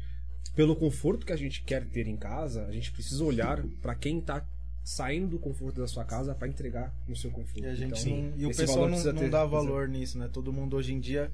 [0.56, 4.20] pelo conforto que a gente quer ter em casa, a gente precisa olhar para quem
[4.22, 4.42] tá
[4.82, 7.62] saindo do conforto da sua casa pra entregar no seu conforto.
[7.62, 10.28] E a gente Então, não- e o pessoal não, não ter- dá valor nisso, né?
[10.32, 11.30] Todo mundo hoje em dia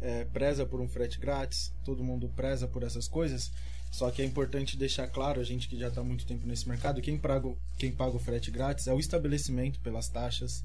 [0.00, 3.50] é, preza por um frete grátis, todo mundo preza por essas coisas.
[3.90, 7.00] Só que é importante deixar claro, a gente que já está muito tempo nesse mercado,
[7.00, 10.62] quem paga, o- quem paga o frete grátis é o estabelecimento pelas taxas,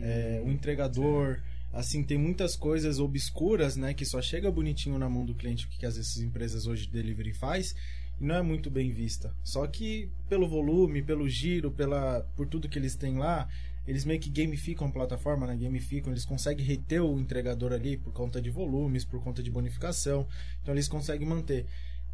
[0.00, 1.40] é, o entregador.
[1.72, 3.94] Assim, tem muitas coisas obscuras, né?
[3.94, 6.86] Que só chega bonitinho na mão do cliente, o que às vezes as empresas hoje
[6.86, 7.74] de delivery faz,
[8.20, 9.32] e não é muito bem vista.
[9.42, 13.48] Só que pelo volume, pelo giro, pela, por tudo que eles têm lá,
[13.86, 15.56] eles meio que gamificam a plataforma, né?
[15.56, 20.26] Gamificam, eles conseguem reter o entregador ali por conta de volumes, por conta de bonificação.
[20.62, 21.66] Então eles conseguem manter.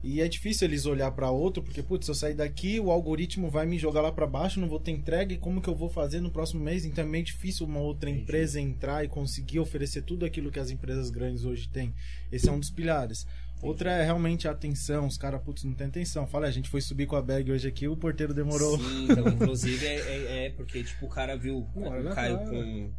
[0.02, 3.50] E é difícil eles olhar para outro, porque putz, se eu sair daqui, o algoritmo
[3.50, 5.90] vai me jogar lá para baixo, não vou ter entrega, e como que eu vou
[5.90, 6.86] fazer no próximo mês?
[6.86, 10.70] Então é meio difícil uma outra empresa entrar e conseguir oferecer tudo aquilo que as
[10.70, 11.92] empresas grandes hoje têm.
[12.32, 13.26] Esse é um dos pilares.
[13.62, 15.06] Outra é realmente a atenção.
[15.06, 16.26] Os caras, putz, não tem atenção.
[16.26, 18.78] Fala, a gente foi subir com a bag hoje aqui, o porteiro demorou.
[18.78, 22.38] Sim, então, inclusive é, é- é porque, tipo, o cara viu Não, o é Caio
[22.38, 22.90] com,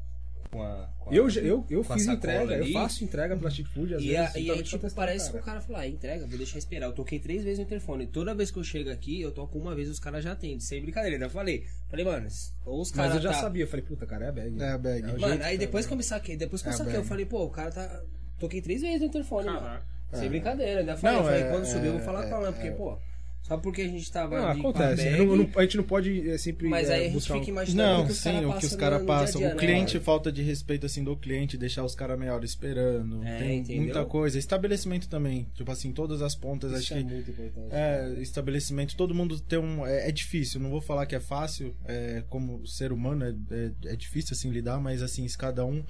[0.52, 0.88] com a.
[1.00, 2.74] com a- Eu, eu, eu fiz entrega, eu ali.
[2.74, 4.36] faço entrega pela Chic Food, às E, vezes.
[4.36, 5.42] a- e aí, tipo, parece que cara.
[5.42, 6.86] o cara fala, ah, entrega, vou deixar esperar.
[6.88, 8.06] Eu toquei três vezes no interfone.
[8.06, 10.60] Toda vez que eu chego aqui, eu toco uma vez os caras já atendem.
[10.60, 11.16] Sem brincadeira.
[11.16, 11.66] Ainda falei.
[11.90, 12.28] Falei, mano,
[12.66, 13.16] ou os Mas caras.
[13.16, 13.40] eu já tá...
[13.42, 14.62] sabia, eu falei, puta, cara, é a bag.
[14.62, 15.04] É a bag.
[15.16, 17.04] o Mano, aí que- depois que eu me saquei, depois que eu É, saquei, eu
[17.04, 18.04] falei, pô, o cara tá.
[18.40, 19.82] Toquei três vezes no interfone, mano.
[20.12, 20.18] Caraca.
[20.20, 20.80] Sem brincadeira.
[20.82, 22.68] Ainda falei, Não, falei, é- quando subir, eu vou é- falar com a Alan, porque,
[22.68, 22.98] é- pô,
[23.42, 24.40] só porque a gente tava.
[24.40, 25.04] Não, acontece.
[25.04, 27.34] bag, Não- não- a gente não pode é, sempre Mas é, aí a gente buscar
[27.34, 29.42] fica imaginando Não, o que os sim, o que os caras passam.
[29.42, 33.22] O né, cliente, falta de respeito assim do cliente, deixar os caras meia hora esperando.
[33.26, 33.82] É, tem entendeu?
[33.82, 34.38] muita coisa.
[34.38, 35.48] Estabelecimento também.
[35.56, 37.00] Tipo assim, todas as pontas, acho Isso que.
[37.00, 37.68] é muito importante.
[37.72, 39.86] É, estabelecimento, todo mundo tem um.
[39.86, 43.94] É, é difícil, não vou falar que é fácil, é, como ser humano é, é,
[43.94, 45.84] é difícil assim lidar, mas assim, se cada um.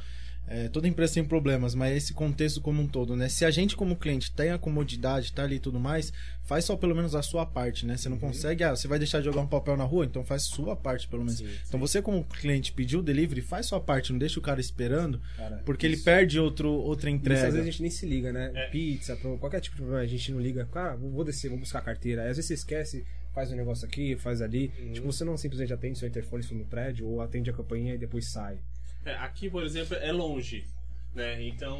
[0.47, 3.29] É, toda empresa tem problemas, mas esse contexto como um todo, né?
[3.29, 6.11] Se a gente, como cliente, tem a comodidade, tá ali e tudo mais,
[6.43, 7.95] faz só pelo menos a sua parte, né?
[7.95, 8.15] Você Uhum.
[8.15, 10.75] não consegue, ah, você vai deixar de jogar um papel na rua, então faz sua
[10.75, 11.39] parte, pelo menos.
[11.67, 15.21] Então você, como cliente, pediu o delivery, faz sua parte, não deixa o cara esperando,
[15.37, 17.41] Cara, porque ele isso- perde outro, outra Isso, às entrega.
[17.45, 18.51] vezes a gente nem se liga, né?
[18.53, 18.67] É.
[18.67, 20.65] Pizza, qualquer tipo de problema, a gente não liga.
[20.65, 22.23] Cara, vou vou descer, vou buscar a carteira.
[22.23, 24.69] Aí, às vezes você esquece, faz um negócio aqui, faz ali.
[24.93, 28.27] Tipo, você não simplesmente atende seu interfone no prédio, ou atende a campainha e depois
[28.29, 28.57] sai.
[29.05, 30.65] É, aqui, por exemplo, é longe.
[31.13, 31.43] Né?
[31.47, 31.77] Então,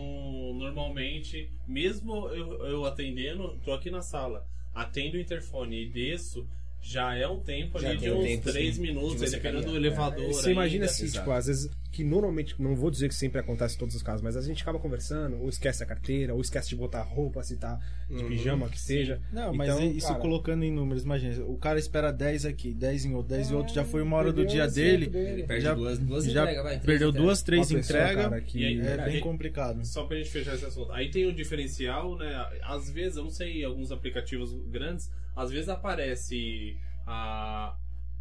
[0.55, 6.47] normalmente, mesmo eu, eu atendendo, tô aqui na sala, atendo o interfone e desço,
[6.81, 9.59] já é um tempo Já ali de um uns tempo, 3 sim, minutos, de dependendo
[9.61, 9.85] do caminhar.
[9.85, 10.25] elevador.
[10.25, 10.91] É, Você imagina ainda.
[10.91, 11.19] assim, exato.
[11.19, 14.21] tipo, às vezes, que normalmente, não vou dizer que sempre acontece em todos os casos,
[14.21, 17.55] mas a gente acaba conversando, ou esquece a carteira, ou esquece de botar roupa, se
[17.57, 17.79] tá
[18.09, 19.21] de pijama, que seja.
[19.31, 23.05] Não, mas Então, isso cara, colocando em números, imagina, o cara espera 10 aqui, 10
[23.05, 25.43] em outro, 10 em outro, já foi uma hora do dia dele, dele.
[25.43, 26.71] Perde já, duas, duas já entregas, vai.
[26.73, 27.25] três perdeu entregas.
[27.27, 28.25] duas, três entregas,
[28.55, 29.85] é Cara, bem complicado.
[29.85, 30.91] Só pra gente fechar esse assunto.
[30.91, 32.47] Aí tem o diferencial, né?
[32.63, 37.75] Às vezes, eu não sei, alguns aplicativos grandes, às vezes aparece a,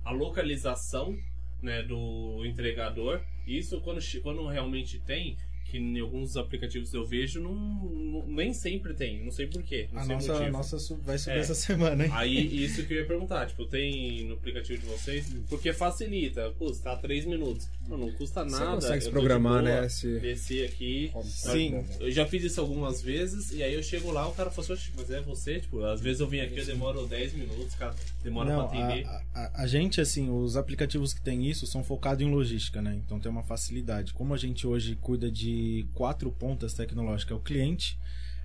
[0.04, 1.16] a localização
[1.62, 3.22] né, do entregador.
[3.46, 5.36] Isso quando, quando realmente tem,
[5.70, 9.24] que em alguns aplicativos eu vejo, não, não- nem sempre tem.
[9.24, 9.88] Não sei porquê.
[9.92, 10.50] Não A sei nossa, motivo.
[10.50, 11.40] nossa vai subir É.
[11.40, 12.10] essa semana, hein?
[12.14, 15.32] Aí, isso que eu ia perguntar, tipo, tem no aplicativo de vocês?
[15.48, 17.68] Porque facilita, custa 3 minutos.
[17.88, 18.74] Não, não custa Você nada.
[18.76, 19.88] consegue eu se programar, boa, né?
[19.88, 20.18] Se...
[20.20, 21.10] Descer aqui.
[21.24, 21.84] Sim.
[21.98, 24.72] Eu já fiz isso algumas vezes, e aí eu chego lá, o cara fala assim,
[24.74, 25.60] "Oxe, mas é você?
[25.60, 29.06] Tipo, às vezes eu venho aqui, eu demoro 10 minutos, cara, demora Não, pra atender.
[29.06, 33.00] a, a- a gente, assim, os aplicativos que tem isso são focados em logística, né?
[33.04, 34.12] Então tem uma facilidade.
[34.12, 35.50] Como a gente hoje cuida de
[35.94, 37.98] quatro pontas tecnológicas, é o cliente,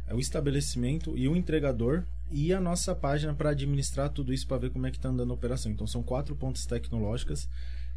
[0.08, 4.58] é o estabelecimento e o entregador e a nossa página para administrar tudo isso para
[4.58, 5.72] ver como é que tá andando a operação.
[5.72, 7.48] Então são quatro pontas tecnológicas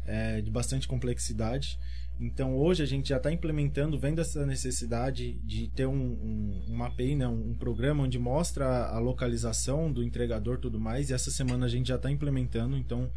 [0.05, 1.79] é, de bastante complexidade.
[2.19, 6.87] Então hoje a gente já está implementando, vendo essa necessidade de ter um, um, uma
[6.87, 11.09] API, né, um programa onde mostra a, localização do entregador e tudo mais.
[11.09, 13.09] E essa semana a gente já está implementando, então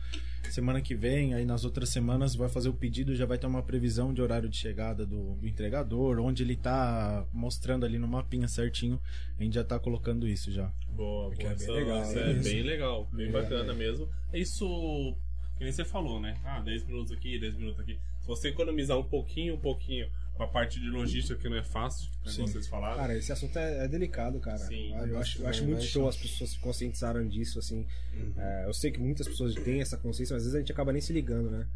[0.51, 3.63] semana que vem, aí nas outras semanas vai fazer o pedido, já vai ter uma
[3.63, 8.47] previsão de horário de chegada do, do entregador, onde ele está mostrando ali no mapinha
[8.47, 9.01] certinho.
[9.39, 10.71] A gente já está colocando isso já.
[10.95, 11.35] Boa, boa.
[11.35, 12.23] é bem Isso, legal, isso né?
[12.23, 12.43] é Isso.
[12.51, 13.77] bem legal, bem Legal, bacana é.
[13.77, 14.09] mesmo.
[14.33, 15.17] Isso,
[15.57, 16.39] que nem você falou, né?
[16.45, 17.99] Ah, 10 minutos aqui, 10 minutos aqui.
[18.23, 21.63] Se você economizar um pouquinho, um pouquinho, com a parte de logística que não é
[21.63, 22.97] fácil, né, como vocês falaram.
[22.97, 24.59] Cara, esse assunto é, é delicado, cara.
[24.59, 27.87] Sim, eu acho, eu acho muito show as pessoas se conscientizaram disso, assim.
[28.15, 28.33] Uhum.
[28.39, 30.93] É, eu sei que muitas pessoas têm essa consciência, mas às vezes a gente acaba
[30.93, 31.67] nem se ligando, né?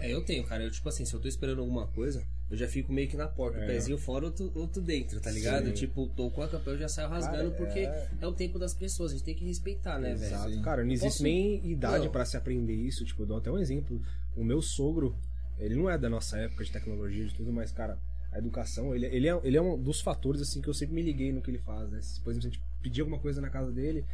[0.00, 0.64] É, eu tenho, cara.
[0.64, 3.28] Eu, tipo assim, se eu tô esperando alguma coisa, eu já fico meio que na
[3.28, 3.58] porta.
[3.58, 3.64] É.
[3.64, 5.66] O pezinho fora, outro, outro dentro, tá ligado?
[5.66, 5.72] Sim.
[5.72, 8.26] Tipo, tô com a campanha, eu já saio rasgando, Cara, porque é- é...
[8.26, 9.12] o tempo das pessoas.
[9.12, 10.34] A gente tem que respeitar, né, velho?
[10.34, 10.62] Exato.
[10.62, 13.04] Cara, não existe Posso- nem idade pra se aprender isso.
[13.04, 14.00] Tipo, eu dou até um exemplo.
[14.36, 15.16] O meu sogro,
[15.58, 17.98] ele não é da nossa época de tecnologia e tudo, mas, cara,
[18.32, 21.02] a educação, ele, ele, é, ele é um dos fatores, assim, que eu sempre me
[21.02, 22.00] liguei no que ele faz, né?
[22.02, 24.04] Se, Por exemplo, se a gente pedir alguma coisa na casa dele,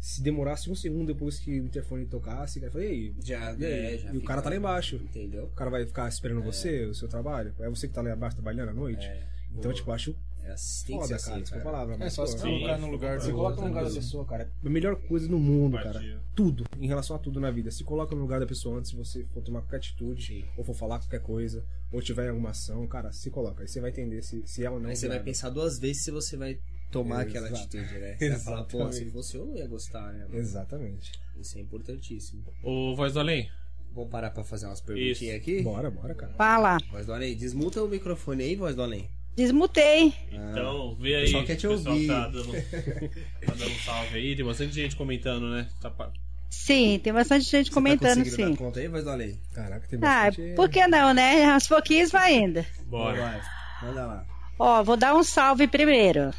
[0.00, 3.14] Se demorasse um segundo depois que o interfone tocasse, cara fala, e aí?
[3.24, 3.94] Já, E, aí?
[3.94, 4.94] é, já E o cara tá lá embaixo.
[4.96, 5.46] Entendeu?
[5.46, 7.52] O cara vai ficar esperando você, o seu trabalho.
[7.58, 9.04] É você que tá lá embaixo trabalhando à noite.
[9.04, 9.26] É,
[9.56, 10.14] então, tipo, acho
[10.48, 11.16] é, assim, foda, cara.
[11.16, 11.62] assim, a cara.
[11.62, 11.96] palavra.
[12.00, 12.42] É só pô, se Sim.
[12.42, 14.50] colocar no lugar Se coloca no lugar da pessoa, cara.
[14.64, 16.00] A melhor coisa do mundo, cara.
[16.34, 16.64] Tudo.
[16.78, 17.70] Em relação a tudo na vida.
[17.70, 20.74] Se coloca no lugar da pessoa antes, se você for tomar qualquer atitude, ou for
[20.74, 23.62] falar qualquer coisa, ou tiver alguma ação, cara, se coloca.
[23.62, 24.88] Aí você vai entender se, se é ou não.
[24.90, 25.32] Aí você vai viável.
[25.32, 26.58] pensar duas vezes se você vai
[26.90, 27.62] tomar aquela Exato.
[27.64, 28.16] atitude, né?
[28.18, 29.12] Você vai falar, pô, se Exatamente.
[29.12, 30.24] fosse eu não ia gostar, né?
[30.24, 30.38] mano?
[30.38, 31.12] Exatamente.
[31.36, 32.44] Isso é importantíssimo.
[32.62, 33.48] Ô, Voz do Além,
[33.92, 35.62] Vamos parar pra fazer umas perguntinhas aqui?
[35.62, 36.32] Bora, bora, cara.
[36.34, 36.78] Fala.
[36.90, 39.08] Voz do Além, desmuta o microfone aí, Voz do Além.
[39.36, 40.12] Desmutei.
[40.32, 41.24] então vê aí.
[41.26, 42.06] pessoal quer te o pessoal ouvir.
[42.08, 45.68] Tá dando, tá dando um salve aí, tem bastante gente comentando, né?
[45.80, 46.10] Tá pa-
[46.50, 48.50] Sim, tem bastante gente Você comentando, tá sim.
[48.50, 49.38] dar conta aí, Voz do Além?
[49.54, 50.54] Caraca, tem Ah, bastante.
[50.56, 51.44] por que não, né?
[51.44, 52.66] Aos pouquinhos vai ainda.
[52.86, 53.20] Bora.
[53.20, 53.40] Vai,
[53.82, 54.24] Manda lá.
[54.58, 56.32] Ó, vou dar um salve primeiro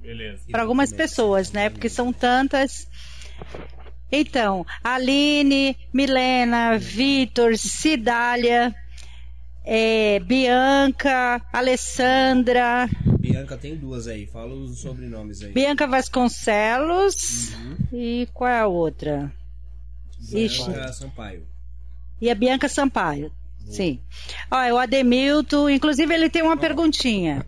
[0.00, 0.44] Beleza.
[0.50, 1.68] para algumas pessoas, né?
[1.68, 2.88] Porque são tantas.
[4.10, 8.74] Então, Aline, Milena, Vitor, Cidália,
[9.66, 12.88] é, Bianca, Alessandra,
[13.18, 15.52] Bianca tem duas aí, fala os sobrenomes aí.
[15.52, 17.52] Bianca Vasconcelos
[17.92, 19.32] e qual é a outra?
[20.30, 21.46] Bianca Sampaio.
[22.20, 23.32] E a Bianca Sampaio.
[23.68, 24.00] Sim.
[24.50, 27.44] Ó, o Ademilton, inclusive ele tem uma perguntinha.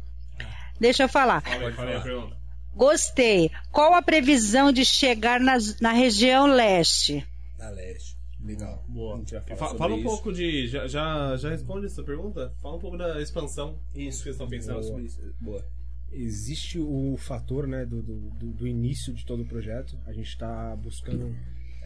[0.80, 1.40] Deixa eu falar.
[1.42, 2.36] Fala aí, fala aí a pergunta.
[2.74, 3.50] Gostei.
[3.72, 7.26] Qual a previsão de chegar nas- na região leste?
[7.56, 8.07] Da Leste.
[8.48, 8.84] Legal.
[8.88, 9.16] Boa.
[9.16, 10.66] A gente vai falar Fa- sobre Fala um pouco de.
[10.68, 12.52] Já, já, já responde essa pergunta?
[12.60, 13.78] Fala um pouco da expansão.
[13.94, 14.82] Isso que vocês estão pensando.
[14.82, 15.20] sobre isso.
[15.40, 15.64] Boa.
[16.10, 19.98] existe o fator né, do, do, do- do início de todo o projeto.
[20.06, 21.34] A gente está buscando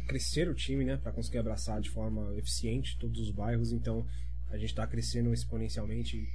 [0.06, 3.72] crescer o time né, para conseguir abraçar de forma eficiente todos os bairros.
[3.72, 4.04] Então,
[4.50, 6.28] a gente está crescendo exponencialmente.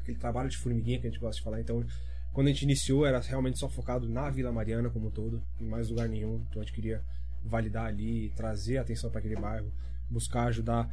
[0.00, 1.60] Aquele trabalho de formiguinha que a gente gosta de falar.
[1.60, 1.84] Então,
[2.32, 5.66] quando a gente iniciou, era realmente só focado na Vila Mariana como um todo, em
[5.66, 6.42] mais lugar nenhum.
[6.48, 7.02] Então, a gente queria
[7.44, 9.72] validar ali, trazer atenção para aquele bairro,
[10.08, 10.90] buscar ajudar.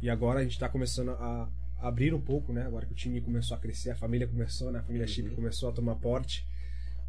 [0.00, 1.48] E agora a gente está começando a
[1.78, 2.66] abrir um pouco, né?
[2.66, 4.80] Agora que o time começou a crescer, a família começou, né?
[4.80, 6.46] A família Chip começou a tomar porte.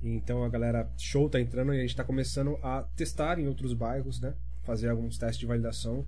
[0.02, 3.74] Então a galera show tá entrando e a gente tá começando a testar em outros
[3.74, 4.34] bairros, né?
[4.64, 6.06] Fazer alguns testes de validação.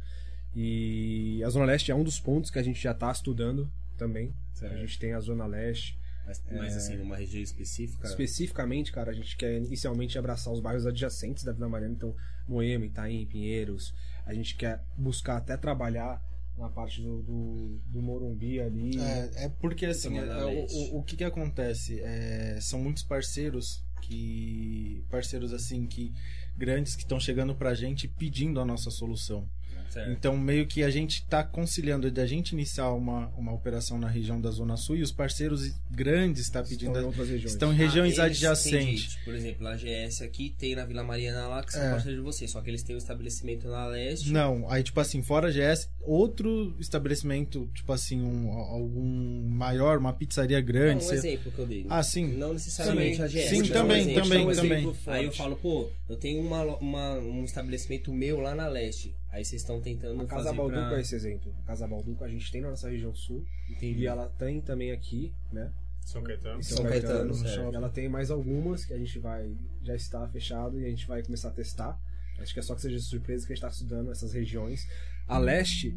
[0.56, 4.34] E a Zona Leste é um dos pontos que a gente já tá estudando também.
[4.62, 6.00] A gente tem a Zona Leste.
[6.26, 8.08] Mas, mas assim, numa região específica.
[8.08, 12.16] Especificamente, cara, a gente quer inicialmente abraçar os bairros adjacentes da Vila Mariana, então
[12.48, 13.94] Moema, Itaim, Pinheiros.
[14.26, 16.22] A gente quer buscar até trabalhar
[16.58, 19.00] na parte do, do, do Morumbi ali.
[19.00, 20.46] É, é porque assim, é,
[20.94, 22.00] o, o que que acontece?
[22.02, 25.04] É, são muitos parceiros que.
[25.10, 26.14] Parceiros assim que.
[26.58, 29.50] Grandes que estão chegando pra gente pedindo a nossa solução.
[29.90, 30.12] Certo.
[30.12, 34.40] Então, meio que a gente está conciliando da gente iniciar uma, uma operação na região
[34.42, 37.00] da Zona Sul e os parceiros grandes estão estão pedindo.
[37.00, 37.52] em outras regiões.
[37.54, 39.04] Estão em regiões Ah, eles- adjacentes.
[39.14, 39.26] entendi.
[39.26, 41.92] Por exemplo, a GS aqui tem na Vila Mariana lá, que são É.
[41.92, 44.32] parceiros de vocês, só que eles têm um estabelecimento na leste.
[44.32, 50.14] Não, aí tipo assim, fora a GS, outro estabelecimento, tipo assim, um, algum maior, uma
[50.14, 51.04] pizzaria Não, grande.
[51.04, 51.86] um sei- exemplo que eu dei.
[51.90, 52.28] Ah, sim.
[52.36, 53.50] Não necessariamente Sim, a GS.
[53.50, 54.24] sim, também, um exemplo.
[54.24, 54.84] também, Um também.
[54.94, 55.10] forte.
[55.20, 59.14] Aí eu falo, pô, eu tenho uma, uma- um estabelecimento meu lá na leste.
[59.36, 60.98] Aí vocês estão tentando A Casa fazer Balduco pra...
[60.98, 61.54] é esse exemplo.
[61.64, 64.00] A Casa Balduco a gente tem na nossa região sul Entendi.
[64.04, 65.74] e ela tem também aqui, né?
[66.06, 66.60] São Caetano.
[66.60, 67.56] em São Caetano, no certo.
[67.56, 67.76] shopping.
[67.76, 71.22] Ela tem mais algumas que a gente vai já está fechado e a gente vai
[71.22, 72.00] começar a testar.
[72.40, 74.88] Acho que é só que seja surpresa que a gente está estudando essas regiões.
[75.28, 75.94] A leste,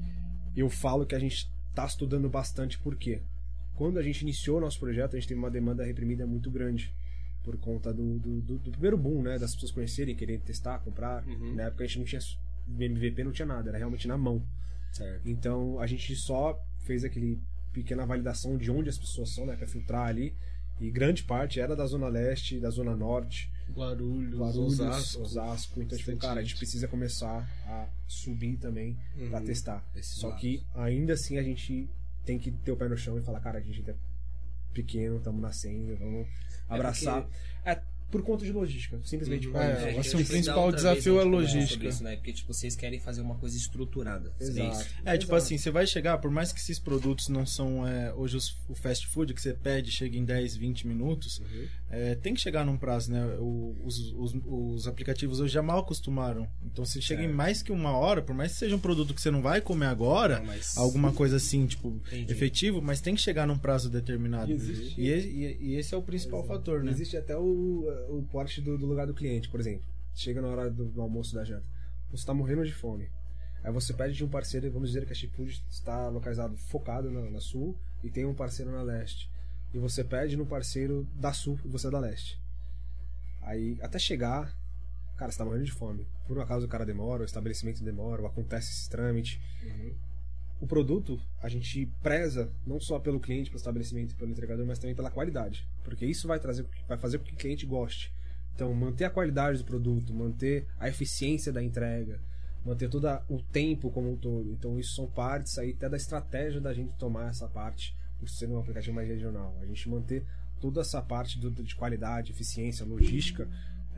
[0.57, 3.21] eu falo que a gente está estudando bastante porque
[3.77, 6.93] quando a gente iniciou o nosso projeto, a gente teve uma demanda reprimida muito grande
[7.45, 9.39] por conta do, do, do- do primeiro boom, né?
[9.39, 11.25] Das pessoas conhecerem, querer testar, comprar.
[11.25, 11.55] Uhum.
[11.55, 12.21] Na época a gente não tinha
[12.79, 14.43] MVP, não tinha nada, era realmente na mão.
[14.93, 15.29] Certo.
[15.29, 17.41] Então a gente só fez aquele
[17.73, 20.35] pequena validação de onde as pessoas são, né, para filtrar ali.
[20.81, 25.23] E grande parte era da zona leste, da zona norte, Guarulhos, Guarulhos, Osasco.
[25.23, 25.83] Osasco.
[25.83, 28.97] Então, tipo, cara, a gente precisa começar a subir também
[29.29, 29.45] pra Uhum.
[29.45, 29.85] testar.
[29.97, 30.41] Esses Só lados.
[30.41, 31.91] que ainda assim a gente
[32.25, 33.95] tem que ter o pé no chão e falar, cara, a gente é
[34.73, 36.29] pequeno, estamos nascendo, vamos
[36.69, 37.27] abraçar.
[37.65, 37.81] É,
[38.11, 41.87] por conta de logística, simplesmente por É, gente assim, o principal desafio é logística.
[41.87, 42.17] Isso, né?
[42.17, 44.33] Porque tipo, vocês querem fazer uma coisa estruturada.
[44.39, 44.81] Seria Exato.
[44.81, 44.91] isso.
[45.05, 45.35] É, tipo Exato.
[45.45, 48.75] assim, você vai chegar, por mais que esses produtos não são é, hoje os- o
[48.75, 51.43] fast food que você pede chega em 10, 20 minutos,
[51.91, 53.25] é, tem que chegar num prazo, né?
[53.39, 56.49] O- os, os, os aplicativos hoje já mal acostumaram.
[56.65, 57.37] Então, se chega em Certo.
[57.37, 59.87] mais que uma hora, por mais que seja um produto que você não vai comer
[59.87, 62.33] agora, Não, mas- alguma coisa assim, tipo, Entendi.
[62.33, 64.51] efetivo, mas tem que chegar num prazo determinado.
[64.51, 66.91] E existe- E, e- e esse é o principal fator, né?
[66.91, 69.87] Existe até o, o porte do, do lugar do cliente, por exemplo.
[70.15, 71.67] Chega na hora do, do almoço da janta.
[72.11, 73.11] Você está morrendo de fome.
[73.63, 77.29] Aí você pede de um parceiro, vamos dizer que a Chipfood está localizado focado na,
[77.31, 79.31] na sul e tem um parceiro na leste.
[79.75, 82.41] E você pede no parceiro da sul e você é da leste.
[83.43, 84.57] Aí até chegar,
[85.19, 86.07] Cara, você tá morrendo de fome.
[86.29, 89.41] Por um acaso o cara demora, o estabelecimento demora, acontece esse trâmite.
[90.61, 94.95] O produto, a gente preza não só pelo cliente, pelo estabelecimento, pelo entregador, mas também
[94.95, 95.67] pela qualidade.
[95.85, 98.13] Porque isso vai trazer, vai fazer com que o cliente goste.
[98.55, 102.21] Então, manter a qualidade do produto, manter a eficiência da entrega,
[102.65, 104.51] manter todo o tempo como um todo.
[104.51, 108.49] Então, isso são partes aí até da estratégia da gente tomar essa parte, por ser
[108.49, 109.57] um aplicativo mais regional.
[109.61, 110.25] A gente manter
[110.61, 113.49] toda essa parte de qualidade, eficiência, logística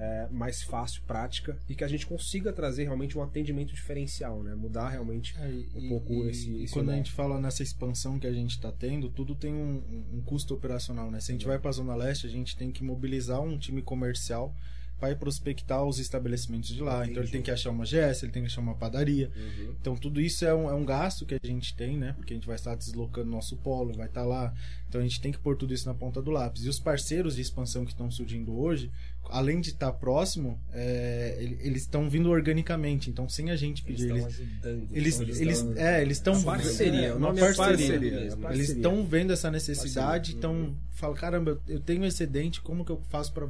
[0.03, 4.55] é, mais fácil, prática e que a gente consiga trazer realmente um atendimento diferencial, né?
[4.55, 7.63] Mudar realmente É, e- um pouco e- esse, e esse quando a gente fala nessa
[7.63, 11.21] expansão que a gente está tendo, tudo tem um, um- um custo operacional, né?
[11.21, 13.83] Se a gente vai para a Zona Leste, a gente tem que mobilizar um time
[13.83, 14.55] comercial
[15.01, 17.07] para ir prospectar os estabelecimentos de lá.
[17.07, 19.31] Então ele tem que achar uma GS, ele tem que achar uma padaria.
[19.35, 19.75] Uhum.
[19.81, 22.13] Então tudo isso é um, é um gasto que a gente tem, né?
[22.13, 24.53] Porque a gente vai estar deslocando nosso polo, vai estar lá.
[24.89, 26.65] Então a gente tem que pôr tudo isso na ponta do lápis.
[26.65, 28.91] E os parceiros de expansão que estão surgindo hoje,
[29.31, 33.09] além de estar próximo, é, ele- eles estão vindo organicamente.
[33.09, 34.89] Então sem a gente Eles pedir, eles ajudando.
[34.93, 37.67] eles, eles eles, estão- é, eles estão Parceria, é, uma nome é parceria.
[37.77, 38.21] parceria, mesmo.
[38.21, 38.73] é Eles parceria.
[38.75, 40.39] estão vendo essa necessidade, Parceria.
[40.39, 43.47] então fala, caramba, eu- eu tenho excedente, como que eu faço para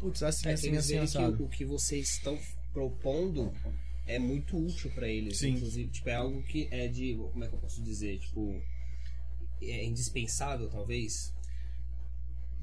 [0.00, 1.36] putz, assim, É, assim, assim, assado.
[1.36, 2.38] que o, o que vocês estão
[2.72, 3.52] propondo
[4.06, 5.38] é muito útil pra eles.
[5.38, 5.50] Sim.
[5.54, 7.14] Inclusive, tipo, é algo que é de.
[7.32, 8.18] Como é que eu posso dizer?
[8.18, 8.60] Tipo.
[9.62, 11.34] É indispensável, talvez.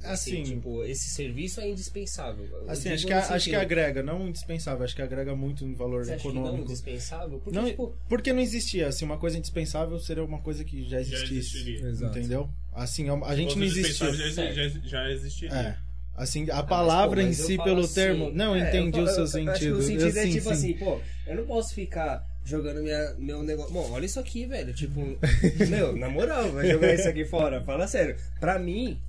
[0.04, 2.44] Assim, tipo, esse serviço é indispensável.
[2.46, 5.78] Eu assim, acho que, a- acho que agrega, não indispensável, acho que agrega muito no
[5.78, 6.70] valor Você acha que não é econômico.
[6.70, 7.40] indispensável?
[7.40, 10.98] Porque, Não, tipo, porque não existia, assim, uma coisa indispensável seria uma coisa que já
[11.02, 11.34] Já existisse.
[11.58, 11.88] existiria.
[11.88, 12.20] Exato.
[12.20, 12.50] entendeu?
[12.74, 14.14] Assim, é a gente não existia.
[14.14, 15.56] Já, já, já existiria.
[15.56, 15.80] É.
[16.16, 18.32] Assim, a Ah, palavra mas, pô, em si, pelo assim, termo.
[18.32, 19.78] Não, é, entendi eu o seu eu acho que sentido.
[19.78, 20.52] o sentido Eu- é sim, tipo sim.
[20.52, 23.74] assim, pô, eu não posso ficar jogando minha, meu negócio.
[23.74, 24.74] Bom, olha isso aqui, velho.
[24.74, 25.02] Tipo,
[25.70, 27.64] meu, na moral, vai jogar isso aqui fora.
[27.64, 28.16] Fala sério.
[28.40, 29.02] Pra mim,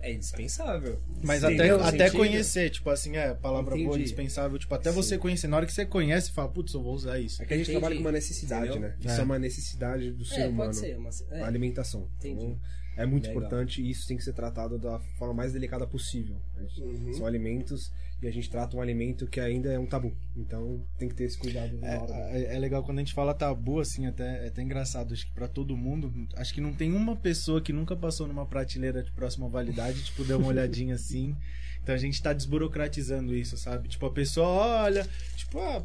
[0.00, 0.98] é indispensável.
[1.22, 2.16] Mas até, Entendeu até sentido?
[2.18, 4.00] conhecer, tipo assim, é, palavra boa, Entendi.
[4.00, 4.96] indispensável, tipo, até Sim.
[4.96, 7.42] você conhecer, na hora que você conhece, fala, putz, eu vou usar isso.
[7.42, 7.78] É que a gente Entendi.
[7.80, 8.88] trabalha com uma necessidade, Entendeu?
[8.90, 8.96] né?
[9.02, 9.06] É.
[9.08, 10.70] Isso é uma necessidade do ser É, humano.
[10.72, 10.98] pode ser.
[10.98, 11.40] Mas, é.
[11.42, 12.06] A alimentação.
[12.18, 12.44] Entendi.
[12.44, 12.58] Então,
[12.96, 13.42] é muito Legal.
[13.42, 16.36] importante e isso tem que ser tratado da forma mais delicada possível.
[16.56, 16.66] né?
[16.78, 17.12] Uhum.
[17.14, 20.14] São alimentos e a gente trata um alimento que ainda é um tabu.
[20.36, 22.12] Então tem que ter esse cuidado na hora.
[22.12, 22.32] né?
[22.32, 25.14] É, é- é legal quando a gente fala tabu, assim, até, é até engraçado.
[25.14, 28.44] Acho que pra todo mundo, acho que não tem uma pessoa que nunca passou numa
[28.44, 31.34] prateleira de próxima validade, tipo, deu uma olhadinha assim.
[31.82, 33.88] Então a gente tá desburocratizando isso, sabe?
[33.88, 35.82] Tipo, a pessoa olha, tipo, ah,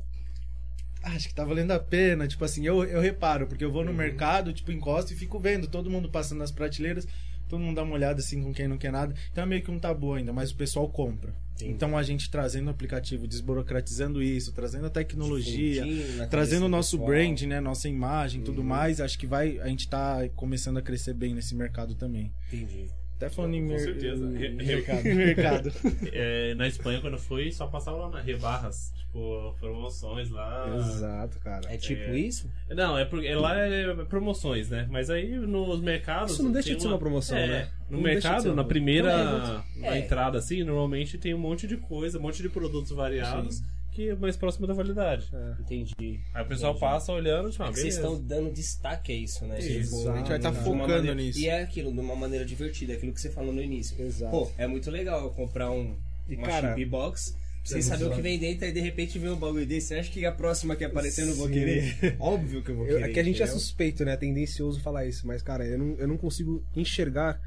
[1.05, 2.27] acho que tá valendo a pena.
[2.27, 3.97] Tipo assim, eu, eu reparo, porque eu vou no Uhum.
[3.97, 7.07] mercado, tipo, encosto e fico vendo todo mundo passando nas prateleiras.
[7.47, 9.13] Todo mundo dá uma olhada assim com quem não quer nada.
[9.31, 11.31] Então é meio que um tabu ainda, mas o pessoal compra.
[11.55, 11.71] Entendi.
[11.71, 15.85] Então a gente trazendo o aplicativo, desburocratizando isso, trazendo a tecnologia,
[16.17, 17.07] na trazendo o nosso pessoal.
[17.07, 18.67] brand, né, nossa imagem, tudo Uhum.
[18.67, 22.33] mais, acho que vai, a gente tá começando a crescer bem nesse mercado também.
[22.51, 22.87] Entendi.
[23.17, 24.25] Até falando em Com mer- certeza.
[24.25, 25.03] mercado.
[25.15, 25.71] mercado.
[26.11, 28.93] É, na Espanha, quando eu fui, só passava lá na Rebarras.
[28.97, 30.65] Tipo, promoções lá.
[30.77, 31.71] Exato, cara.
[31.73, 32.17] É tipo É.
[32.19, 32.51] isso?
[32.69, 34.85] Não, é porque lá é promoções, né?
[34.91, 36.33] Mas aí nos mercados.
[36.33, 37.69] Isso não deixa de ser uma promoção, é, né?
[37.89, 39.99] No Não mercado, na primeira Não, é, na é.
[39.99, 43.61] entrada, assim, normalmente tem um monte de coisa, um monte de produtos variados
[43.95, 45.29] que é mais próximo da validade.
[45.59, 46.19] Entendi.
[46.33, 46.85] Aí o pessoal Entendi.
[46.85, 48.01] passa olhando, tipo, É ah, vocês beleza.
[48.01, 49.57] estão dando destaque a isso, né?
[49.59, 49.95] Isso.
[49.97, 51.39] Tipo, a gente vai estar uma focando maneira- nisso.
[51.39, 53.95] E é aquilo, de uma maneira divertida, aquilo que você falou no início.
[53.99, 54.31] Exato.
[54.31, 55.95] Pô, é muito legal eu comprar um,
[56.27, 57.99] E, uma cara, chip box, sem exato.
[58.01, 59.87] saber o que vem dentro, aí de repente vem um bagulho desse.
[59.87, 61.95] Você acha que a próxima que aparecer eu não vou querer?
[62.19, 63.09] Óbvio que eu vou Eu- querer.
[63.09, 63.59] é que a gente é entendeu?
[63.59, 64.13] suspeito, né?
[64.13, 67.39] É tendencioso falar isso, mas, cara, eu não, eu não consigo enxergar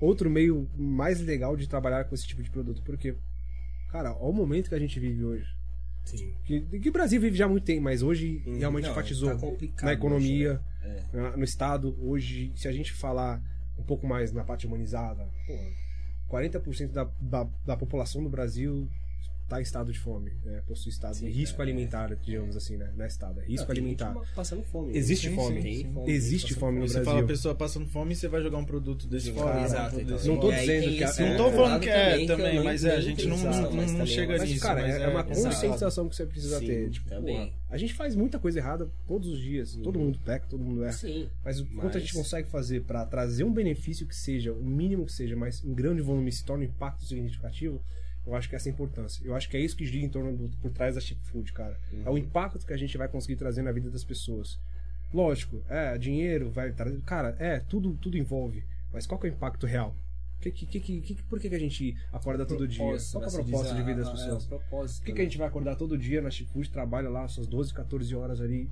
[0.00, 2.82] outro meio mais legal de trabalhar com esse tipo de produto.
[2.84, 3.14] Porque,
[3.90, 5.57] cara, olha o momento que a gente vive hoje.
[6.16, 6.34] Sim.
[6.44, 9.30] Que, que o Brasil vive já há muito tempo, mas hoje Hum, realmente não, enfatizou
[9.36, 11.04] tá na economia, né?
[11.12, 11.96] na- no Estado.
[12.00, 13.42] Hoje, se a gente falar
[13.78, 15.54] um pouco mais na parte humanizada, pô,
[16.36, 18.88] 40% da, da, da população do Brasil
[19.48, 20.62] está em estado de fome, né?
[20.66, 21.64] possui estado Sim, de risco é.
[21.64, 22.92] alimentar, digamos assim, né?
[22.94, 24.12] Não é estado, é risco Não, alimentar.
[24.12, 24.94] gente passando fome.
[24.96, 25.62] Existe Sim, fome.
[25.62, 25.92] Sim.
[25.94, 27.10] fome, Existe passando fome no Você Brasil.
[27.12, 29.62] fala a pessoa passando fome e você vai jogar um produto desse fora.
[29.62, 30.16] exato, um produto então.
[30.16, 32.62] desse Não tô E aí dizendo que a- esse não tô falando que é também,
[32.62, 36.14] mas é, a gente não- não- chega Mas, nisso, cara, é, é- uma conscientização que
[36.16, 36.90] você precisa ter.
[36.90, 37.08] Tipo,
[37.70, 39.76] a gente faz muita coisa errada todos os dias.
[39.82, 40.92] Todo mundo peca, todo mundo erra.
[40.92, 41.26] Sim.
[41.42, 45.06] Mas o quanto a gente consegue fazer pra trazer um benefício que seja, o mínimo
[45.06, 47.80] que seja, mas em grande volume se torne um impacto significativo,
[48.28, 49.22] eu acho que essa é a importância.
[49.24, 51.52] Eu acho que é isso que gira em torno do, por trás da chip food,
[51.52, 51.76] cara.
[52.04, 54.58] É o impacto que a gente vai conseguir trazer na vida das pessoas.
[55.12, 57.00] Lógico, é, dinheiro vai trazer.
[57.02, 58.62] Cara, é, tudo, tudo envolve.
[58.92, 59.94] Mas qual que é o impacto real?
[60.40, 62.78] Que, que, que, que, por que, que a gente acorda todo dia?
[62.78, 63.26] Qual que é né?
[63.26, 64.42] a Se proposta de vida a- das a- pessoas?
[64.42, 64.98] É, o propósito.
[65.00, 65.22] Por que, que né?
[65.22, 68.70] a gente vai acordar todo dia na Chipfood, trabalha lá suas 12, 14 horas ali,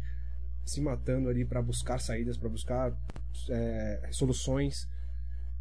[0.64, 2.92] se matando ali pra buscar saídas, pra buscar
[3.48, 4.88] é, soluções?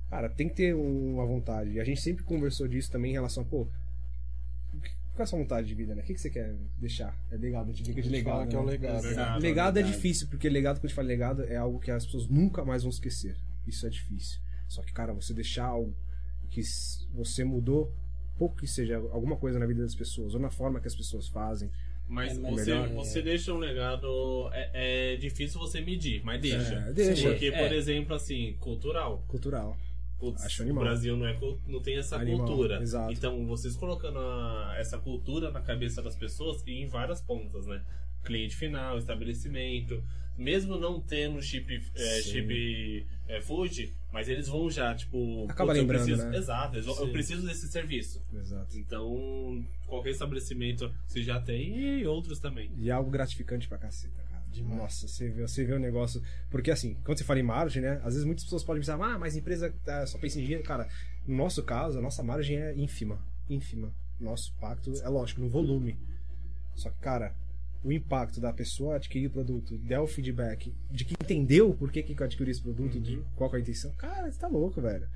[0.09, 1.71] Cara, tem que ter um- uma vontade.
[1.71, 3.67] E a gente sempre conversou disso também em relação, pô,
[5.15, 6.01] Qual é a sua vontade de vida, né?
[6.01, 7.17] O que, que você quer deixar?
[7.31, 8.33] É legado, a gente brinca de legado.
[8.33, 8.71] fala que é o né?
[8.73, 9.01] legado.
[9.01, 9.41] Verdade.
[9.41, 12.27] Legado é difícil, porque legado, quando a gente fala legado, é algo que as pessoas
[12.27, 13.37] nunca mais vão esquecer.
[13.65, 14.39] Isso é difícil.
[14.67, 15.95] Só que, cara, você deixar algo
[16.49, 16.61] que
[17.13, 17.93] você mudou,
[18.37, 21.29] pouco que seja, alguma coisa na vida das pessoas, ou na forma que as pessoas
[21.29, 21.71] fazem.
[22.07, 24.49] Mas É, você, melhor, você deixa um legado.
[24.51, 26.75] É, é difícil você medir, mas deixa.
[26.75, 27.29] É, deixa.
[27.29, 27.63] Porque, É.
[27.67, 29.23] por exemplo, assim, cultural.
[29.27, 29.77] Cultural.
[30.19, 30.83] Putz, Acho o animal.
[30.83, 31.37] Brasil não, é,
[31.67, 32.81] não tem essa Animal, cultura.
[32.81, 33.11] exato.
[33.11, 37.83] Então, vocês colocando a- essa cultura na cabeça das pessoas e em várias pontas, né?
[38.23, 40.03] Cliente final, estabelecimento.
[40.37, 45.45] Mesmo não tendo chip, é, chip é, food, mas eles vão já, tipo.
[45.49, 46.37] Acaba putz, eu lembrando, preciso- né?
[46.37, 48.21] Exato, vão- eu preciso desse serviço.
[48.33, 48.77] Exato.
[48.77, 52.69] Então, qualquer estabelecimento você já tem e outros também.
[52.77, 54.24] E é algo gratificante pra caceta.
[54.55, 54.77] Demais.
[54.77, 56.21] Nossa, você vê, você vê o negócio.
[56.49, 57.99] Porque assim, quando você fala em margem, né?
[58.03, 60.63] Às vezes muitas pessoas podem pensar, ah, mas a empresa tá, só pensa em dinheiro.
[60.63, 60.87] Cara,
[61.27, 63.19] no nosso caso, a nossa margem é ínfima.
[63.49, 63.93] ínfima.
[64.19, 65.97] Nosso impacto é lógico, no volume.
[66.73, 67.35] Só que, cara,
[67.83, 72.01] o impacto da pessoa adquirir o produto, der o feedback, de que entendeu por que,
[72.01, 75.07] que adquiriu esse produto, de qual é a intenção, cara, você tá louco, velho.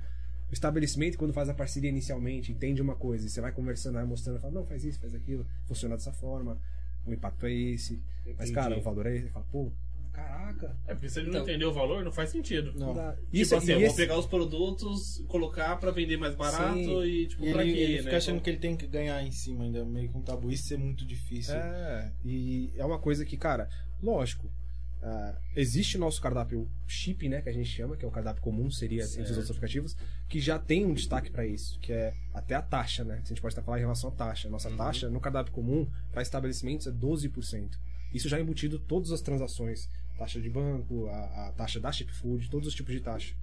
[0.50, 4.04] O estabelecimento, quando faz a parceria inicialmente, entende uma coisa, e você vai conversando, vai
[4.04, 6.58] mostrando, fala, não, faz isso, faz aquilo, funciona dessa forma,
[7.06, 8.02] o impacto é esse.
[8.24, 8.52] Mas, Entendi.
[8.52, 9.24] cara, o valor é esse.
[9.26, 9.72] Você fala, pô,
[10.12, 10.76] caraca.
[10.86, 12.72] É porque se ele não Então- entender o valor, não faz sentido.
[12.78, 12.94] Não.
[12.94, 16.34] dá- Tipo Isso, assim, e eu vou esse- pegar os produtos, colocar pra vender mais
[16.34, 17.02] barato Sim.
[17.04, 18.02] e tipo, E pra ele, quê, ele né?
[18.02, 20.50] fica achando que ele tem que ganhar em cima ainda, meio com um tabu.
[20.50, 21.54] Isso é muito difícil.
[21.54, 23.68] É, e é uma coisa que, cara,
[24.02, 24.50] lógico,
[25.02, 28.42] ah, existe o nosso cardápio chip, né, que a gente chama, que é o cardápio
[28.42, 29.96] comum, seria entre os outros aplicativos,
[30.28, 33.20] que já tem um destaque para isso, que é até a taxa, né?
[33.24, 34.50] A gente pode estar falando em relação à taxa.
[34.50, 37.70] Nossa taxa no cardápio comum para estabelecimentos é 12%.
[38.12, 39.88] Isso já é embutido todas as transações,
[40.18, 43.34] taxa de banco, a, a taxa da chip food, todos os tipos de taxa.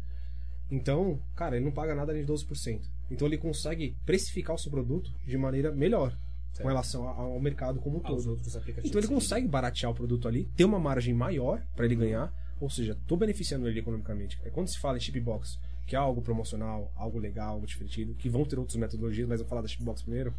[0.69, 2.81] Então, cara, ele não paga nada além de 12%.
[3.09, 6.17] Então ele consegue precificar o seu produto de maneira melhor
[6.59, 8.31] com relação ao mercado como um Aos todo.
[8.31, 8.89] outros aplicativos.
[8.89, 9.13] Então ele sim.
[9.13, 13.15] consegue baratear o produto ali, ter uma margem maior para ele ganhar, ou seja, tô
[13.15, 14.39] beneficiando ele economicamente.
[14.43, 18.29] É quando se fala em chipbox, que é algo promocional, algo legal, algo divertido, que
[18.29, 20.33] vão ter outras metodologias, mas eu vou falar da chipbox primeiro.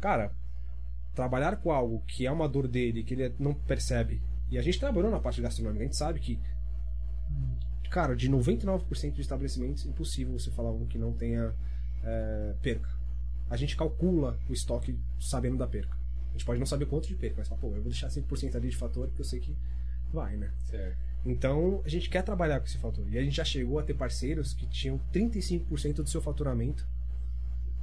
[0.00, 0.32] Cara,
[1.14, 4.78] trabalhar com algo que é uma dor dele, que ele não percebe, e a gente
[4.78, 6.38] trabalhou na parte gastronômica, a gente sabe que
[7.94, 11.54] cara, de 99% de estabelecimentos, é impossível você falar um que não tenha
[12.02, 12.88] é, perca.
[13.50, 15.96] A gente calcula o estoque sabendo da perca.
[16.30, 18.56] A gente pode não saber quanto de perca, mas fala, pô, eu vou deixar 5%
[18.56, 19.56] ali de fator porque eu sei que
[20.12, 20.50] vai, né?
[20.64, 20.96] Certo.
[21.24, 23.04] Então, a gente quer trabalhar com esse fator.
[23.08, 26.86] E a gente já chegou a ter parceiros que tinham 35% do seu faturamento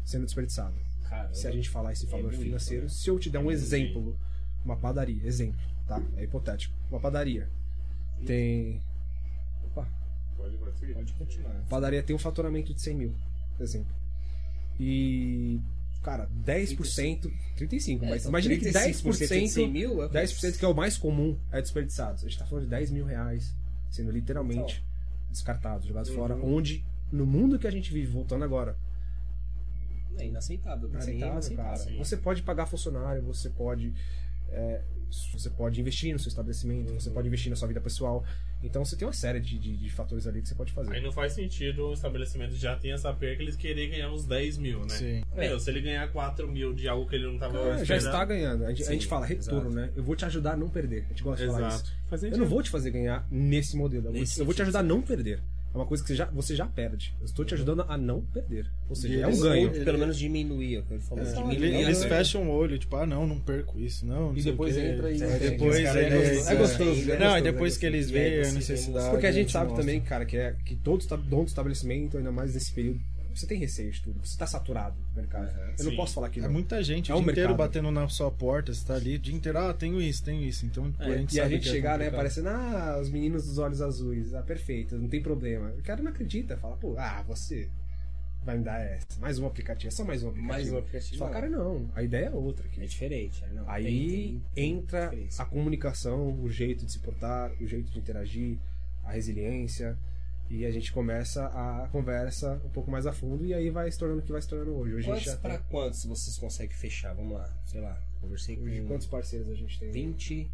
[0.04, 0.76] sendo desperdiçado.
[1.08, 2.90] Cara, Se a gente falar esse valor muito, financeiro, né?
[2.90, 4.18] se eu te der um exemplo,
[4.64, 6.02] uma padaria, exemplo, tá?
[6.16, 6.74] É hipotético.
[6.90, 7.50] Uma padaria
[8.26, 8.82] tem.
[9.66, 9.88] Opa,
[10.38, 10.94] Pode, pode.
[10.94, 11.54] Pode continuar.
[11.70, 13.16] padaria tem um faturamento de 100 mil,
[13.58, 13.94] por exemplo.
[14.82, 15.62] E.
[16.02, 20.68] Cara, 10%, 35, mas É, imagina que 10%, de 100 mil é 10% que é
[20.68, 22.16] o mais comum é desperdiçado.
[22.16, 23.54] A gente tá falando de 10 mil reais
[23.92, 24.84] sendo literalmente
[25.30, 28.76] descartados, jogados fora, onde no mundo que a gente vive, voltando agora,
[30.18, 30.90] É inaceitável.
[30.90, 31.68] Pra mim é inaceitável, cara.
[31.70, 31.98] inaceitável.
[32.04, 33.94] Você pode pagar funcionário, você pode.
[34.52, 34.82] É,
[35.34, 38.24] você pode investir no seu estabelecimento, você pode investir na sua vida pessoal.
[38.64, 40.94] Então você tem uma série de, de, de fatores ali que você pode fazer.
[40.94, 44.58] Aí não faz sentido o estabelecimento já tem essa perca eles querer ganhar uns 10
[44.60, 44.90] mil, né?
[44.90, 45.24] Sim.
[45.36, 48.24] Meu, se ele ganhar 4 mil de algo que ele não tava É, já está
[48.24, 48.66] ganhando.
[48.66, 49.76] A gente, a gente fala retorno, exato.
[49.76, 49.90] né?
[49.96, 51.06] Eu vou te ajudar a não perder.
[51.06, 51.84] A gente gosta de falar Exato.
[51.84, 51.96] isso.
[52.08, 54.08] Faz Eu não vou te fazer ganhar nesse modelo.
[54.08, 55.42] Eu vou, Nesse eu vou te ajudar a não perder.
[55.74, 57.16] É uma coisa que você já, você já perde.
[57.20, 58.70] Eu estou te ajudando a não perder.
[58.90, 59.70] Ou seja, E é um ganho.
[59.70, 61.24] Ou pelo menos diminuir, é falou.
[61.24, 64.34] É, diminuir a eles fecham o olho, tipo, ah, não, não perco isso, não.
[64.34, 67.20] não E depois entra e- Aí É, depois esse cara é gostoso, é gostoso, é
[67.20, 69.10] Não, e depois é que eles veem a necessidade.
[69.12, 69.82] Porque a gente sabe mostra.
[69.86, 73.00] também, cara, que, é, que todo dono do estabelecimento, ainda mais nesse período,
[73.36, 74.20] você tem receio de tudo.
[74.20, 75.50] Você está saturado do mercado.
[75.78, 75.96] eu não Sim.
[75.98, 76.52] posso falar que É não.
[76.52, 77.68] muita gente É o dia inteiro mercado.
[77.68, 80.66] batendo na sua porta, você tá ali o dia inteiro, ah, tenho isso, tenho isso.
[80.66, 82.18] Então, a gente e a gente que é chegar, né, complicado.
[82.20, 85.70] parecendo, ah, os meninos dos olhos azuis, ah, perfeito, não tem problema.
[85.78, 87.68] O cara não acredita, fala, pô, ah, você
[88.44, 90.52] vai me dar essa, mais um aplicativo, é só mais um aplicativo.
[90.54, 91.40] Mais um aplicativo, fala, não.
[91.40, 92.86] cara, não, a ideia é outra É aqui.
[92.88, 93.44] diferente.
[93.44, 95.44] é, não, Aí tem- tem- tem entra diferença.
[95.44, 98.58] a comunicação, o jeito de se portar, o jeito de interagir,
[99.04, 99.96] a resiliência.
[100.52, 103.98] E a gente começa a conversa um pouco mais a fundo e aí vai se
[103.98, 104.96] tornando o que vai se tornando hoje.
[104.96, 105.68] Hoje Quantos pra tem...
[105.70, 107.14] quantos vocês conseguem fechar?
[107.14, 107.98] Vamos lá, sei lá.
[108.20, 109.92] Conversei com Hoje, quantos parceiros a gente tem?
[109.92, 110.52] 20.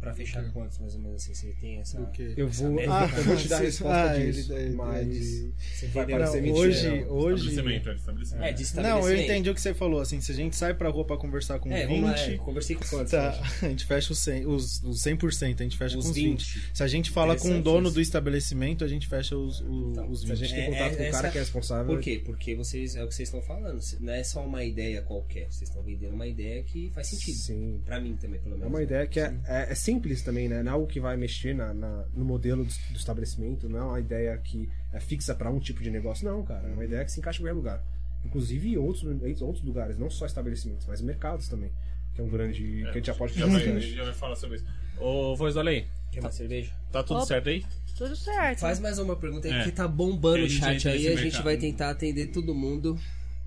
[0.00, 1.34] Pra fechar quantos, mais ou menos assim?
[1.34, 2.00] Você tem essa.
[2.12, 2.34] Quê?
[2.36, 4.74] Eu vou, eu Ah, vou, eu vou te dar a resposta ah, ele- disso, ele-
[4.76, 5.54] mas ele-
[5.92, 6.18] vai entendeu?
[6.18, 6.58] parecer mentira.
[6.68, 7.08] hoje, não.
[7.10, 8.44] hoje, Estabelecimento, é estabelecimento.
[8.44, 9.24] É, de Não, eu estabelecimento.
[9.24, 10.00] entendi o que você falou.
[10.00, 12.36] Assim, se a gente sai pra rua pra conversar com É, 20, vamos lá, é,
[12.36, 13.10] conversei com quantos?
[13.10, 13.40] tá, hoje?
[13.66, 16.54] a gente fecha os 100, os, os 100%, a gente fecha Os com os 20.
[16.58, 16.76] 20.
[16.76, 17.94] Se a gente fala com o dono isso.
[17.94, 20.38] do estabelecimento, a gente fecha os, os, Então, os Se a 20.
[20.38, 21.86] gente tem É, contato é, com o cara essa- que é responsável.
[21.86, 22.22] Por quê?
[22.24, 23.80] Porque vocês, é o que vocês estão falando.
[24.00, 25.46] Não é só uma ideia qualquer.
[25.50, 27.36] Vocês estão vendendo uma ideia que faz sentido.
[27.38, 27.80] Sim.
[27.84, 28.72] Pra mim também, pelo É menos.
[28.72, 30.62] uma ideia que é, é, é simples também, né?
[30.62, 33.84] Não é algo que vai mexer na, na- no modelo do, do estabelecimento, não é
[33.84, 36.68] uma ideia que é fixa pra um tipo de negócio, não, cara.
[36.68, 37.82] É uma ideia que se encaixa em qualquer lugar.
[38.24, 41.70] Inclusive em outros, em outros lugares, não só estabelecimentos, mas mercados também.
[42.14, 42.62] Que é um grande.
[42.62, 44.66] que a gente já pode já vai, já vai falar sobre isso.
[44.98, 46.72] Ô, Voz do Além, Quer uma cerveja?
[46.90, 47.26] tá tudo Opa.
[47.26, 47.64] certo aí?
[47.96, 48.60] Tudo certo.
[48.60, 49.64] Faz mais uma pergunta aí, É.
[49.64, 51.06] que tá bombando o chat aí.
[51.08, 51.44] A gente mercado.
[51.44, 52.98] vai tentar atender todo mundo.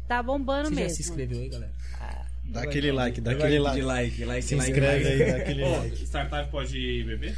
[0.08, 0.96] Tá bombando Você já mesmo.
[0.96, 1.72] se inscreveu aí, galera?
[2.50, 3.82] Dá aquele like, dá aquele de like.
[3.82, 5.24] like, like, Se like, inscreve like.
[5.24, 6.04] aí, dá aquele like.
[6.06, 7.36] startup pode beber?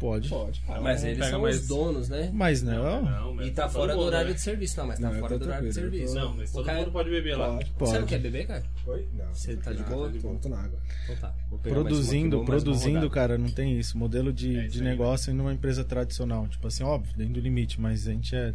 [0.00, 0.28] Pode.
[0.28, 0.60] Pode.
[0.68, 2.28] Ah, Mas eles são mais- os donos, né?
[2.34, 4.34] Mas não, Não, mas E tá todo fora do horário né?
[4.34, 4.76] de serviço.
[4.78, 6.14] Não, mas tá Não, fora do horário de serviço.
[6.14, 7.46] Não, mas O todo cara- mundo pode beber lá.
[7.54, 7.64] Pode.
[7.64, 8.06] Você não pode.
[8.06, 8.64] quer beber, cara?
[8.86, 9.08] Oi?
[9.16, 9.34] Não.
[9.34, 10.10] Você tá de boa?
[10.10, 10.78] Tô, tô na água.
[11.04, 11.34] Então tá.
[11.62, 13.96] Produzindo, produzindo, cara, não tem isso.
[13.96, 16.48] Modelo de, É isso de aí, negócio em uma empresa tradicional.
[16.48, 18.52] Tipo assim, óbvio, dentro do limite, mas a gente é.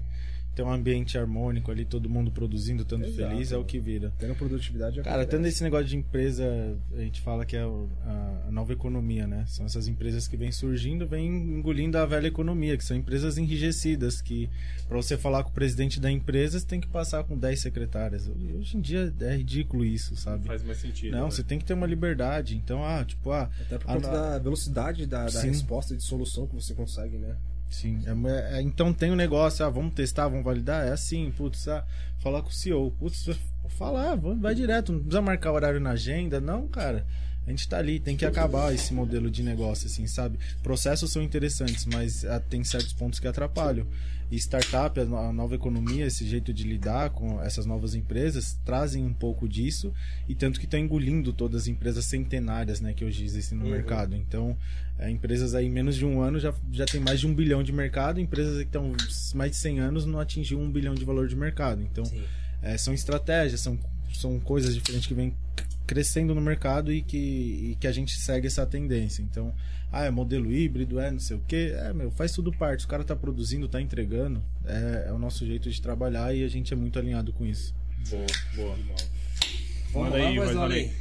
[0.60, 3.30] Tem um ambiente harmônico ali, todo mundo produzindo, tanto Exato.
[3.30, 4.12] feliz, é o que vira.
[4.20, 8.44] Tendo produtividade é Cara, tendo esse negócio de empresa, a gente fala que é a,
[8.46, 9.46] a nova economia, né?
[9.48, 14.22] São essas empresas que vêm surgindo, vêm engolindo a velha economia, que são empresas enrijecidas,
[14.22, 14.50] que
[14.86, 18.28] pra você falar com o presidente da empresa, você tem que passar com 10 secretárias.
[18.28, 20.46] Hoje em dia é ridículo isso, sabe?
[20.46, 21.14] Faz mais sentido.
[21.14, 21.32] Não, né?
[21.32, 22.58] você tem que ter uma liberdade.
[22.58, 24.14] Então, ah, tipo, ah, Até por conta não.
[24.14, 27.38] da velocidade da, da resposta de solução que você consegue, né?
[27.70, 31.68] Sim, é- é- então tem um negócio, ah, vamos testar, vamos validar, é assim, putz,
[31.68, 31.86] ah,
[32.20, 33.30] falar com o CEO, putz,
[33.70, 37.06] falar, vai direto, não precisa marcar horário na agenda, não, cara.
[37.50, 40.38] A gente tá ali, tem que acabar esse modelo de negócio, assim, sabe?
[40.62, 43.88] Processos são interessantes, mas ah, tem certos pontos que atrapalham.
[44.32, 48.56] E startup, a no- a nova economia, esse jeito de lidar com essas novas empresas,
[48.64, 49.92] trazem um pouco disso,
[50.28, 54.16] e tanto que estão engolindo todas as empresas centenárias, né, que hoje existem no mercado.
[54.16, 54.56] Então,
[55.00, 57.64] é, empresas aí em menos de um ano já, já tem mais de um bilhão
[57.64, 58.94] de mercado, empresas que estão
[59.34, 61.82] mais de 100 anos não atingiu um bilhão de valor de mercado.
[61.82, 62.04] Então,
[62.62, 63.80] é, são estratégias, são,
[64.14, 65.34] são coisas diferentes que vêm
[65.90, 69.24] crescendo no mercado e que, e que a gente segue essa tendência.
[69.24, 69.56] Então,
[69.92, 72.86] ah, é modelo híbrido, é não sei o que, é, meu, faz tudo parte.
[72.86, 76.48] O cara tá produzindo, tá entregando, é, é o nosso jeito de trabalhar e a
[76.48, 77.74] gente é muito alinhado com isso.
[78.08, 78.76] Boa, boa.
[79.92, 80.58] Vamos Manda aí, além.
[80.58, 80.94] Além.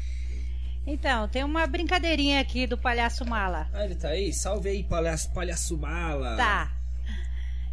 [0.86, 3.68] Então, tem uma brincadeirinha aqui do palhaço mala.
[3.74, 4.32] Ah, ele tá aí?
[4.32, 6.34] Salve aí, palhaço, palhaço bala.
[6.34, 6.74] Tá.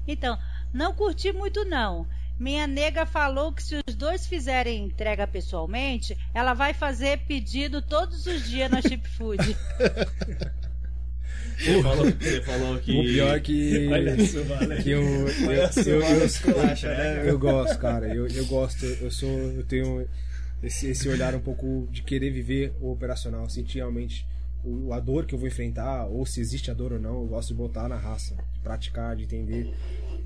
[0.05, 0.37] Então,
[0.73, 2.05] não curti muito não.
[2.37, 8.25] Minha nega falou que se os dois fizerem entrega pessoalmente, ela vai fazer pedido todos
[8.25, 9.55] os dias na Chip Food.
[11.57, 12.91] Você falou, você falou que.
[12.91, 13.87] O pior é que.
[14.83, 18.13] que eu, eu, eu, eu, eu gosto, cara.
[18.13, 18.85] Eu, eu gosto.
[18.85, 19.29] Eu sou.
[19.29, 20.05] Eu tenho
[20.61, 24.27] esse, esse olhar um pouco de querer viver o operacional, sentir realmente
[24.65, 27.21] o, a dor que eu vou enfrentar, ou se existe a dor ou não.
[27.21, 29.73] Eu gosto de botar na raça, de praticar, de entender.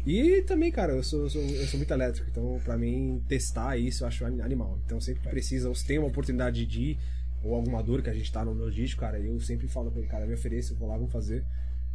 [0.06, 3.78] E também, cara, eu sou, eu sou, eu sou muito elétrico, então pra mim testar
[3.78, 4.80] isso eu acho animal.
[4.86, 7.00] Então sempre que precisa, ou se tem uma oportunidade de ir,
[7.44, 10.10] ou alguma dor que a gente tá no logístico, cara, eu sempre falo pra ele,
[10.10, 11.44] cara, me ofereço, eu vou lá, vamos fazer.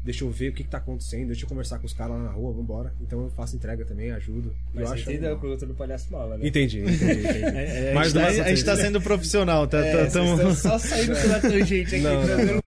[0.04, 2.22] Deixa eu ver o que, que tá acontecendo, deixa eu conversar com os caras lá
[2.24, 2.94] na rua, vambora.
[3.00, 4.54] Então eu faço entrega também, ajudo.
[4.74, 5.40] Mas eu acho entendeu a animal.
[5.40, 6.46] pergunta do palhaço bala, né?
[6.46, 7.42] Entendi, entendi, entendi.
[7.56, 9.78] É, Mais a, uma gente tá, a gente tá sendo profissional, tá?
[9.78, 12.04] É, tá- tamo- só saindo pela tangente aqui.
[12.04, 12.60] Não, não, tranquilo.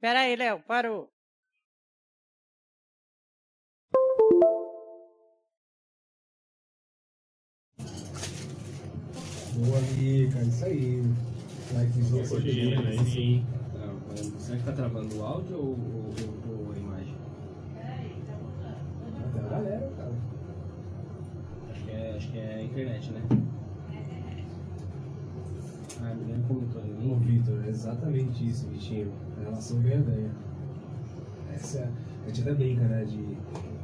[0.00, 1.08] Pera aí, Léo, parou.
[9.54, 11.02] Boa ali, cara, isso aí.
[11.72, 13.04] Likezinho, né?
[13.04, 13.44] Sim.
[14.16, 17.14] Será que tá travando o áudio ou, ou- ou- a imagem?
[19.28, 20.12] Até a galera, cara.
[21.70, 23.22] Acho que é, acho que é a internet, né?
[26.02, 27.10] Ah, me lembro comentou ali.
[27.10, 29.12] Ô, Vitor, é exatamente isso, Vitinho.
[29.38, 30.30] A relação ganha-ganha.
[31.52, 31.90] Essa é,
[32.24, 33.36] a gente até brinca, né, de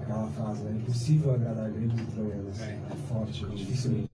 [0.03, 0.79] aquela frase, né?
[0.81, 2.61] Impossível agradar gregos e troianos.
[2.61, 2.72] É.
[2.72, 4.11] É forte, dificilmente.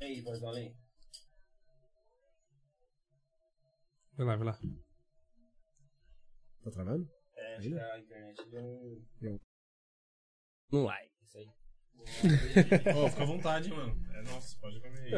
[0.00, 0.74] E aí, voz do além?
[4.20, 4.58] Vai lá, vai lá.
[6.62, 7.08] Tá travando?
[7.34, 9.02] É, acho que a internet deu um...
[9.18, 9.40] Deu.
[10.74, 11.48] Um like, isso aí.
[12.94, 13.96] Ô, fica à vontade, mano.
[14.12, 15.14] É nossa, pode comer aí.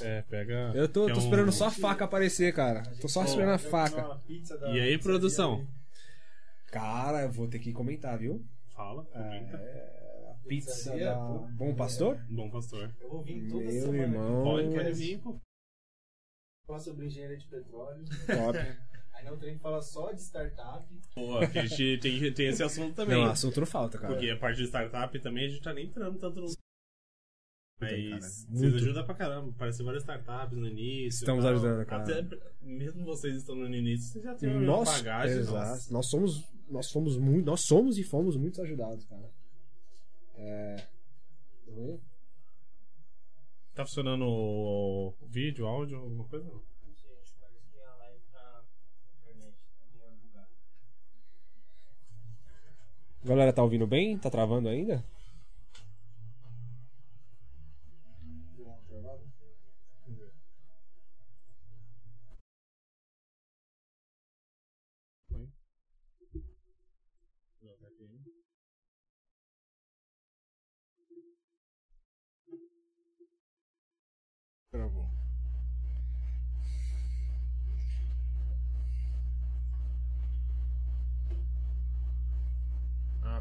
[0.00, 0.72] É, pega.
[0.74, 2.82] Eu tô, quer tô um- esperando só a faca aparecer, cara.
[3.00, 4.20] Tô só esperando a faca.
[4.28, 5.64] E aí, produção?
[6.66, 8.44] Cara, eu vou ter que comentar, viu?
[8.74, 9.56] Fala, comenta.
[10.48, 11.14] Pizza da
[11.52, 12.20] Bom Pastor?
[12.28, 12.92] Bom pastor.
[13.00, 14.42] Meu irmão.
[14.42, 15.40] Pode, pode vir, pô.
[16.70, 18.04] Fala sobre engenharia de petróleo.
[18.28, 18.56] Top.
[19.12, 20.86] Aí a gente fala só de startup.
[21.16, 23.16] Pô, aqui a gente tem, tem esse assunto também.
[23.16, 24.14] Não, assunto não falta, cara.
[24.14, 26.46] Porque a parte de startup também a gente tá nem entrando tanto no.
[27.80, 29.50] Mas vocês ajudam pra caramba.
[29.50, 31.18] Apareceu várias startups no início.
[31.18, 31.54] Estamos tal.
[31.54, 32.02] ajudando, cara.
[32.04, 35.38] Até, mesmo vocês estando no início, vocês já têm uma Nós, bagagem.
[35.38, 35.58] exato.
[35.58, 35.92] nossa.
[35.92, 39.28] nós somos, nós fomos muito, nós somos e fomos muito ajudados, cara.
[40.36, 40.76] É...
[43.80, 46.44] Tá funcionando o vídeo, áudio, alguma coisa?
[46.44, 46.60] Não.
[53.24, 54.18] A galera tá ouvindo bem?
[54.18, 55.02] Tá travando ainda?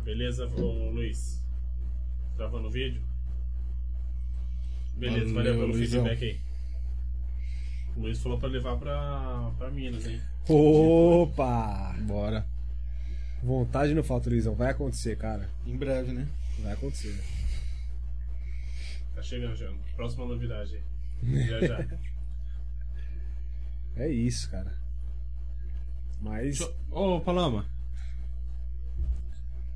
[0.09, 1.39] Beleza, Luiz.
[2.35, 3.01] Gravando o vídeo?
[4.95, 6.03] Beleza, valeu, Valeu, pelo Luizão.
[6.03, 6.39] feedback aí.
[7.95, 10.19] O Luiz falou pra levar pra, pra Minas, hein?
[10.47, 11.95] Opa!
[12.07, 12.45] Bora.
[13.43, 14.55] Vontade não falta, Luizão.
[14.55, 15.47] Vai acontecer, cara.
[15.65, 16.27] Em breve, né?
[16.59, 17.15] Vai acontecer.
[19.13, 19.71] Tá chegando já.
[19.95, 21.47] Próxima novidade aí.
[21.47, 21.87] Já já.
[23.95, 24.73] É isso, cara.
[26.21, 26.61] Mas.
[26.89, 27.65] Ô, Paloma.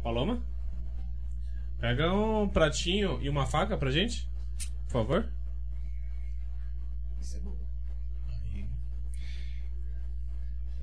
[0.04, 0.44] Paloma?
[1.80, 4.30] Pega um pratinho e uma faca pra gente,
[4.86, 5.30] por favor.
[7.20, 7.58] Isso é bom.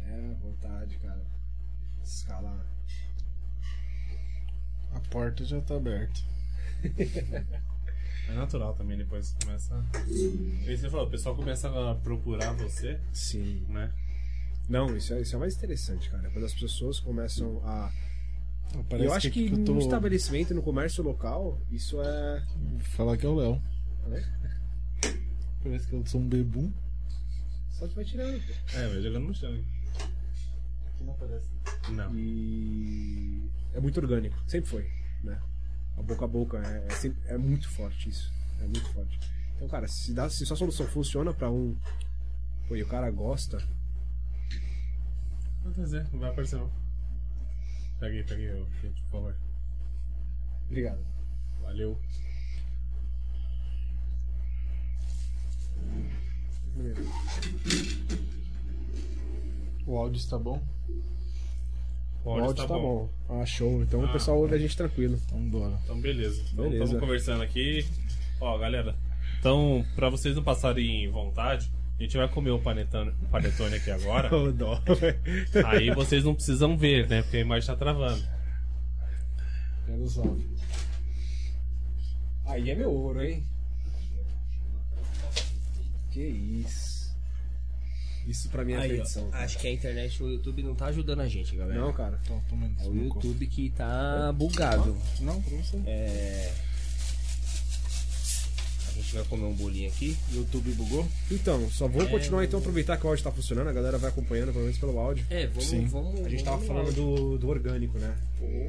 [0.06, 1.24] É, vontade, cara.
[2.02, 2.66] Escalar.
[4.92, 6.20] A porta já tá aberta.
[8.28, 9.84] É natural também, depois começa.
[10.06, 13.66] E você falou, o pessoal começa a procurar você, Sim.
[13.68, 13.92] né?
[14.68, 16.30] Não, isso é, isso é mais interessante, cara.
[16.30, 17.90] Quando as pessoas começam a.
[18.88, 19.74] Parece eu acho que, eu tô...
[19.74, 22.44] no estabelecimento, no comércio local, isso é.
[22.56, 23.62] Vou falar que é o Léo.
[24.12, 24.24] É?
[25.62, 26.72] Parece que eu sou um bebum.
[27.70, 28.52] Só que vai tirando, pô.
[28.78, 29.52] É, vai jogando no chão.
[30.86, 31.48] Aqui não aparece.
[31.90, 32.14] Não.
[32.16, 33.48] E.
[33.74, 34.36] É muito orgânico.
[34.46, 34.90] Sempre foi,
[35.22, 35.40] né?
[35.96, 38.32] A boca a boca é, é, sempre- é muito forte isso.
[38.60, 39.18] É muito forte.
[39.56, 41.76] Então, cara, se, dá, se sua solução funciona pra um.
[42.68, 43.58] Pô, e o cara gosta.
[45.64, 46.70] Não vai dizer, não vai aparecer não.
[48.00, 49.36] Pega aí, pega aí, ô, gente, por favor.
[50.68, 51.04] Obrigado.
[51.60, 52.00] Valeu.
[59.86, 60.62] O áudio está bom?
[62.24, 63.08] O O áudio áudio tá, bom.
[63.28, 63.82] Ah, show.
[63.82, 64.06] Então Ah.
[64.08, 65.18] o pessoal ouve a gente tranquilo.
[65.26, 65.78] Então bora.
[65.84, 66.42] Então, beleza.
[66.52, 66.84] Então, Beleza.
[66.84, 67.86] estamos conversando aqui.
[68.40, 68.94] Ó, galera.
[69.38, 71.70] Então, pra vocês não passarem vontade,
[72.00, 74.32] a gente vai comer o panetone, panetone aqui agora.
[74.34, 74.82] Ô, dó.
[75.66, 77.22] Aí vocês não precisam ver, né?
[77.22, 78.22] Porque a imagem tá travando.
[79.86, 80.18] Menos.
[82.46, 83.44] Aí é meu ouro, hein?
[86.10, 87.14] Que isso.
[88.26, 89.30] Isso pra mim é Aí, ó, perdição.
[89.30, 89.44] cara.
[89.44, 91.80] acho que a internet, o YouTube não tá ajudando a gente, galera.
[91.80, 92.18] Não, cara.
[92.22, 92.94] Então, toma É o.
[92.94, 94.96] YouTube que tá bugado.
[95.20, 95.76] Não, pra você.
[95.86, 96.52] É.
[99.00, 100.14] A gente vai comer um bolinho aqui.
[100.32, 101.08] YouTube bugou?
[101.30, 104.10] Então, só vou É, continuar então aproveitar que o áudio tá funcionando, a galera vai
[104.10, 105.24] acompanhando, pelo menos pelo áudio.
[105.30, 105.64] É, vamos.
[105.64, 105.86] Sim.
[105.86, 106.92] vamos A gente tava vamos falando lá.
[106.92, 108.14] do, do orgânico, né?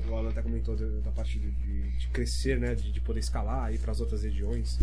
[0.10, 2.74] O Alan até comentou da, da parte de, de- de crescer, né?
[2.76, 4.80] De, de poder escalar aí para as outras regiões.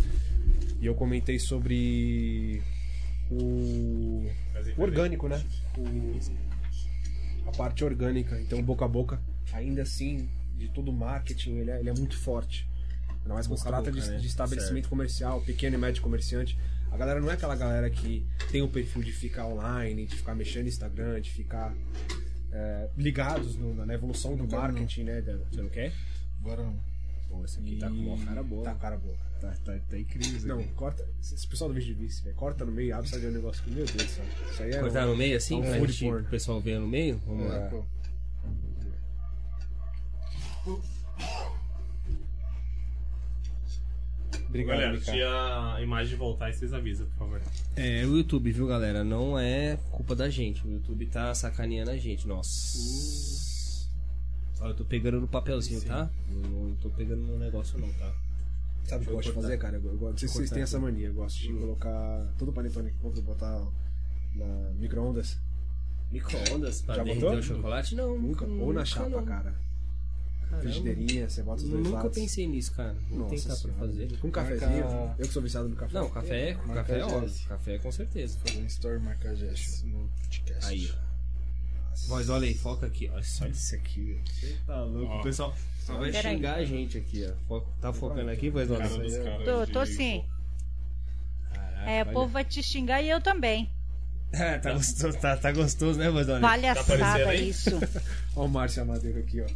[0.80, 2.62] E eu comentei sobre
[3.30, 4.26] o,
[4.76, 5.42] o orgânico, né?
[5.76, 6.18] O-
[7.48, 8.38] a parte orgânica.
[8.40, 9.20] Então, boca a boca,
[9.52, 10.28] ainda assim,
[10.58, 12.66] de todo o marketing, ele é, ele é muito forte.
[13.28, 14.16] Ainda mais quando se trata boca, de, né?
[14.16, 16.58] de estabelecimento comercial, pequeno e médio comerciante.
[16.90, 20.34] A galera não é aquela galera que tem o perfil de ficar online, de ficar
[20.34, 21.74] mexendo no Instagram, de ficar
[22.50, 25.20] é, ligados no- na evolução do Não marketing, né?
[25.20, 25.92] da- Você não quer?
[26.40, 26.74] Agora não.
[27.28, 28.64] Pô, esse aqui tá com uma cara boa.
[28.64, 29.16] Tá com cara boa.
[29.38, 30.56] Tá, tá, tá incrível.
[30.56, 31.06] Não, corta.
[31.20, 32.34] Esse pessoal do vídeo de vice, velho.
[32.34, 34.24] Corta no meio e abre, sai de um negócio que, meu Deus do céu.
[34.50, 34.80] Isso aí é.
[34.80, 35.56] Cortar um- no meio assim?
[35.62, 36.22] é um food porn.
[36.26, 37.20] o pessoal ver no meio?
[37.26, 37.56] Vamos lá.
[37.56, 37.68] É.
[40.64, 40.80] Pô,
[44.48, 45.04] Obrigado, Galera, Mika.
[45.12, 47.40] se a imagem voltar, vocês avisam, por favor.
[47.76, 49.04] É o YouTube, viu, galera?
[49.04, 50.66] Não é culpa da gente.
[50.66, 52.26] O YouTube tá sacaneando a gente.
[52.26, 53.86] Nossa.
[54.60, 56.10] Olha, eu tô pegando no papelzinho, tá?
[56.28, 58.12] Não, não tô pegando no negócio, não, tá?
[58.84, 59.76] Sabe o que eu gosto de fazer, cara?
[59.76, 61.08] Eu, eu, gosto- não sei se vocês têm essa mania.
[61.08, 63.60] Eu gosto de colocar todo o panetone que compro e botar
[64.34, 64.46] na
[64.78, 65.38] micro-ondas.
[66.10, 67.38] Micro-ondas pra Já derreter botou?
[67.38, 67.94] o chocolate?
[67.94, 68.46] Não, Nunca.
[68.46, 68.62] nunca.
[68.64, 69.24] Ou na nunca chapa, não.
[69.26, 69.54] cara.
[70.60, 72.14] Frigideirinha, você bota os dois Nunca lados.
[72.14, 72.94] pensei nisso, cara.
[73.10, 73.78] Vou Nossa tentar pra senhora.
[73.80, 74.18] fazer.
[74.18, 74.70] Com um cafezinho.
[74.84, 75.94] Marca- Eu que sou viciado no café.
[75.94, 77.48] Não, café, Marca café é óbvio.
[77.48, 78.38] Café com certeza.
[78.44, 80.66] Fazer um story marcar Jess no podcast.
[80.70, 81.08] Aí, ó.
[82.08, 83.14] Voz, olha aí, foca aqui, ó.
[83.14, 83.74] Olha só isso.
[83.74, 85.12] Aqui, você tá louco.
[85.12, 85.20] Ó.
[85.20, 85.54] O pessoal
[85.84, 86.34] Só vai Peraí.
[86.36, 87.60] xingar a gente aqui, ó.
[87.80, 88.88] Tá focando aqui, voz, olha.
[89.44, 90.24] Tô, tô sim.
[91.52, 93.68] Caraca, É, o povo vai te xingar e eu também.
[94.32, 96.40] É, tá gostoso, tá, tá gostoso, né, voz, olha?
[96.40, 97.48] Palhaçada aí?
[97.48, 97.70] isso.
[98.36, 99.46] Olha o Márcio Amadeiro aqui, ó.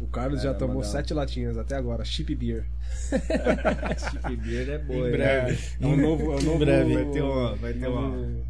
[0.00, 2.04] O Carlos já Caramba, tomou sete latinhas até agora.
[2.04, 2.64] Chip Beer.
[3.10, 5.58] Chip beer é boa, Em breve.
[5.80, 6.32] É um novo.
[6.32, 6.94] É um Em novo breve.
[6.94, 7.56] Vai ter uma.
[7.56, 8.40] Vai ter uma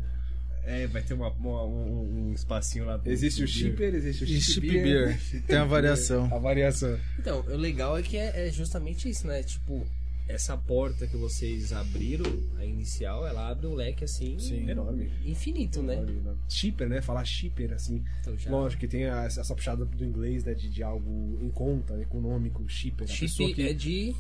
[0.65, 3.01] É, vai ter uma, uma- um, um espacinho lá.
[3.05, 3.93] existe o Chip Beer.
[3.93, 4.83] Shipper, existe o E Chip, Chip Beer.
[5.09, 5.43] Beer.
[5.47, 6.33] Tem a variação.
[6.33, 6.97] A variação.
[7.19, 9.43] Então, o legal é que é, é justamente isso, né?
[9.43, 9.85] Tipo,
[10.31, 12.25] essa porta que vocês abriram,
[12.59, 14.69] a inicial, ela abre um leque assim Sim.
[14.69, 15.11] Enorme.
[15.25, 16.05] infinito, né?
[16.49, 17.01] Shipper, né?
[17.03, 18.05] Falar shipper, assim.
[18.21, 18.51] Então, já...
[18.51, 20.55] Lógico que tem a- essa puxada do inglês, né?
[20.55, 23.07] De, de algo em conta, econômico, shipper.
[23.09, 24.15] Chip que, é de.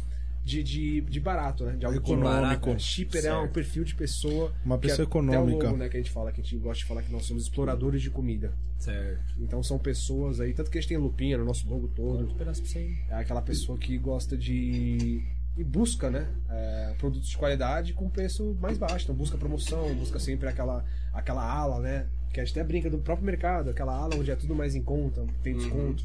[0.44, 1.76] de, de, de barato, né?
[1.76, 2.78] De algo Econômico.
[2.78, 4.52] Shipper é um perfil de pessoa.
[4.64, 5.64] Uma que pessoa é Até o econômica.
[5.66, 5.88] logo, né?
[5.88, 8.10] Que a gente fala, que a gente gosta de falar que nós somos exploradores de
[8.10, 8.52] comida.
[8.78, 9.34] Certo.
[9.38, 12.24] Então são pessoas aí, tanto que a gente tem lupinha no nosso logo todo.
[12.24, 12.96] Quanto pedaço pra você?
[13.10, 15.22] É aquela pessoa que gosta de.
[15.56, 16.28] E busca, né?
[16.50, 19.04] é, produtos de qualidade com preço mais baixo.
[19.04, 22.06] Então busca promoção, busca sempre aquela, aquela ala, né?
[22.32, 24.82] Que a gente até brinca do próprio mercado, aquela ala onde é tudo mais em
[24.82, 26.04] conta, tem desconto.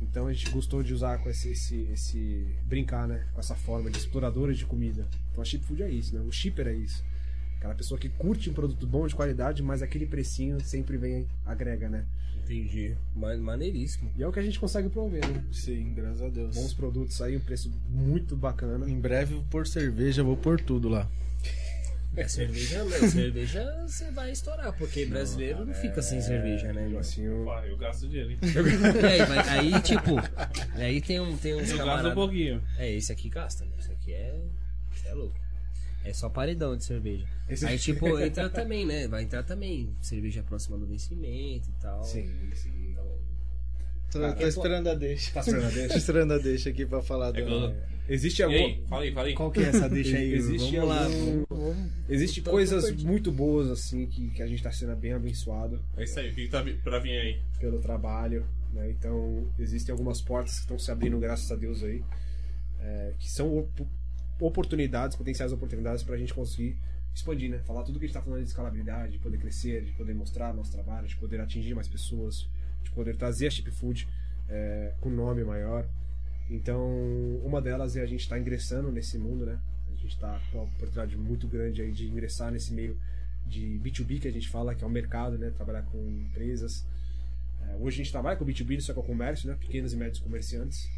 [0.00, 2.54] Então a gente gostou de usar com esse, esse, esse.
[2.64, 3.26] brincar, né?
[3.32, 5.06] Com essa forma de exploradores de comida.
[5.30, 6.20] Então a chip food é isso, né?
[6.20, 7.04] O shipper é isso.
[7.56, 11.88] Aquela pessoa que curte um produto bom de qualidade, mas aquele precinho sempre vem, agrega,
[11.88, 12.04] né?
[12.48, 12.96] Entendi.
[13.14, 14.10] Ma- Maneiríssimo.
[14.16, 15.44] E é o que a gente consegue prover, né?
[15.52, 16.54] Sim, graças a Deus.
[16.54, 18.88] Bons produtos aí, um preço muito bacana.
[18.88, 21.08] Em breve, vou pôr cerveja, vou pôr tudo lá.
[22.16, 26.98] É, cerveja, meu, cerveja você vai estourar, porque brasileiro não fica sem cerveja, né, meu?
[26.98, 28.38] Assim, o- Pá, eu gasto dinheiro, hein?
[28.42, 30.16] E aí, tipo,
[30.74, 32.62] aí tem, um, tem uns Eu gasto um pouquinho.
[32.76, 33.70] É, esse aqui gasta, né?
[33.78, 34.34] Esse aqui é.
[35.04, 35.38] É louco.
[36.04, 37.26] É só paredão de cerveja.
[37.48, 39.06] Esse- Aí, tipo, entra também, né?
[39.08, 42.02] Vai entrar também cerveja próxima do vencimento e tal.
[42.04, 42.90] Sim, sim.
[42.92, 43.06] Então,
[44.10, 45.30] Tô, Ah, tô esperando a deixa.
[45.32, 45.96] Tá esperando a Tô deixa?
[45.98, 47.74] esperando a deixa aqui pra falar É do...
[48.08, 48.56] Existe algum.
[48.56, 49.34] aí, fala aí, fala aí.
[49.34, 50.32] qual que é essa deixa aí?
[50.32, 51.04] Existe Vamos lá.
[51.04, 54.96] algum- vamos- Existe Tô- tô coisas muito boas, assim, que, que a gente tá sendo
[54.96, 57.42] bem abençoado É isso aí, o que tá pra vir aí?
[57.60, 58.88] pelo trabalho, né?
[58.90, 62.02] Então, existem algumas portas que estão se abrindo, graças a Deus, aí,
[62.80, 63.68] é, que são
[64.40, 66.76] oportunidades, potenciais oportunidades pra gente conseguir
[67.14, 67.58] expandir, né?
[67.66, 70.54] Falar tudo que a gente tá falando de escalabilidade, de poder crescer, de poder mostrar
[70.54, 72.48] nosso trabalho, de poder atingir mais pessoas,
[72.82, 74.08] de poder trazer a Chip Food
[74.48, 75.86] é, com nome maior.
[76.50, 76.88] Então,
[77.44, 79.58] uma delas é a gente estar ingressando nesse mundo, né?
[79.88, 82.96] A gente está com uma oportunidade muito grande aí de ingressar nesse meio
[83.46, 85.50] de B2B que a gente fala, que é o mercado, né?
[85.50, 86.86] Trabalhar com empresas.
[87.62, 89.56] É, hoje a gente trabalha com B2B, só que é o comércio, né?
[89.58, 90.88] Pequenos e médios comerciantes.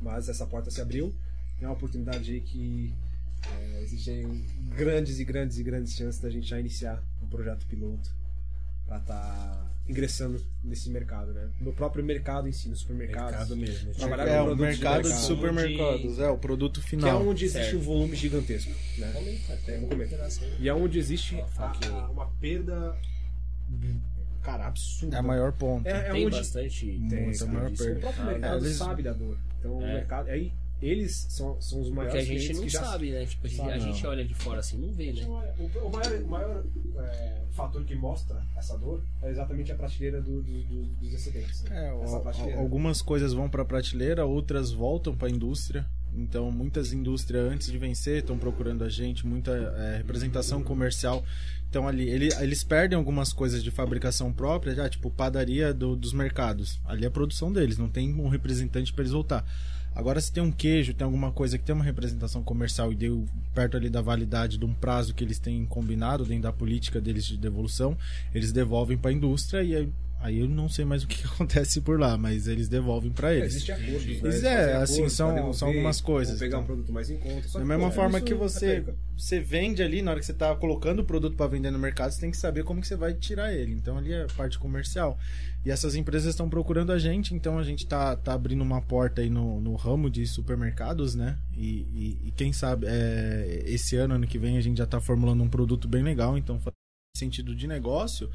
[0.00, 1.14] Mas essa porta se abriu.
[1.60, 2.92] É uma oportunidade aí que
[3.46, 4.44] é, existem
[4.76, 8.10] grandes e grandes e grandes chances da gente já iniciar um projeto piloto
[8.86, 11.48] para estar ingressando nesse mercado, né?
[11.60, 13.30] No próprio mercado em si, no supermercado.
[13.30, 13.92] Mercado mesmo.
[13.94, 15.26] Trabalhar É, com o mercado de mercado.
[15.26, 16.18] supermercados.
[16.18, 17.26] É, o produto Que é final.
[17.26, 17.76] onde existe Certo.
[17.76, 19.12] um volume gigantesco, né?
[19.66, 20.00] É, vou um.
[20.60, 22.96] E é onde existe a- a- uma perda,
[24.42, 25.16] cara, absurda.
[25.16, 25.88] É a maior ponta.
[25.88, 26.86] É, é Tem onde bastante.
[26.86, 27.84] Muita esse maior disso.
[27.84, 27.98] perda.
[27.98, 29.36] o próprio Ah, mercado é, eles- sabe da dor.
[29.58, 29.94] Então o É.
[29.94, 33.26] mercado, aí eles são, são os maiores Porque a gente não que sabe, né?
[33.26, 35.24] Tipo, a gente, Sabe, a gente olha de fora assim, não vê, né?
[35.26, 36.64] O, o maior, o maior,
[36.98, 41.62] é, fator que mostra essa dor é exatamente a prateleira do- do- do- dos excedentes.
[41.64, 41.86] né?
[41.86, 45.86] É, algumas coisas vão para a prateleira, outras voltam para a indústria.
[46.12, 51.24] Então, muitas indústrias antes de vencer estão procurando a gente, muita é, representação comercial.
[51.68, 56.12] Então, ali ele- eles perdem algumas coisas de fabricação própria, já tipo padaria do- dos
[56.12, 56.80] mercados.
[56.84, 59.44] Ali é a produção deles, não tem um representante para eles voltar.
[59.94, 63.26] Agora, se tem um queijo, tem alguma coisa que tem uma representação comercial e deu
[63.54, 67.24] perto ali da validade de um prazo que eles têm combinado dentro da política deles
[67.24, 67.98] de devolução,
[68.34, 71.80] eles devolvem para a indústria e aí, aí eu não sei mais o que acontece
[71.80, 73.54] por lá, mas eles devolvem para É, eles.
[73.56, 74.12] Existem acordos, né?
[74.12, 76.60] Isso Eles é, assim, acordos são- devolver, são algumas coisas, pegar então.
[76.62, 77.48] um produto mais em conta.
[77.58, 78.84] Da mesma pô, forma que é você,
[79.16, 82.12] você vende ali, na hora que você está colocando o produto para vender no mercado,
[82.12, 83.72] você tem que saber como que você vai tirar ele.
[83.72, 85.18] Então ali é a parte comercial.
[85.64, 89.20] E essas empresas estão procurando a gente, então a gente tá, tá abrindo uma porta
[89.20, 91.38] aí no, no ramo de supermercados, né?
[91.56, 95.00] E, e- e quem sabe é, esse ano, ano que vem, a gente já tá
[95.00, 96.74] formulando um produto bem legal, então faz
[97.16, 98.30] sentido de negócio.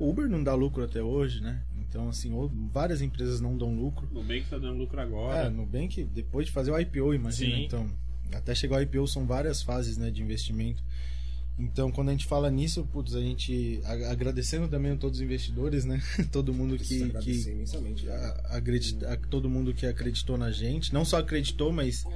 [0.00, 1.62] O Uber não dá lucro até hoje, né?
[1.78, 2.32] Então, assim,
[2.72, 4.08] várias empresas não dão lucro.
[4.10, 5.46] O Nubank tá dando lucro agora.
[5.46, 7.56] É, Nubank, depois de fazer o IPO, imagina.
[7.56, 7.64] Sim.
[7.64, 7.86] Então,
[8.32, 10.82] até chegar ao IPO são várias fases né, de investimento.
[11.58, 15.84] Então, quando a gente fala nisso, putz, a gente agradecendo também a todos os investidores,
[15.84, 16.00] né?
[16.32, 18.06] Todo mundo que, que imensamente.
[18.06, 18.14] já.
[18.14, 22.06] a- acredita, a- todo mundo que acreditou na gente, não só acreditou, mas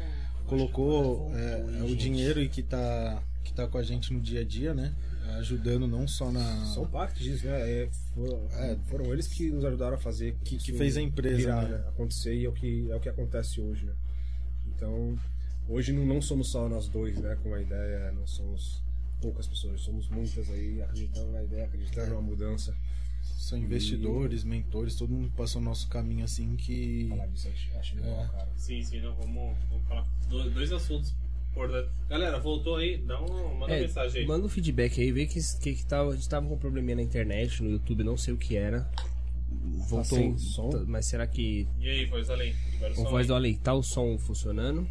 [0.46, 4.44] colocou é, o dinheiro e que tá que tá com a gente no dia a
[4.44, 4.94] dia, né?
[5.38, 7.70] Ajudando não só na São parte disso, né?
[7.70, 8.76] É, foram, É.
[8.86, 11.78] foram eles que nos ajudaram a fazer Que- que fez a empresa, virar, né?
[11.78, 11.88] né?
[11.88, 13.92] acontecer e é o que é o que acontece hoje, né?
[14.68, 15.18] Então,
[15.68, 17.36] hoje não, não somos só nós dois, né?
[17.42, 18.82] Com a ideia, não somos
[19.20, 22.74] poucas pessoas, somos muitas aí acreditando na ideia, acreditando na mudança.
[23.38, 27.96] são investidores, mentores, todo mundo passou o nosso caminho assim que Falar disso, acho, acho
[27.96, 28.28] legal, É.
[28.28, 28.48] cara.
[28.56, 31.14] Sim, sim, não, vamos, vamos falar dois, dois assuntos
[31.54, 31.90] importantes.
[32.08, 34.26] Galera, voltou aí, dá uma, manda É, mensagem aí.
[34.26, 36.96] Manda um feedback aí, vê que, que, que tava, a gente tava com um probleminha
[36.96, 38.88] na internet, no YouTube, não sei o que era.
[39.88, 40.18] Voltou.
[40.18, 40.68] sem som?
[40.70, 41.66] tá- mas será que.
[41.78, 42.54] E aí, voz além?
[42.72, 43.26] Libera o voz aí.
[43.26, 44.86] do além, tá o som funcionando?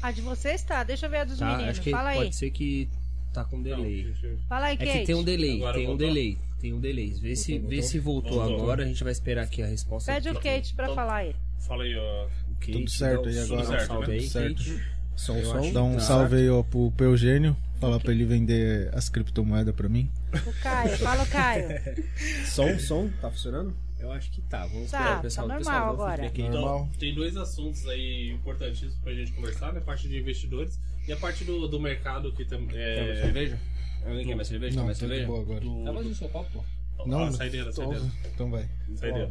[0.00, 1.46] A de vocês tá, deixa eu ver a dos Tá?
[1.50, 1.70] meninos.
[1.70, 2.18] Acho que Fala aí.
[2.18, 2.88] pode ser que
[3.32, 4.04] tá com Não, delay.
[4.04, 4.98] deixa eu- Fala aí, É Kate.
[5.00, 6.06] que tem um delay, Agora tem um voltou?
[6.06, 7.10] delay, tem um delay.
[7.14, 7.90] Vê se, Voltou, vê voltou?
[7.90, 8.56] se voltou, Voltou.
[8.62, 10.12] agora, a gente vai esperar aqui a resposta.
[10.12, 11.34] Pede o do Kate pra Então- falar aí.
[11.60, 12.28] Fala aí, ó.
[12.60, 13.62] Kate, Tudo certo um- aí um agora.
[13.64, 14.64] Tudo salve certo, aí, tudo certo.
[14.64, 14.95] Kate.
[15.16, 15.72] Som, som.
[15.72, 16.00] dá um Tá.
[16.00, 20.10] salve aí ó, pro, pro Eugênio, falar pra ele vender as criptomoedas pra mim.
[20.46, 21.68] O Caio, fala o Caio.
[22.46, 23.74] Som, som, tá funcionando?
[23.98, 25.48] Eu acho que tá, vamos Tá, esperar o pessoal.
[25.48, 26.32] tá pessoal normal dá um agora.
[26.50, 26.76] Normal.
[26.90, 29.78] Então, tem dois assuntos aí importantíssimos pra gente conversar, né?
[29.78, 30.78] A parte de investidores
[31.08, 32.68] e a parte do, do mercado que também.
[32.68, 33.22] Quer mais É...
[33.22, 33.60] cerveja?
[34.04, 34.72] Alguém quer mais cerveja?
[34.74, 35.26] Quer Não, mais tá de cerveja?
[35.26, 35.60] boa agora.
[35.60, 36.64] Do, Tá mais no seu copo,
[36.96, 37.06] pô.
[37.06, 38.04] Não, ah, saideira, saideira.
[38.34, 38.68] Então vai.
[38.96, 39.30] Saideira.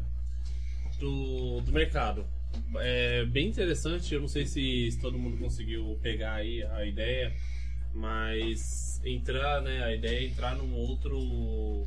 [0.99, 2.25] Do, do mercado.
[2.77, 7.33] É bem interessante, eu não sei se, se todo mundo conseguiu pegar aí a ideia,
[7.93, 9.83] mas entrar, né?
[9.83, 11.17] A ideia é entrar num outro,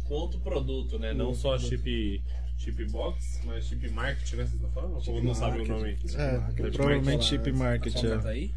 [0.05, 1.13] com outro produto, né?
[1.13, 2.23] Não só chip,
[2.57, 4.45] chip box, mas chip market, né?
[4.45, 5.01] Vocês estão falando?
[5.09, 5.97] Ou não sabe o nome?
[6.17, 6.73] É, Market.
[6.73, 7.97] provavelmente chip Market.
[7.97, 8.33] A tá É.
[8.33, 8.51] aí?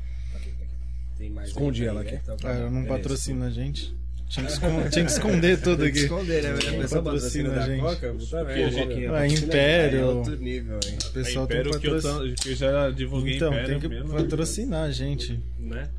[1.18, 2.08] Tem mais Esconde aí, ela né?
[2.10, 2.20] aqui.
[2.24, 2.88] Então tá Ah, bom, não beleza.
[2.88, 3.96] patrocina a gente.
[4.32, 6.06] Tinha que, escon- tinha que esconder tudo Tem que aqui.
[6.08, 6.54] esconder, né?
[6.54, 6.70] velho?
[6.78, 7.82] A pessoa Patrocina a da gente.
[7.82, 8.88] Coca, puta merda.
[8.88, 9.10] que é?
[9.10, 10.00] Ah, Império.
[10.00, 10.98] É outro nível, hein?
[11.06, 14.14] O pessoal tem Império que tan- que eu já divulguei Então, Império tem que mesmo,
[14.14, 15.38] patrocinar a gente.
[15.60, 15.90] né?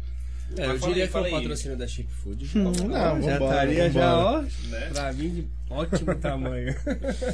[0.57, 1.33] É, eu diria que é o fala aí.
[1.33, 2.51] patrocínio da Chip Food.
[2.57, 4.91] Hum, não, já vambora, estaria já, ó, né?
[4.93, 6.75] pra mim de ótimo tamanho.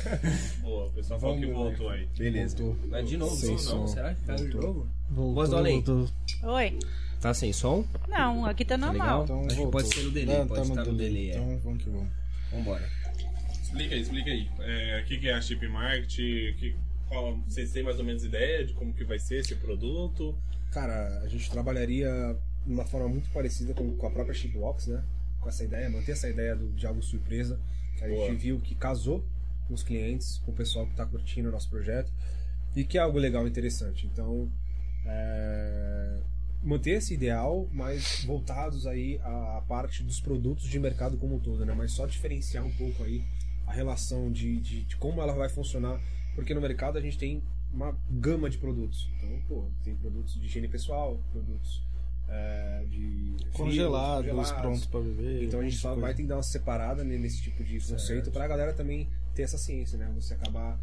[0.62, 2.08] Boa, o pessoal falou que voltou aí.
[2.16, 2.56] Beleza.
[2.88, 3.88] Mas de novo, Sem som, não?
[3.88, 4.86] Será que caiu de novo?
[5.10, 5.82] Voz Voltou, do além.
[5.82, 6.08] voltou.
[6.44, 6.78] Oi.
[7.20, 7.84] Tá sem som?
[8.08, 9.22] Não, aqui tá Tá normal.
[9.22, 9.24] legal?
[9.24, 11.34] Então, Acho que pode ser no delay, Não, pode estar no delay, é.
[11.34, 12.08] Então vamos que vamos.
[12.52, 12.88] Vambora.
[13.62, 14.50] Explica aí, explica aí.
[14.60, 16.14] É, o que, que é a Chip Market?
[16.16, 16.76] Que,
[17.08, 20.34] qual, vocês têm mais ou menos ideia de como que vai ser esse produto?
[20.72, 25.02] Cara, a gente trabalharia de uma forma muito parecida com, com a própria Chipbox, né?
[25.40, 27.58] Com essa ideia, manter essa ideia do, de algo surpresa.
[27.96, 28.28] Que a Boa.
[28.30, 29.24] gente viu que casou
[29.66, 32.12] com os clientes, com o pessoal que está curtindo o nosso projeto.
[32.76, 34.06] E que é algo legal e interessante.
[34.06, 34.48] Então,
[35.04, 36.20] é,
[36.62, 41.64] manter esse ideal, mas voltados aí à, parte dos produtos de mercado como um todo,
[41.64, 41.74] né?
[41.76, 43.22] Mas só diferenciar um pouco aí
[43.66, 46.00] a relação de, de, de como ela vai funcionar,
[46.34, 49.08] porque no mercado a gente tem uma gama de produtos.
[49.16, 51.82] Então, pô, tem produtos de higiene pessoal, produtos
[52.28, 54.52] é, de frios, Congelados, congelados.
[54.52, 55.44] prontos pra beber.
[55.44, 56.02] Então a gente só coisa.
[56.02, 59.58] vai ter que dar uma separada nesse tipo de conceito pra galera também ter essa
[59.58, 60.10] ciência, né?
[60.14, 60.78] Você acabar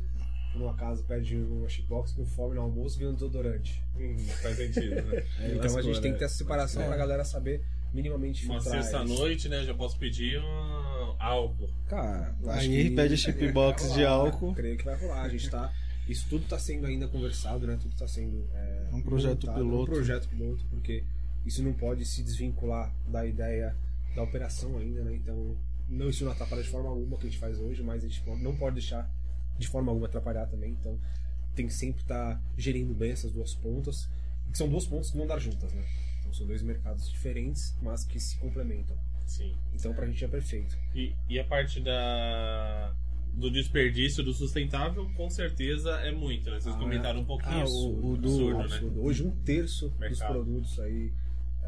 [0.60, 3.84] numa casa, pede uma shitbox com fome no almoço e um desodorante.
[3.98, 5.24] Hum, faz sentido, né?
[5.48, 6.14] então a lascou, gente tem né?
[6.18, 6.88] que ter essa separação É.
[6.88, 7.64] pra galera saber
[7.94, 9.64] minimamente Uma filtrar sexta-noite, né?
[9.64, 11.70] Já posso pedir um álcool.
[11.88, 14.54] Cara, Aí que pede chip vai box de rolar, álcool.
[14.54, 15.22] Creio que vai rolar.
[15.24, 15.72] A gente tá.
[16.08, 17.78] Isso tudo tá sendo ainda conversado, né?
[17.82, 18.48] Tudo tá sendo.
[18.54, 19.92] É, É um projeto montado, piloto.
[19.92, 21.04] É um projeto piloto, porque
[21.46, 23.76] isso não pode se desvincular da ideia
[24.16, 25.16] da operação ainda, né?
[25.16, 25.58] Então,
[25.88, 28.08] não isso não atrapalha de forma alguma o que a gente faz hoje, mas a
[28.08, 29.10] gente não pode deixar
[29.58, 30.72] de forma alguma atrapalhar também.
[30.72, 30.98] Então,
[31.56, 34.10] tem que sempre estar gerindo bem essas duas pontas,
[34.52, 35.84] que são duas pontas que vão dar juntas, né?
[36.20, 38.98] Então, são dois mercados diferentes, mas que se complementam.
[39.26, 39.56] Sim.
[39.74, 40.78] Então, pra gente é perfeito.
[40.94, 42.94] E, e a parte da
[43.34, 46.58] do desperdício do sustentável, com certeza é muito, né?
[46.62, 47.90] Vocês Ah, comentaram um pouquinho Ah, isso.
[47.90, 48.64] o, o do absurdo, né?
[48.64, 49.04] absurdo.
[49.04, 50.32] Hoje um terço dos Mercado.
[50.32, 51.12] produtos aí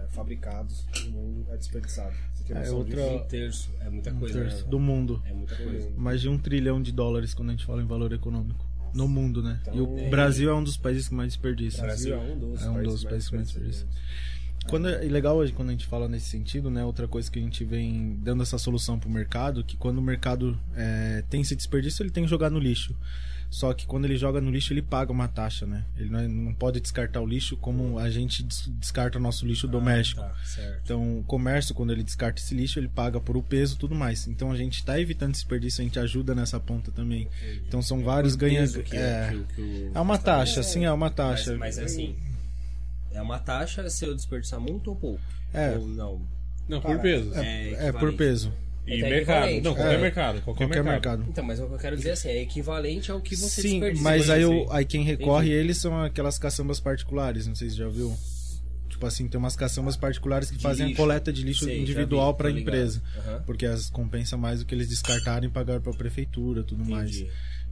[0.04, 2.14] é, fabricados no mundo é desperdiçado.
[2.34, 3.02] Você tem É, outra-?
[3.08, 3.70] Um terço.
[3.82, 4.70] É muita Um coisa, terço né?
[4.70, 5.22] do mundo.
[5.26, 5.90] É muita coisa.
[5.98, 8.66] Mais de um trilhão de dólares quando a gente fala em valor econômico.
[8.94, 9.60] No mundo, né?
[9.62, 11.80] Então, e o é- Brasil é um dos países que mais desperdiça.
[11.80, 13.96] O Brasil é um dos É um países dos países que mais desperdiçados.
[14.70, 16.84] Quando é e legal hoje quando a gente fala nesse sentido, né?
[16.84, 20.60] Outra coisa que a gente vem dando essa solução pro mercado, que quando o mercado
[20.76, 22.94] é, tem esse desperdício, ele tem que jogar no lixo.
[23.50, 25.86] Só que quando ele joga no lixo, ele paga uma taxa, né?
[25.96, 29.46] Ele não, é- não pode descartar o lixo como a gente des- descarta o nosso
[29.48, 30.20] lixo doméstico.
[30.22, 30.82] Tá, certo.
[30.84, 33.96] Então, o comércio, quando ele descarta esse lixo, ele paga por o peso e tudo
[33.96, 34.28] mais.
[34.28, 37.30] Então, a gente está evitando desperdício, a gente ajuda nessa ponta também.
[37.66, 38.76] Então, são vários ganhos.
[38.76, 41.56] É, que o- que o- é uma taxa, sim, é uma Mas, taxa.
[41.58, 42.16] mas assim,
[43.14, 45.22] é uma taxa se eu desperdiçar muito ou pouco?
[45.54, 45.72] É.
[45.78, 46.22] Ou não?
[46.68, 47.34] Não, Cara, por peso.
[47.34, 48.18] É, é por equivalente.
[48.18, 48.54] peso.
[48.88, 49.52] E é mercado.
[49.62, 49.98] Não, qualquer É.
[49.98, 50.42] mercado.
[50.42, 51.18] Qualquer, Qualquer mercado.
[51.20, 51.26] mercado.
[51.30, 54.04] Então, mas o que eu quero dizer assim, é equivalente ao que você Sim, desperdiça.
[54.04, 54.46] mas aí, sim.
[54.66, 58.16] o, aí quem recorre eles são aquelas caçambas particulares, não sei se já viu.
[58.90, 61.00] Tipo assim, tem umas caçambas particulares que De fazem lixo.
[61.02, 62.62] a coleta de lixo Sei, individual vi, para ligado.
[62.76, 63.04] empresa.
[63.18, 63.44] Aham.
[63.46, 67.24] Porque as compensa mais do que eles descartarem e pagar para a prefeitura tudo mais.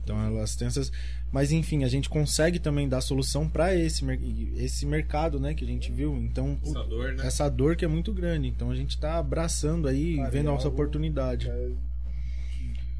[0.06, 0.92] Então elas têm essas.
[1.32, 4.20] Mas enfim, a gente consegue também dar solução para esse, mer-
[4.56, 6.16] esse mercado, né, que a gente viu.
[6.16, 7.26] Então, o- Essa dor, né?
[7.26, 8.46] essa dor que é muito grande.
[8.46, 11.48] Então a gente tá abraçando aí, Cara, vendo a nossa oportunidade.
[11.50, 11.70] É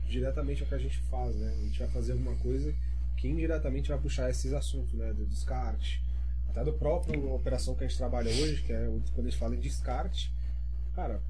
[0.08, 1.54] diretamente é o que a gente faz, né?
[1.60, 2.74] A gente vai fazer alguma coisa
[3.16, 5.12] que indiretamente vai puxar esses assuntos, né?
[5.12, 6.02] Do descarte.
[6.48, 9.38] Até do próprio operação que a gente trabalha hoje, que é o- quando a gente
[9.38, 10.32] fala em descarte,
[10.94, 11.20] cara,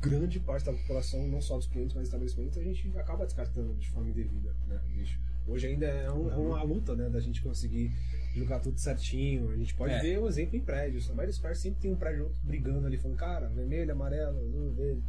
[0.00, 3.74] grande parte da população, não só dos clientes, mas dos estabelecimentos, a gente acaba descartando
[3.74, 4.80] de forma indevida, né?
[4.94, 5.18] lixo.
[5.46, 7.08] Hoje ainda é, um- é uma luta, né?
[7.10, 7.92] Da gente conseguir
[8.34, 9.50] jogar tudo certinho.
[9.50, 10.00] A gente pode É.
[10.00, 11.04] ver o exemplo em prédios.
[11.10, 14.38] A maioria dos prédios sempre tem um prédio outro brigando ali, falando, cara, vermelho, amarelo,
[14.38, 15.02] azul, verde.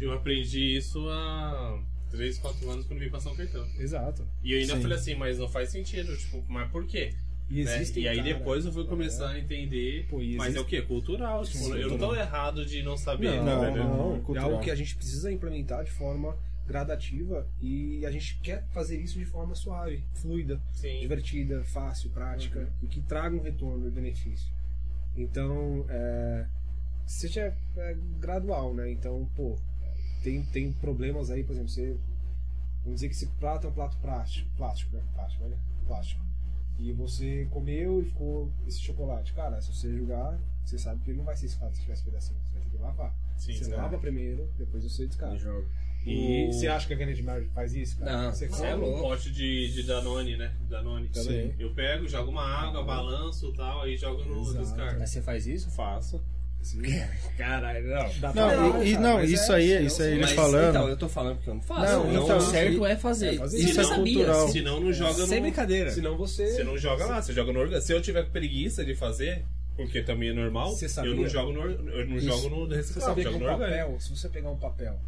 [0.00, 3.66] Eu aprendi isso há 3, 4 anos quando vim passar um cartão.
[3.78, 4.26] Exato.
[4.42, 4.82] E eu ainda Sim.
[4.82, 6.16] falei assim, mas não faz sentido.
[6.16, 7.14] Tipo, mas por quê?
[7.50, 7.76] E né?
[7.76, 9.36] existem, E aí cara, depois eu fui começar é.
[9.36, 10.06] a entender.
[10.08, 10.82] Pô, Mas é o quê?
[10.82, 11.44] Cultural.
[11.44, 12.14] Tipo, Sim, eu não tô cultural.
[12.16, 13.36] errado de não saber.
[13.36, 13.88] Não, não, entendendo?
[13.88, 14.50] não, É cultural.
[14.50, 19.18] algo que a gente precisa implementar de forma gradativa e a gente quer fazer isso
[19.18, 21.00] de forma suave, fluida, Sim.
[21.00, 24.52] divertida, fácil, prática e que traga um retorno e benefício.
[25.16, 26.46] Então, é,
[27.06, 28.90] seja é, gradual, né?
[28.90, 29.56] Então, pô,
[30.22, 31.96] tem, tem problemas aí, por exemplo, você.
[32.84, 35.02] Vamos dizer que esse prato é um prato plástico, plástico, né?
[35.14, 35.56] Plástico, né?
[35.86, 36.27] Plástico.
[36.78, 39.32] E você comeu e ficou esse chocolate.
[39.32, 42.04] Cara, se você jogar, você sabe que ele não vai ser escado se tiver esse
[42.04, 42.38] pedacinho.
[42.44, 43.14] Você vai ter que lavar.
[43.36, 43.70] Sim, você sim.
[43.72, 45.34] lava primeiro, depois você descarta.
[45.34, 45.68] Eu jogo.
[46.06, 47.98] E O- você acha que a Grande Margem faz isso?
[47.98, 48.12] Cara?
[48.12, 50.54] Não, você você come, é Um pote de, de Danone, né?
[50.68, 51.10] Danone.
[51.12, 51.52] Sim.
[51.58, 54.58] Eu pego, jogo uma água, balanço e tal, aí jogo no Exato.
[54.64, 54.98] descarga.
[55.00, 55.70] Mas você faz isso?
[55.72, 56.22] Faço.
[57.38, 58.18] Caralho, não.
[58.20, 60.70] Dá Não, e- cara, não, isso é, aí- isso aí eles falando.
[60.70, 61.92] Então, eu tô falando porque eu não faço.
[61.92, 63.34] Não, Não, então, o certo é fazer.
[63.34, 64.48] é fazer Isso é cultural.
[64.48, 65.42] Se não, não joga Sem no.
[65.42, 65.90] brincadeira.
[65.90, 66.46] Senão você.
[66.52, 67.86] Você não joga lá, você joga no orgânico.
[67.86, 69.44] Se eu tiver preguiça de fazer,
[69.76, 71.10] porque também é normal, Você sabia?
[71.12, 72.26] eu não jogo no, eu não Isso.
[72.26, 73.70] jogo no reciclável, jogo no orgânico.
[73.80, 74.98] papel, se você pegar um papel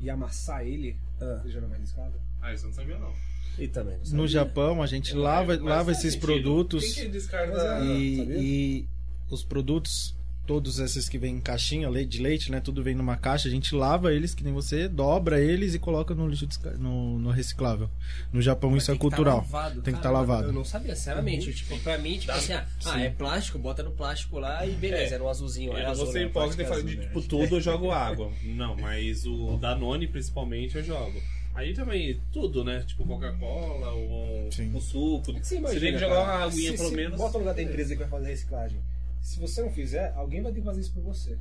[0.00, 1.40] e amassar ele, Ah.
[1.42, 2.12] você já não é mais riscado?
[2.40, 3.12] Ah, isso eu não sabia não.
[3.58, 3.96] E também.
[3.98, 4.18] não sabia.
[4.18, 6.20] No Japão, a gente lava, lava esses sentido.
[6.26, 7.78] produtos Quem que descarta...
[7.80, 8.86] É- e
[9.30, 10.14] os produtos,
[10.46, 12.60] todos esses que vêm em caixinha, leite de leite, né?
[12.60, 16.14] Tudo vem numa caixa, a gente lava eles, que nem você, dobra eles e coloca
[16.14, 17.88] no lixo desca- no, no reciclável.
[18.32, 19.36] No Japão Mas isso é tem que tá cultural.
[19.38, 20.12] lavado, tem que estar cara.
[20.12, 20.48] lavado.
[20.48, 21.52] Eu não sabia, sinceramente.
[21.52, 25.12] Tipo, pra mim, tipo assim, ah, ah, é plástico, bota no plástico lá e beleza,
[25.12, 25.14] É.
[25.14, 25.72] era um azulzinho.
[25.72, 26.24] Era não azul, ser né?
[26.26, 28.30] hipócrita e de tipo tudo eu jogo água.
[28.42, 31.20] Não, mas o Danone principalmente eu jogo.
[31.54, 32.82] Aí também, tudo, né?
[32.86, 35.32] Tipo Coca-Cola, o, o suco.
[35.32, 37.18] É que Você você imagina, tem que jogar cara, uma aguinha se- pelo se menos.
[37.18, 38.78] Bota no lugar da empresa que vai fazer a reciclagem.
[39.22, 41.38] Se você não fizer, alguém vai ter que fazer isso por você.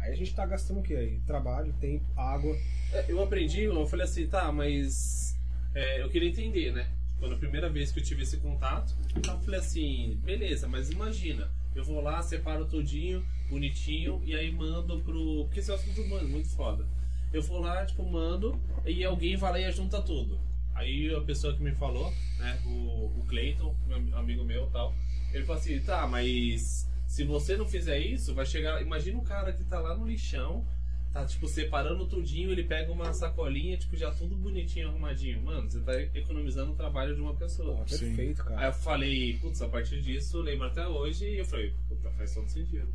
[0.00, 1.20] Aí a gente tá gastando o que aí?
[1.26, 2.56] Trabalho, tempo, água.
[2.92, 5.36] É, Eu aprendi, eu falei assim, tá, mas
[5.74, 6.88] é, eu queria entender, né?
[7.18, 8.94] Quando a primeira vez que eu tive esse contato,
[9.26, 15.00] eu falei assim, beleza, mas imagina, eu vou lá, separo tudinho, bonitinho, e aí mando
[15.00, 15.44] pro.
[15.44, 16.86] Porque esse é um assunto mano, muito foda.
[17.32, 20.40] Eu vou lá, tipo, mando, e alguém vai lá e junta tudo.
[20.74, 24.94] Aí a pessoa que me falou, né, o, o Clayton, meu amigo meu tal,
[25.32, 28.80] ele falou assim, tá, mas se você não fizer isso, vai chegar.
[28.82, 30.64] Imagina um cara que tá lá no lixão,
[31.12, 35.42] tá tipo separando tudinho, ele pega uma sacolinha, tipo, já tudo bonitinho, arrumadinho.
[35.42, 37.72] Mano, você tá economizando o trabalho de uma pessoa.
[37.76, 38.60] Porra, perfeito, cara.
[38.60, 42.34] Aí eu falei, putz, a partir disso, lembro até hoje, e eu falei, puta, faz
[42.34, 42.92] todo sentido.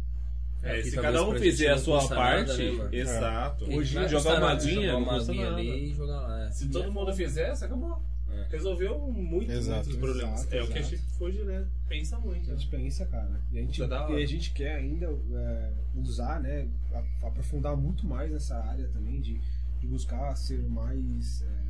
[0.62, 3.66] É, É, se cada um fizer a sua parte, nada, né, exato.
[3.66, 5.58] Hoje jogar uma aguinha, jogar uma nada.
[5.58, 6.46] ali e jogar lá.
[6.48, 6.52] é.
[6.52, 8.02] Se todo mundo fizesse, acabou.
[8.34, 8.48] É.
[8.50, 10.40] Resolveu muito, Exato, muitos problemas.
[10.42, 10.96] exato, é o que a exato.
[10.96, 11.68] gente hoje, né?
[11.88, 12.50] Pensa muito.
[12.50, 12.60] A né?
[12.60, 13.42] gente pensa, cara.
[13.52, 16.68] E a gente, é e a gente quer ainda é, usar, né?
[17.22, 19.40] Aprofundar muito mais nessa área também de,
[19.80, 21.64] de buscar ser o mais é,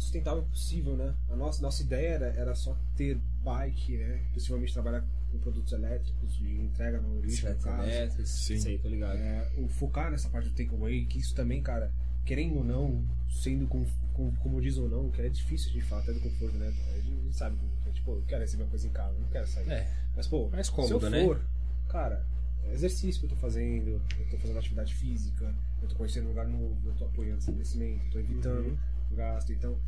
[0.00, 1.14] sustentável possível, né?
[1.28, 4.20] A nossa, nossa ideia era, era só ter bike, né?
[4.32, 7.82] Possivelmente trabalhar com produtos elétricos de entrega no lixo, no caso.
[7.82, 8.58] Eletroelétricos, Sim.
[8.58, 9.16] Sei, tô ligado.
[9.16, 11.92] É, o focar nessa parte do takeaway, que isso também, cara,
[12.24, 13.84] querendo ou não, sendo com,
[14.20, 16.72] com, como diz ou não, que é difícil de fato, é do conforto, né?
[16.92, 19.46] A gente, gente sabe que, tipo, eu quero receber uma coisa em casa, não quero
[19.46, 19.70] sair.
[19.70, 19.90] É.
[20.14, 21.24] Mas, pô, Mais se cômodo, eu né?
[21.24, 21.40] for,
[21.88, 22.26] cara,
[22.64, 26.28] é exercício que eu tô fazendo, eu tô fazendo atividade física, eu tô conhecendo um
[26.28, 28.78] lugar novo, eu tô apoiando esse crescimento, eu tô evitando
[29.12, 29.78] gasto, então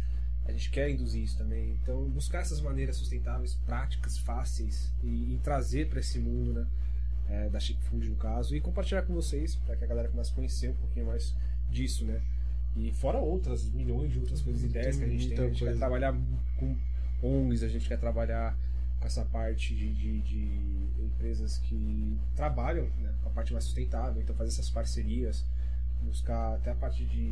[0.45, 1.79] a gente quer induzir isso também.
[1.83, 6.67] Então, buscar essas maneiras sustentáveis, práticas, fáceis e, e trazer para esse mundo, né?
[7.29, 10.31] é, da Chic Food, no caso, e compartilhar com vocês, para que a galera comece
[10.31, 11.35] a conhecer um pouquinho mais
[11.71, 12.21] disso, né?
[12.77, 15.39] E fora outras, milhões de outras coisas, ideias que a gente tem.
[15.39, 15.79] A gente quer coisa.
[15.79, 16.15] trabalhar
[16.57, 16.77] com
[17.23, 18.57] ONGs, a gente quer trabalhar
[18.99, 24.23] com essa parte de, de- de empresas que trabalham né, com a parte mais sustentável,
[24.23, 25.45] então fazer essas parcerias,
[26.03, 27.31] buscar até a parte de,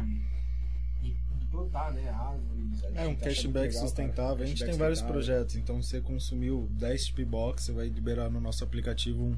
[1.00, 1.16] de,
[1.50, 2.82] plantar né, árvores.
[2.84, 4.44] É um tá achando cashback legal, cara, sustentável.
[4.44, 5.56] A gente tem vários projetos.
[5.56, 9.36] Então, você consumiu 10 chip box, você vai liberar no nosso aplicativo um,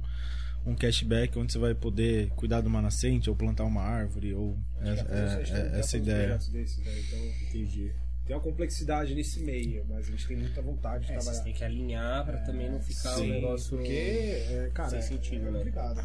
[0.65, 4.57] um cashback onde você vai poder cuidar de uma nascente ou plantar uma árvore ou
[4.81, 6.39] é, gente é- tem- é- essa ideia.
[6.39, 7.19] desses, né, então,
[7.49, 7.93] Entendi.
[8.27, 11.45] tem uma complexidade nesse meio, mas a gente tem muita vontade de É, vocês trabalhar.
[11.45, 13.77] têm que alinhar pra também não ficar Sim, um negócio.
[13.77, 15.59] Porque, é, cara, sem é- sentido, é né?
[15.59, 16.01] complicado.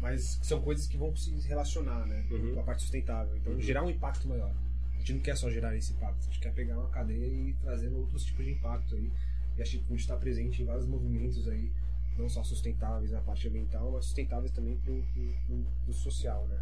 [0.00, 2.24] Mas são coisas que vão se relacionar, né?
[2.30, 2.54] Uhum.
[2.54, 3.36] Com a parte sustentável.
[3.36, 4.54] Então, gerar um impacto maior.
[4.94, 7.54] A gente não quer só gerar esse impacto, a gente quer pegar uma cadeia e
[7.62, 9.10] trazer outros tipos de impacto aí.
[9.56, 11.72] E a Chipfood está presente em vários movimentos aí,
[12.18, 16.58] não só sustentáveis na parte ambiental, mas sustentáveis também pro, pro, pro- pro social, né?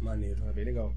[0.00, 0.44] Maneiro.
[0.48, 0.94] É bem legal.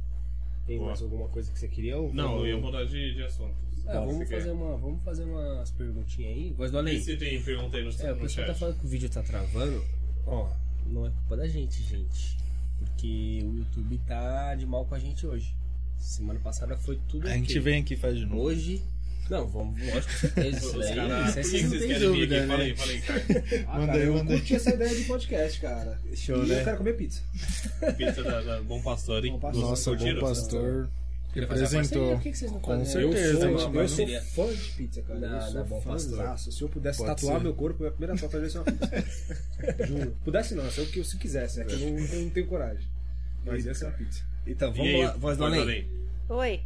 [0.68, 0.90] Tem Boa.
[0.90, 1.98] mais alguma coisa que você queria?
[1.98, 3.56] Ou Não, eu ia mudar de, de assunto.
[3.88, 6.54] É, vamos, fazer uma, vamos fazer umas perguntinhas aí.
[6.54, 7.00] Voz do além.
[7.00, 9.84] Se tem pergunta aí no, É, o pessoal tá falando que o vídeo tá travando.
[10.26, 10.50] Ó,
[10.88, 12.36] não é culpa da gente, gente.
[12.80, 15.56] Porque o YouTube tá de mal com a gente hoje.
[16.00, 18.42] Semana passada foi tudo A gente vem aqui e faz de novo.
[18.42, 18.82] Hoje.
[19.30, 20.58] Não, vamos, lógico, com certeza.
[20.58, 22.48] Isso caras- isso aí vocês não tem dúvida, né?
[22.48, 23.24] Fala aí, fala aí, cara.
[23.68, 24.40] Ah, Manda cara, aí, eu manda aí.
[24.40, 26.00] curti essa ideia de podcast, cara.
[26.16, 26.60] Show, e né?
[26.60, 27.22] eu quero comer pizza.
[27.98, 29.32] Pizza da, da Bom Pastor, hein?
[29.34, 29.62] Bom Pastor.
[29.64, 30.22] Nossa, bom Curtiram?
[30.22, 30.90] pastor
[31.34, 32.16] Queria fazer uma parceria, representou.
[32.16, 32.86] Por que que vocês não Com fazem?
[32.86, 34.08] certeza, Eu sou, Eu sou
[34.48, 35.20] fã de pizza, cara.
[35.20, 36.18] Da- eu sou Bom Pastor.
[36.18, 36.52] fãzaço.
[36.52, 37.44] Se eu pudesse Pode tatuar ser.
[37.44, 39.06] meu corpo, a primeira tatuagem ia ser uma pizza.
[39.88, 40.18] Juro.
[40.24, 42.46] Pudesse não, se eu, que eu se quisesse, é que eu não, eu não tenho
[42.48, 42.88] coragem.
[43.46, 44.22] Mas ia ser uma pizza.
[44.48, 45.88] Então, vamos aí, lá, voz do além.
[46.30, 46.62] Oi.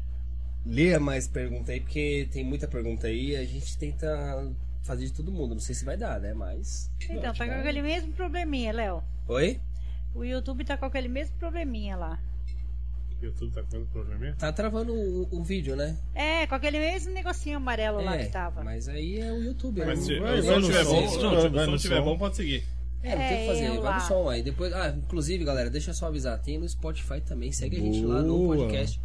[0.66, 4.08] Lê mais pergunta aí, porque tem muita pergunta aí e a gente tenta
[4.84, 5.54] fazer de todo mundo.
[5.56, 6.34] Não sei se vai dar, né?
[6.34, 6.92] Mas.
[7.10, 9.04] Então, tá com aquele mesmo probleminha, Léo.
[9.28, 9.60] Oi?
[10.14, 12.20] O YouTube tá com aquele mesmo probleminha lá.
[13.22, 14.34] YouTube tá com problema?
[14.38, 15.98] Tá travando o, o vídeo, né?
[16.16, 18.64] É, com aquele mesmo negocinho amarelo lá É, que tava.
[18.64, 19.88] Mas aí é o YouTube, né?
[19.88, 22.36] Mas se Vai, o vai som no tiver bom, se não, tiver- o bom, pode
[22.38, 22.64] seguir.
[23.04, 24.00] É, não tem o que É, fazer, eu vai no lá.
[24.00, 24.42] som aí.
[24.42, 28.04] Depois, ah, inclusive, galera, deixa eu só avisar, tem no Spotify também, segue a gente
[28.06, 28.56] lá no Boa.
[28.58, 29.00] podcast.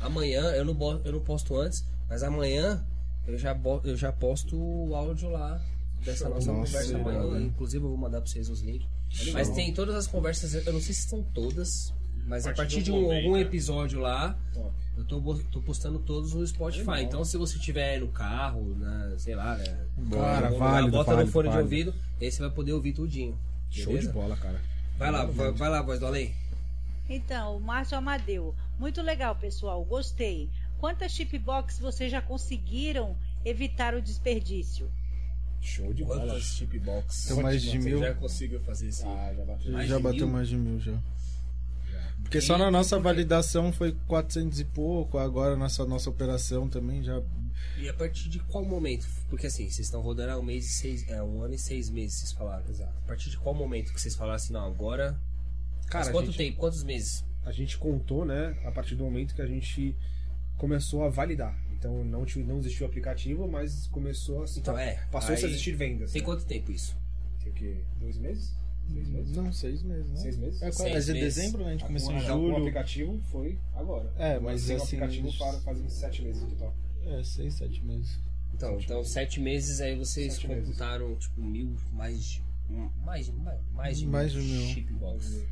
[0.00, 2.84] Amanhã, eu não, eu não posto antes, mas amanhã
[3.26, 5.60] eu já, bo- eu já posto o áudio lá
[6.04, 7.18] dessa nossa Nossa, conversa amanhã.
[7.24, 7.40] irado.
[7.42, 8.86] Inclusive, eu vou mandar pra vocês os links.
[9.32, 11.92] Mas tem todas as conversas, eu não sei se estão todas,
[12.26, 13.40] mas a A partir partir de um, momento, algum né?
[13.42, 14.70] episódio lá, Top.
[14.96, 15.20] eu tô,
[15.50, 17.02] tô postando todos no Spotify.
[17.02, 19.64] Então, se você estiver no carro, na, sei lá, né?
[20.10, 21.62] Cara, Bota válido, no válido, fone de válido.
[21.74, 23.38] ouvido, aí você vai poder ouvir tudinho.
[23.70, 24.08] Show beleza?
[24.08, 24.60] de bola, cara.
[24.98, 26.34] Vai lá, vai, vai lá, voz do além.
[27.08, 28.54] Então, o Márcio Amadeu.
[28.78, 29.84] Muito legal, pessoal.
[29.84, 30.50] Gostei.
[30.78, 34.90] Quantas chip box vocês já conseguiram evitar o desperdício?
[35.60, 36.20] Show de bola.
[36.20, 37.28] Quantas chip box?
[37.28, 37.98] Tem mais de Você mil.
[37.98, 39.06] já conseguiu fazer isso?
[39.06, 39.72] Ah, já bateu.
[39.72, 40.28] Mais já de bateu mil?
[40.28, 41.00] mais de mil já.
[42.22, 47.22] Porque só na nossa validação foi 400 e pouco, agora nessa nossa operação também já.
[47.78, 49.06] E a partir de qual momento?
[49.28, 51.08] Porque assim, vocês estão rodando há um mês e seis.
[51.08, 52.68] É, um ano e seis meses, vocês falaram.
[52.68, 52.92] Exato.
[53.04, 55.16] A partir de qual momento que vocês falaram assim, não, agora.
[55.86, 56.56] Cara, Mas quanto a gente, tempo?
[56.58, 57.24] Quantos meses?
[57.44, 59.96] a gente contou, né, a partir do momento que a gente
[60.56, 61.56] começou a validar.
[61.72, 65.72] Então não, não existiu o aplicativo, mas começou a se Então, é, Passou-se a existir
[65.72, 66.10] vendas.
[66.12, 66.26] Tem né?
[66.26, 66.96] quanto tempo isso?
[67.42, 67.76] Tem o quê?
[68.00, 68.54] Dois meses?
[68.92, 69.36] Seis meses?
[69.36, 70.16] Não, seis meses, né?
[70.20, 70.62] Seis meses?
[70.62, 71.34] É, Seis quase meses.
[71.34, 71.68] dezembro, né?
[71.68, 72.56] A gente começou em Então, O julho.
[72.58, 74.12] aplicativo foi agora.
[74.16, 76.74] É, mas o assim, aplicativo eles- para fazem sete meses no total.
[77.04, 78.18] É, seis, sete meses.
[78.54, 80.64] Então, então sete meses aí vocês Sete meses.
[80.64, 82.42] computaram tipo mil, mais de.
[83.04, 84.66] Mais, mais, mais de Mais mil de mil.
[84.68, 85.46] chip box.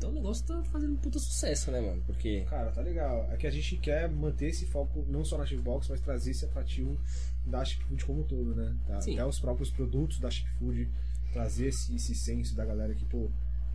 [0.00, 2.02] Então o negócio tá fazendo um puta sucesso, né, mano?
[2.06, 2.40] Porque.
[2.48, 3.28] Cara, tá legal.
[3.30, 6.42] É que a gente quer manter esse foco não só na Chipbox, mas trazer esse
[6.42, 6.98] atrativo
[7.44, 8.74] da Chipfood como um todo, né?
[9.02, 9.12] Sim.
[9.12, 10.88] Até os próprios produtos da Chipfood,
[11.34, 13.28] trazer esse, esse senso da galera que, pô,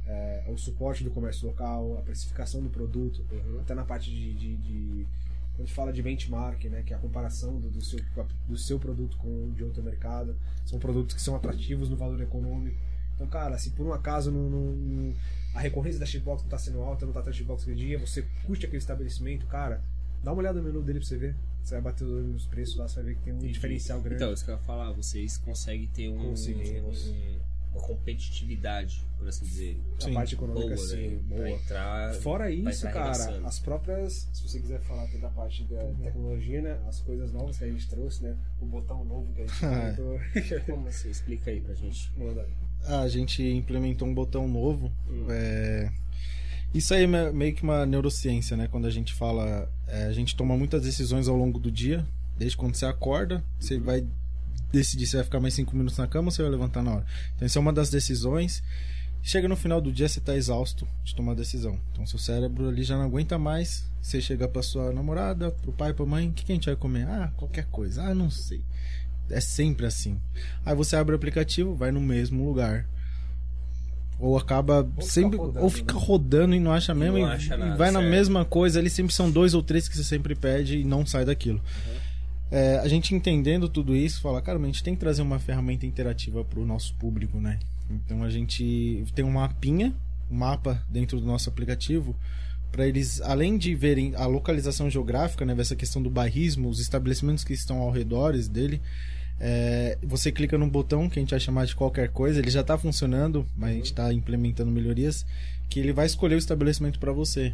[0.08, 3.24] é, o suporte do comércio local, a precificação do produto,
[3.62, 5.08] até na parte de, de- de-
[5.54, 6.82] Quando a gente fala de benchmark, né?
[6.84, 8.00] Que é a comparação do, do seu,
[8.50, 10.36] do seu produto com o de outro mercado.
[10.66, 12.78] São produtos que são atrativos no valor econômico.
[13.14, 15.14] Então, cara, se por um acaso não- não-
[15.56, 18.23] a recorrência da Chipbox não tá sendo alta, não tá tendo Chipbox aquele dia, você
[18.45, 19.82] curte aquele estabelecimento, cara,
[20.23, 21.36] dá uma olhada no menu dele pra você ver.
[21.64, 23.99] Você vai bater os olhos nos preços lá, você vai ver que tem um diferencial
[23.99, 24.22] grande.
[24.22, 27.07] Então, isso que eu ia falar, vocês conseguem ter um, Conseguimos.
[27.07, 27.40] um-
[27.73, 29.77] uma competitividade, por assim dizer.
[30.06, 31.19] a parte econômica, boa, sim, né?
[31.38, 31.49] Boa.
[31.49, 32.14] entrar.
[32.15, 33.11] Fora isso, cara,
[33.45, 37.57] as próprias, se você quiser falar até da parte da tecnologia, né, as coisas novas
[37.57, 40.19] que a gente trouxe, né, o botão novo que a gente implementou.
[40.68, 41.10] Como assim?
[41.10, 42.11] Explica aí pra gente.
[42.18, 42.48] Manda.
[42.75, 44.91] Ah, a gente implementou um botão novo.
[45.30, 45.90] é,
[46.74, 48.68] Isso aí é me- meio que uma neurociência, né?
[48.70, 49.70] Quando a gente fala.
[49.88, 52.06] é, a gente toma muitas decisões ao longo do dia.
[52.38, 54.06] Desde quando você acorda, você vai
[54.72, 57.06] decidir se vai ficar mais cinco minutos na cama ou se vai levantar na hora.
[57.36, 58.62] Então, isso é uma das decisões.
[59.24, 61.80] Chega no final do dia, você tá exausto de tomar decisão.
[61.91, 63.86] Então, seu cérebro ali já não aguenta mais.
[64.02, 66.76] Você chega pra sua namorada, pro pai, pra mãe: o que, que a gente vai
[66.76, 67.07] comer?
[67.07, 68.03] Ah, qualquer coisa.
[68.03, 68.62] Ah, não sei.
[69.30, 70.20] É sempre assim.
[70.66, 72.88] Aí você abre o aplicativo, vai no mesmo lugar.
[74.20, 75.38] Ou acaba ficar sempre.
[75.38, 76.00] rodando, ou fica né?
[76.00, 77.18] rodando e não acha mesmo.
[77.18, 78.12] não e- acha e nada, vai na certo.
[78.12, 78.80] mesma coisa.
[78.80, 81.62] Ali sempre são dois ou três que você sempre pede e não sai daquilo.
[82.52, 85.86] É, a gente entendendo tudo isso, fala, cara, a gente tem que trazer uma ferramenta
[85.86, 87.60] interativa para o nosso público, né?
[87.90, 89.94] Então a gente tem um mapinha,
[90.30, 92.16] um mapa dentro do nosso aplicativo,
[92.72, 97.44] para eles, além de verem a localização geográfica, né, essa questão do bairrismo, os estabelecimentos
[97.44, 98.82] que estão ao redor dele,
[99.40, 102.62] é, você clica num botão que a gente vai chamar de qualquer coisa, ele já
[102.62, 105.26] está funcionando, mas a gente está implementando melhorias,
[105.70, 107.53] que ele vai escolher o estabelecimento para você.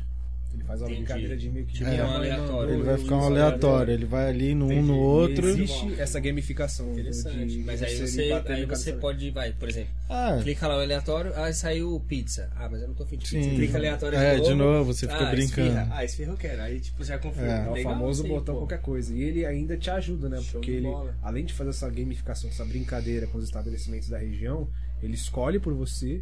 [0.53, 1.03] Ele faz uma Entendi.
[1.03, 2.73] brincadeira de meio que Tipo, minha um aleatório.
[2.73, 5.47] Ele vai ficar um aleatório, ele vai ali no um no E outro.
[5.47, 6.91] Existe essa gamificação.
[6.91, 7.47] Interessante.
[7.47, 11.31] de mas aí você aí você pode, vai, por exemplo, Ah, clica lá o aleatório,
[11.35, 12.49] ah, saiu pizza.
[12.55, 13.41] Ah, mas eu não tô afim de pizza.
[13.49, 13.55] Sim.
[13.55, 14.49] Clica aleatório É, de novo.
[14.49, 15.67] de novo, você fica ah, brincando.
[15.67, 15.87] Esfirra.
[15.91, 16.61] Ah, esfirra eu quero.
[16.61, 17.47] Aí, tipo, já confirma.
[17.51, 18.61] É, É o famoso aí, botão pô.
[18.61, 19.13] qualquer coisa.
[19.13, 20.37] E ele ainda te ajuda, né?
[20.41, 21.15] Show Porque ele, bola.
[21.21, 24.67] além de fazer essa gamificação, essa brincadeira com os estabelecimentos da região,
[25.01, 26.21] ele escolhe por você,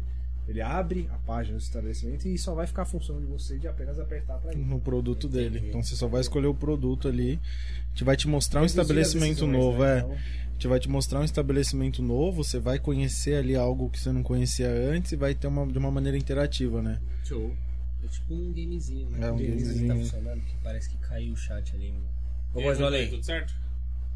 [0.50, 3.68] ele abre a página do estabelecimento e só vai ficar a função de você de
[3.68, 4.56] apenas apertar pra ir.
[4.58, 5.62] no produto dele.
[5.68, 7.38] Então você só vai escolher o produto ali.
[7.86, 9.96] A gente vai te mostrar um Reduzir as estabelecimento novo, né?
[9.96, 9.98] é.
[10.00, 13.98] Então, A gente vai te mostrar um estabelecimento novo, você vai conhecer ali algo que
[13.98, 17.00] você não conhecia antes e vai ter uma de uma maneira interativa, né?
[17.24, 17.54] Show.
[18.02, 19.26] É tipo um gamezinho, né?
[19.26, 19.88] É, um gamezinho que gamezinho.
[19.88, 21.94] tá funcionando, que parece que caiu o chat ali.
[22.54, 23.08] Ô, além.
[23.08, 23.54] Tudo certo?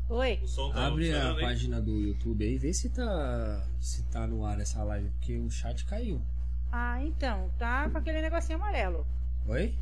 [0.08, 0.38] Oi?
[0.42, 4.44] O som tá Abre a página do YouTube aí, vê se tá, se tá no
[4.44, 6.20] ar essa live, porque o chat caiu.
[6.70, 9.06] Ah, então, tá com aquele negocinho amarelo.
[9.46, 9.74] Oi?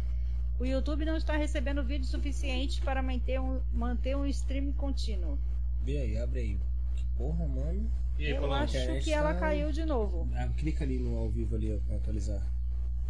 [0.61, 5.39] O YouTube não está recebendo vídeo suficiente para manter um, manter um stream contínuo.
[5.83, 6.61] Vê aí, abre aí.
[6.95, 7.91] Que porra, mano.
[8.19, 10.29] E aí, Eu acho que ela tá- caiu de novo.
[10.37, 12.43] Ah, clica ali no ao vivo ali ó, pra atualizar.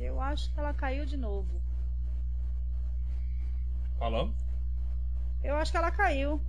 [0.01, 1.60] Eu acho que ela caiu de novo.
[3.98, 4.32] Falou?
[5.44, 6.40] Eu acho que ela caiu.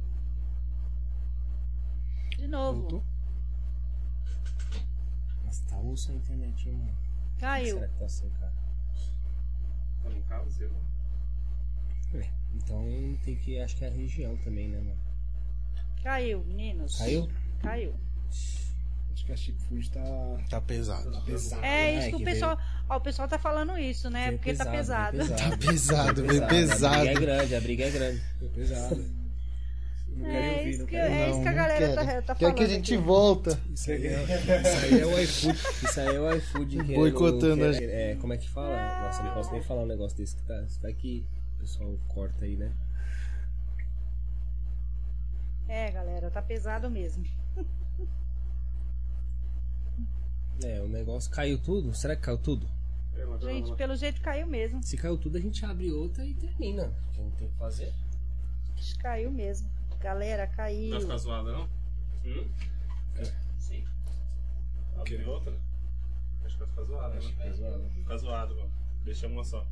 [2.44, 2.82] De novo.
[2.82, 3.04] Voltou?
[5.46, 6.94] Nossa, tá osso a internet, hein, mano.
[7.40, 7.76] Caiu.
[7.76, 8.54] Será que tá assim, cara?
[10.04, 12.26] Tá no carro, sei lá.
[12.56, 12.86] Então
[13.24, 13.58] tem que.
[13.62, 14.98] Acho que é a região também, né, mano?
[16.04, 16.98] Caiu, meninos.
[16.98, 17.30] Caiu?
[17.62, 17.96] Caiu.
[18.30, 20.02] Acho que a Chip Food tá
[20.50, 21.22] Tá pesado.
[21.26, 21.66] pesada.
[21.66, 22.58] É Ah, isso que, que o pessoal.
[22.90, 24.26] Ó, o pessoal tá falando isso, né?
[24.28, 25.18] Veio Porque tá pesado.
[25.18, 27.04] veio Tá pesado, Veio bem A pesado.
[27.06, 28.22] briga é grande, a briga é grande.
[28.38, 29.23] Foi pesado.
[30.16, 31.96] Não quero É ouvir, isso não que, é isso que a não galera quero.
[31.96, 32.56] tá, tá Quer falando.
[32.58, 33.04] que a gente aqui.
[33.04, 33.60] volta?
[33.74, 34.24] Isso aí é,
[34.62, 35.58] isso aí é o iFood.
[35.84, 39.02] Isso aí é o iFood querendo- Boicotando a quer- É, como é que fala?
[39.04, 40.64] Nossa, não posso nem falar um negócio desse que tá.
[40.82, 41.26] Vai que
[41.58, 42.72] o pessoal corta aí, né?
[45.68, 47.24] É, galera, tá pesado mesmo.
[50.64, 51.94] É, o negócio caiu tudo?
[51.96, 52.70] Será que caiu tudo?
[53.42, 54.82] Gente, pelo jeito caiu mesmo.
[54.84, 56.86] Se caiu tudo, a gente abre outra e termina.
[56.86, 57.92] O que a gente tem que fazer?
[58.78, 59.68] Acho que Caiu mesmo.
[60.04, 60.92] Galera, Não caiu.
[60.92, 61.70] vai ficar zoada, não?
[62.26, 62.50] Hum?
[63.58, 63.86] Sim.
[65.00, 65.54] Abre outra?
[66.44, 67.22] Acho que vai ficar zoada, né?
[67.96, 68.72] Fica zoado, mano.
[69.06, 69.66] Deixa uma só.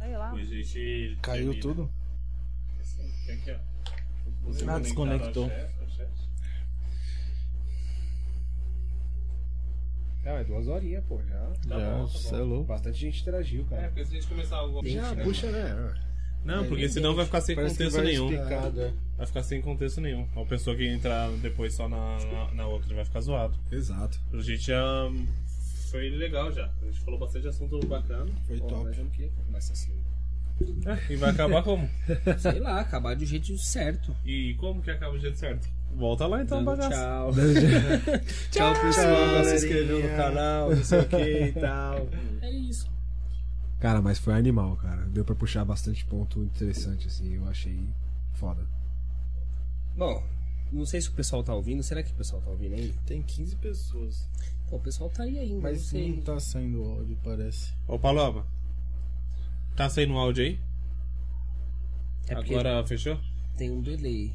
[0.00, 0.30] Olha lá.
[0.30, 1.18] A gente.
[1.22, 1.60] Caiu termina.
[1.62, 1.90] tudo?
[3.26, 3.58] Tem aqui, ó.
[4.44, 5.50] Você Ah, desconectou.
[10.24, 11.22] Não, é duas horinhas, pô.
[11.22, 11.38] Já.
[11.68, 12.44] Tá Já, bom, tá você é bom.
[12.44, 12.64] louco.
[12.66, 13.82] Bastante gente interagiu, É, cara.
[13.88, 14.86] porque se a gente começar algo.
[14.88, 16.05] Já puxa, né?
[16.46, 18.32] Não, porque senão vai ficar sem Parece contexto vai nenhum.
[18.32, 18.92] é.
[19.18, 20.26] Vai ficar sem contexto nenhum.
[20.36, 23.58] A pessoa que entrar depois só na, na, na outra vai ficar zoado.
[23.72, 24.18] Exato.
[24.32, 25.10] A gente já.
[25.90, 26.70] Foi legal já.
[26.82, 28.30] A gente falou bastante assunto bacana.
[28.46, 28.94] Foi Pô, top.
[29.16, 30.06] que começasse assim.
[30.86, 31.88] É, e vai acabar como?
[32.38, 34.14] Sei lá, acabar do jeito certo.
[34.24, 35.68] E como que acaba do jeito certo?
[35.94, 36.90] Volta lá então, Dando bagaço.
[38.50, 38.74] tchau.
[38.74, 39.44] tchau, pessoal.
[39.44, 42.08] Se inscreveu no canal, não sei o que e tal.
[42.40, 42.95] É isso.
[43.80, 45.02] Cara, mas foi animal, cara.
[45.06, 47.34] Deu pra puxar bastante ponto interessante, assim.
[47.34, 47.88] Eu achei
[48.34, 48.66] foda.
[49.96, 50.22] Bom,
[50.72, 51.82] não sei se o pessoal tá ouvindo.
[51.82, 52.94] Será que o pessoal tá ouvindo ainda?
[53.06, 54.28] Tem 15 pessoas.
[54.68, 56.16] Pô, o pessoal tá aí ainda, não Mas sei.
[56.16, 57.72] não tá saindo áudio, parece.
[57.86, 58.46] Ô, Paloma.
[59.76, 60.60] Tá saindo o áudio aí?
[62.28, 63.18] É porque Agora fechou?
[63.56, 64.32] tem um delay.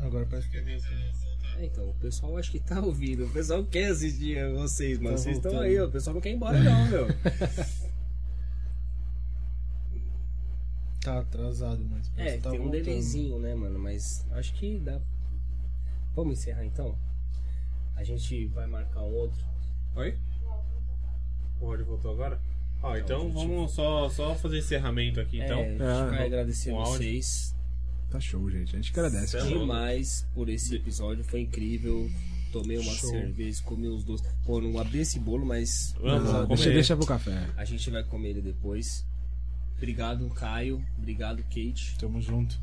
[0.00, 3.24] Agora parece que É, então, o pessoal acho que tá ouvindo.
[3.26, 5.16] O pessoal quer assistir vocês, mano.
[5.16, 5.86] Tá vocês estão aí, ó.
[5.86, 7.06] O pessoal não quer ir embora, não, meu.
[11.06, 12.82] tá atrasado, mas É, tá tem um voltando.
[12.84, 13.78] delayzinho, né, mano?
[13.78, 15.00] Mas acho que dá.
[16.14, 16.96] Vamos encerrar então?
[17.94, 19.40] A gente vai marcar um outro.
[19.94, 20.16] Oi?
[21.60, 22.38] O áudio voltou agora?
[22.82, 25.58] Ó, então gente- vamos só, só fazer encerramento aqui, então.
[25.58, 26.92] é, a gente Ah, vai agradecer áudio.
[26.92, 27.54] vocês
[28.10, 28.74] Tá show, gente.
[28.76, 29.36] A gente agradece.
[29.36, 31.24] É demais por esse episódio.
[31.24, 32.08] Foi incrível.
[32.52, 33.10] Tomei uma Show.
[33.10, 34.24] cerveja, comi uns doces.
[34.44, 37.50] Pô, não abri esse bolo, mas Vamos, Não, vamos deixa, deixa pro café.
[37.56, 39.04] a gente vai comer ele depois.
[39.76, 40.82] Obrigado, Caio.
[40.98, 41.96] Obrigado, Kate.
[41.98, 42.58] Tamo junto.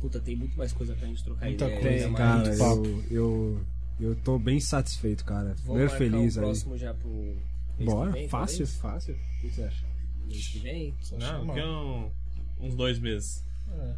[0.00, 1.80] puta, tem muito mais coisa pra gente trocar Muita ideia.
[1.80, 2.58] coisa, ainda Cara, mais.
[2.58, 2.86] papo.
[2.86, 3.66] eu, eu,
[4.00, 5.54] eu tô bem satisfeito, cara.
[5.64, 6.44] Vamos Primeiro feliz o aí.
[6.46, 7.36] próximo já pro
[7.84, 8.76] Bora, vem, fácil, talvez?
[8.80, 9.14] fácil.
[9.14, 9.84] O que você acha?
[10.26, 10.94] Mês que vem?
[11.18, 12.10] Não, que é um-
[12.60, 13.44] uns dois meses.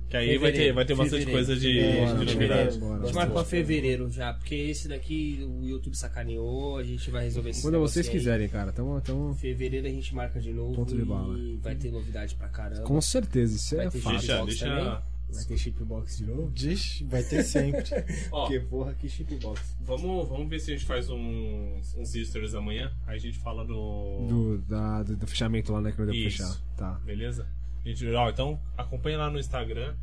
[0.09, 2.79] Que aí Fevereiro, vai ter, vai ter bastante fevereiro, coisa de, fevereiro, de bora, novidade.
[2.79, 7.11] bora, A gente marca pra fevereiro já, porque esse daqui o YouTube sacaneou, a gente
[7.11, 8.13] vai resolver esse Quando vocês aí.
[8.13, 8.71] quiserem, cara.
[8.73, 9.35] Tamo, tamo...
[9.35, 11.35] Fevereiro a gente marca de novo Ponto de e bala.
[11.61, 12.83] vai ter novidade pra caramba.
[12.83, 14.19] Com certeza, isso Vai é fácil.
[14.19, 14.67] Deixa, deixa.
[14.67, 14.99] também?
[15.35, 16.53] Vai ter chipbox de novo?
[16.55, 17.83] Diz, vai ter sempre.
[18.31, 19.75] Ó, Que porra, que chipbox.
[19.81, 22.93] vamos, vamos ver se a gente faz uns, uns stories amanhã.
[23.07, 24.27] Aí a gente fala do.
[24.29, 25.91] Do, da, do, do fechamento lá, né?
[25.91, 26.57] Que não deu pra fechar.
[26.77, 27.01] Tá.
[27.05, 27.49] Beleza?
[27.85, 29.95] Gente, ó, então acompanha lá no Instagram.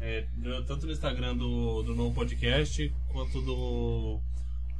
[0.00, 0.24] é,
[0.66, 4.20] tanto no Instagram do, do novo podcast quanto do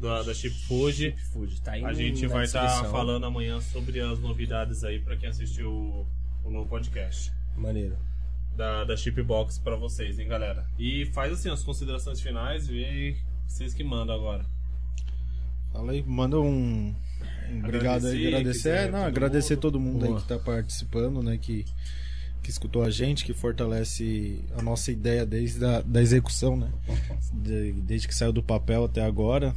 [0.00, 1.14] da, da Chip Food.
[1.32, 2.90] Food, tá aí A gente vai estar descrição.
[2.92, 6.06] falando amanhã sobre as novidades aí pra quem assistiu o,
[6.44, 7.96] o novo podcast Maneiro.
[8.56, 10.64] da, da Chipbox pra vocês, hein, galera?
[10.78, 13.16] E faz assim as considerações finais, vê aí
[13.46, 14.44] vocês que mandam agora.
[15.72, 16.94] Fala aí, manda um.
[17.50, 18.52] um obrigado aí, Agradecer, agradecer.
[18.52, 19.60] quiser, Não, todo agradecer mundo.
[19.62, 20.20] todo mundo aí Boa.
[20.22, 21.36] que tá participando, né?
[21.38, 21.64] Que,
[22.48, 26.70] que escutou a gente, que fortalece a nossa ideia desde a da execução, né?
[27.34, 29.54] De- desde que saiu do papel até agora.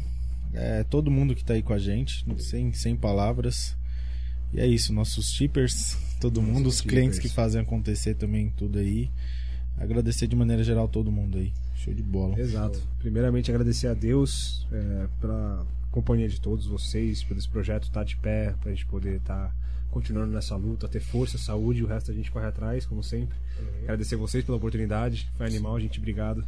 [0.53, 3.77] É, todo mundo que tá aí com a gente, sem, sem palavras.
[4.53, 9.09] E é isso, nossos shippers, todo mundo, os clientes que fazem acontecer também tudo aí.
[9.77, 11.53] Agradecer de maneira geral todo mundo aí.
[11.76, 12.38] Show de bola.
[12.38, 12.81] Exato.
[12.99, 18.18] Primeiramente, agradecer a Deus é, pela companhia de todos vocês, por esse projeto estar de
[18.18, 19.55] pé, pra gente poder estar
[19.91, 23.38] continuando nessa luta, ter força, saúde, e o resto a gente corre atrás, como sempre.
[23.84, 25.30] Agradecer vocês pela oportunidade.
[25.38, 26.43] Foi animal, gente, obrigado.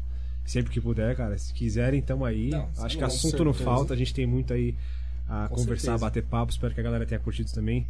[0.46, 1.38] Sempre que puder, cara.
[1.38, 2.50] Se quiserem, tamo aí.
[2.50, 4.76] Não, Acho que assunto não falta, a gente tem muito aí
[5.28, 6.06] a Com conversar, certeza.
[6.06, 6.52] bater papo.
[6.52, 7.88] Espero que a galera tenha curtido também.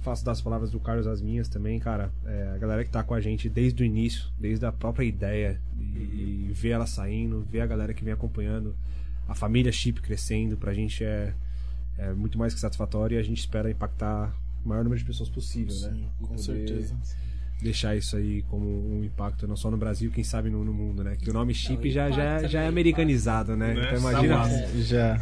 [0.00, 2.10] Faço das palavras do Carlos as minhas também, cara.
[2.26, 5.60] É, a galera que tá com a gente desde o início, desde a própria ideia,
[5.78, 8.74] e, ver ela saindo, ver a galera que vem acompanhando,
[9.28, 11.32] a família Chip crescendo, pra gente é,
[11.96, 14.34] é muito mais que satisfatório e a gente espera impactar
[14.64, 15.90] maior número de pessoas possível, né?
[15.90, 16.96] Sim, E com poder certeza.
[17.62, 21.04] Deixar isso aí como um impacto não só no Brasil, quem sabe no, no mundo,
[21.04, 21.14] né?
[21.16, 22.68] Que o nome Chip Não, já, já, já é né?
[22.68, 23.72] americanizado, né?
[23.74, 23.82] Né?
[23.86, 24.34] Então imagina.
[24.34, 24.82] Tá massa.
[24.82, 25.20] Já.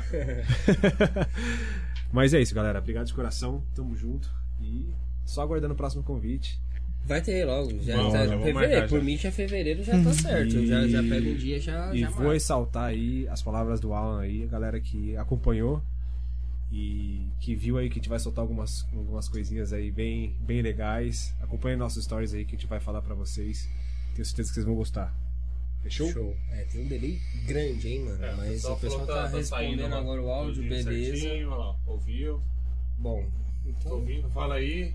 [2.12, 2.79] Mas é isso, galera.
[2.79, 3.62] Obrigado de coração.
[3.75, 4.31] Tamo junto.
[4.61, 4.89] E
[5.25, 6.61] só aguardando o próximo convite.
[7.07, 8.55] Vai ter logo, já Vamos, tá já fevereiro.
[8.55, 9.05] marcar, Por já.
[9.05, 10.57] mim já fevereiro já tá certo.
[10.57, 11.95] Eu já, já pego um dia já.
[11.95, 12.33] E já vou marco.
[12.33, 15.83] ressaltar aí as palavras do Alan aí, a galera que acompanhou
[16.72, 20.62] e que viu aí que a gente vai soltar algumas, algumas coisinhas aí bem, bem
[20.62, 21.34] legais.
[21.40, 23.68] Acompanhe nossos stories aí que a gente vai falar pra vocês.
[24.14, 25.14] Tenho certeza que vocês vão gostar.
[25.82, 26.12] Fechou?
[26.12, 26.36] Show.
[26.52, 28.24] É, tem um delay grande, hein, mano.
[28.24, 30.90] É, Mas o pessoal tá, que respondendo saindo agora o áudio, beleza.
[30.90, 32.42] certinho, olha lá, ouviu.
[32.98, 33.26] Bom,
[33.64, 33.92] então.
[33.92, 34.94] ouvindo, fala aí.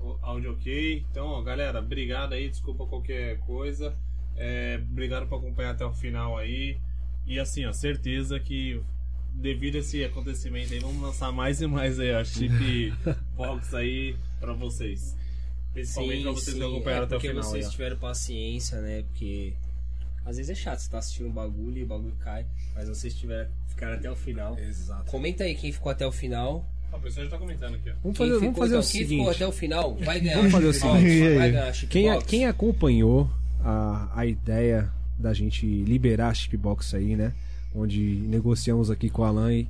[0.00, 1.04] O áudio ok.
[1.10, 3.96] Então, ó, galera, obrigado aí, desculpa qualquer coisa.
[4.36, 6.78] É, obrigado por acompanhar até o final aí.
[7.24, 8.82] E assim, ó, certeza que
[9.36, 12.92] devido a esse acontecimento aí, vamos lançar mais e mais aí, ó, chip
[13.36, 15.14] box aí pra vocês.
[15.72, 17.44] Principalmente pra vocês que acompanharam é até o porque final.
[17.44, 19.02] vocês aí, tiveram paciência, né?
[19.02, 19.52] Porque
[20.24, 22.46] às vezes é chato, você tá assistindo um bagulho e o bagulho cai.
[22.74, 24.58] Mas vocês tiveram, ficaram até o final.
[24.58, 25.10] Exato.
[25.10, 26.68] Comenta aí quem ficou até o final.
[26.92, 27.94] Ó, o pessoal já tá comentando aqui, ó.
[28.02, 29.18] Vamos Quem fazer, ficou, vamos fazer então, o quem seguinte.
[29.18, 31.34] ficou até o final vai ganhar Vamos fazer o seguinte.
[31.36, 31.72] Vai ganhar.
[31.88, 33.30] Quem, quem acompanhou
[33.62, 37.34] a, a ideia da gente liberar a chipbox aí, né?
[37.76, 39.66] Onde negociamos aqui com o Alan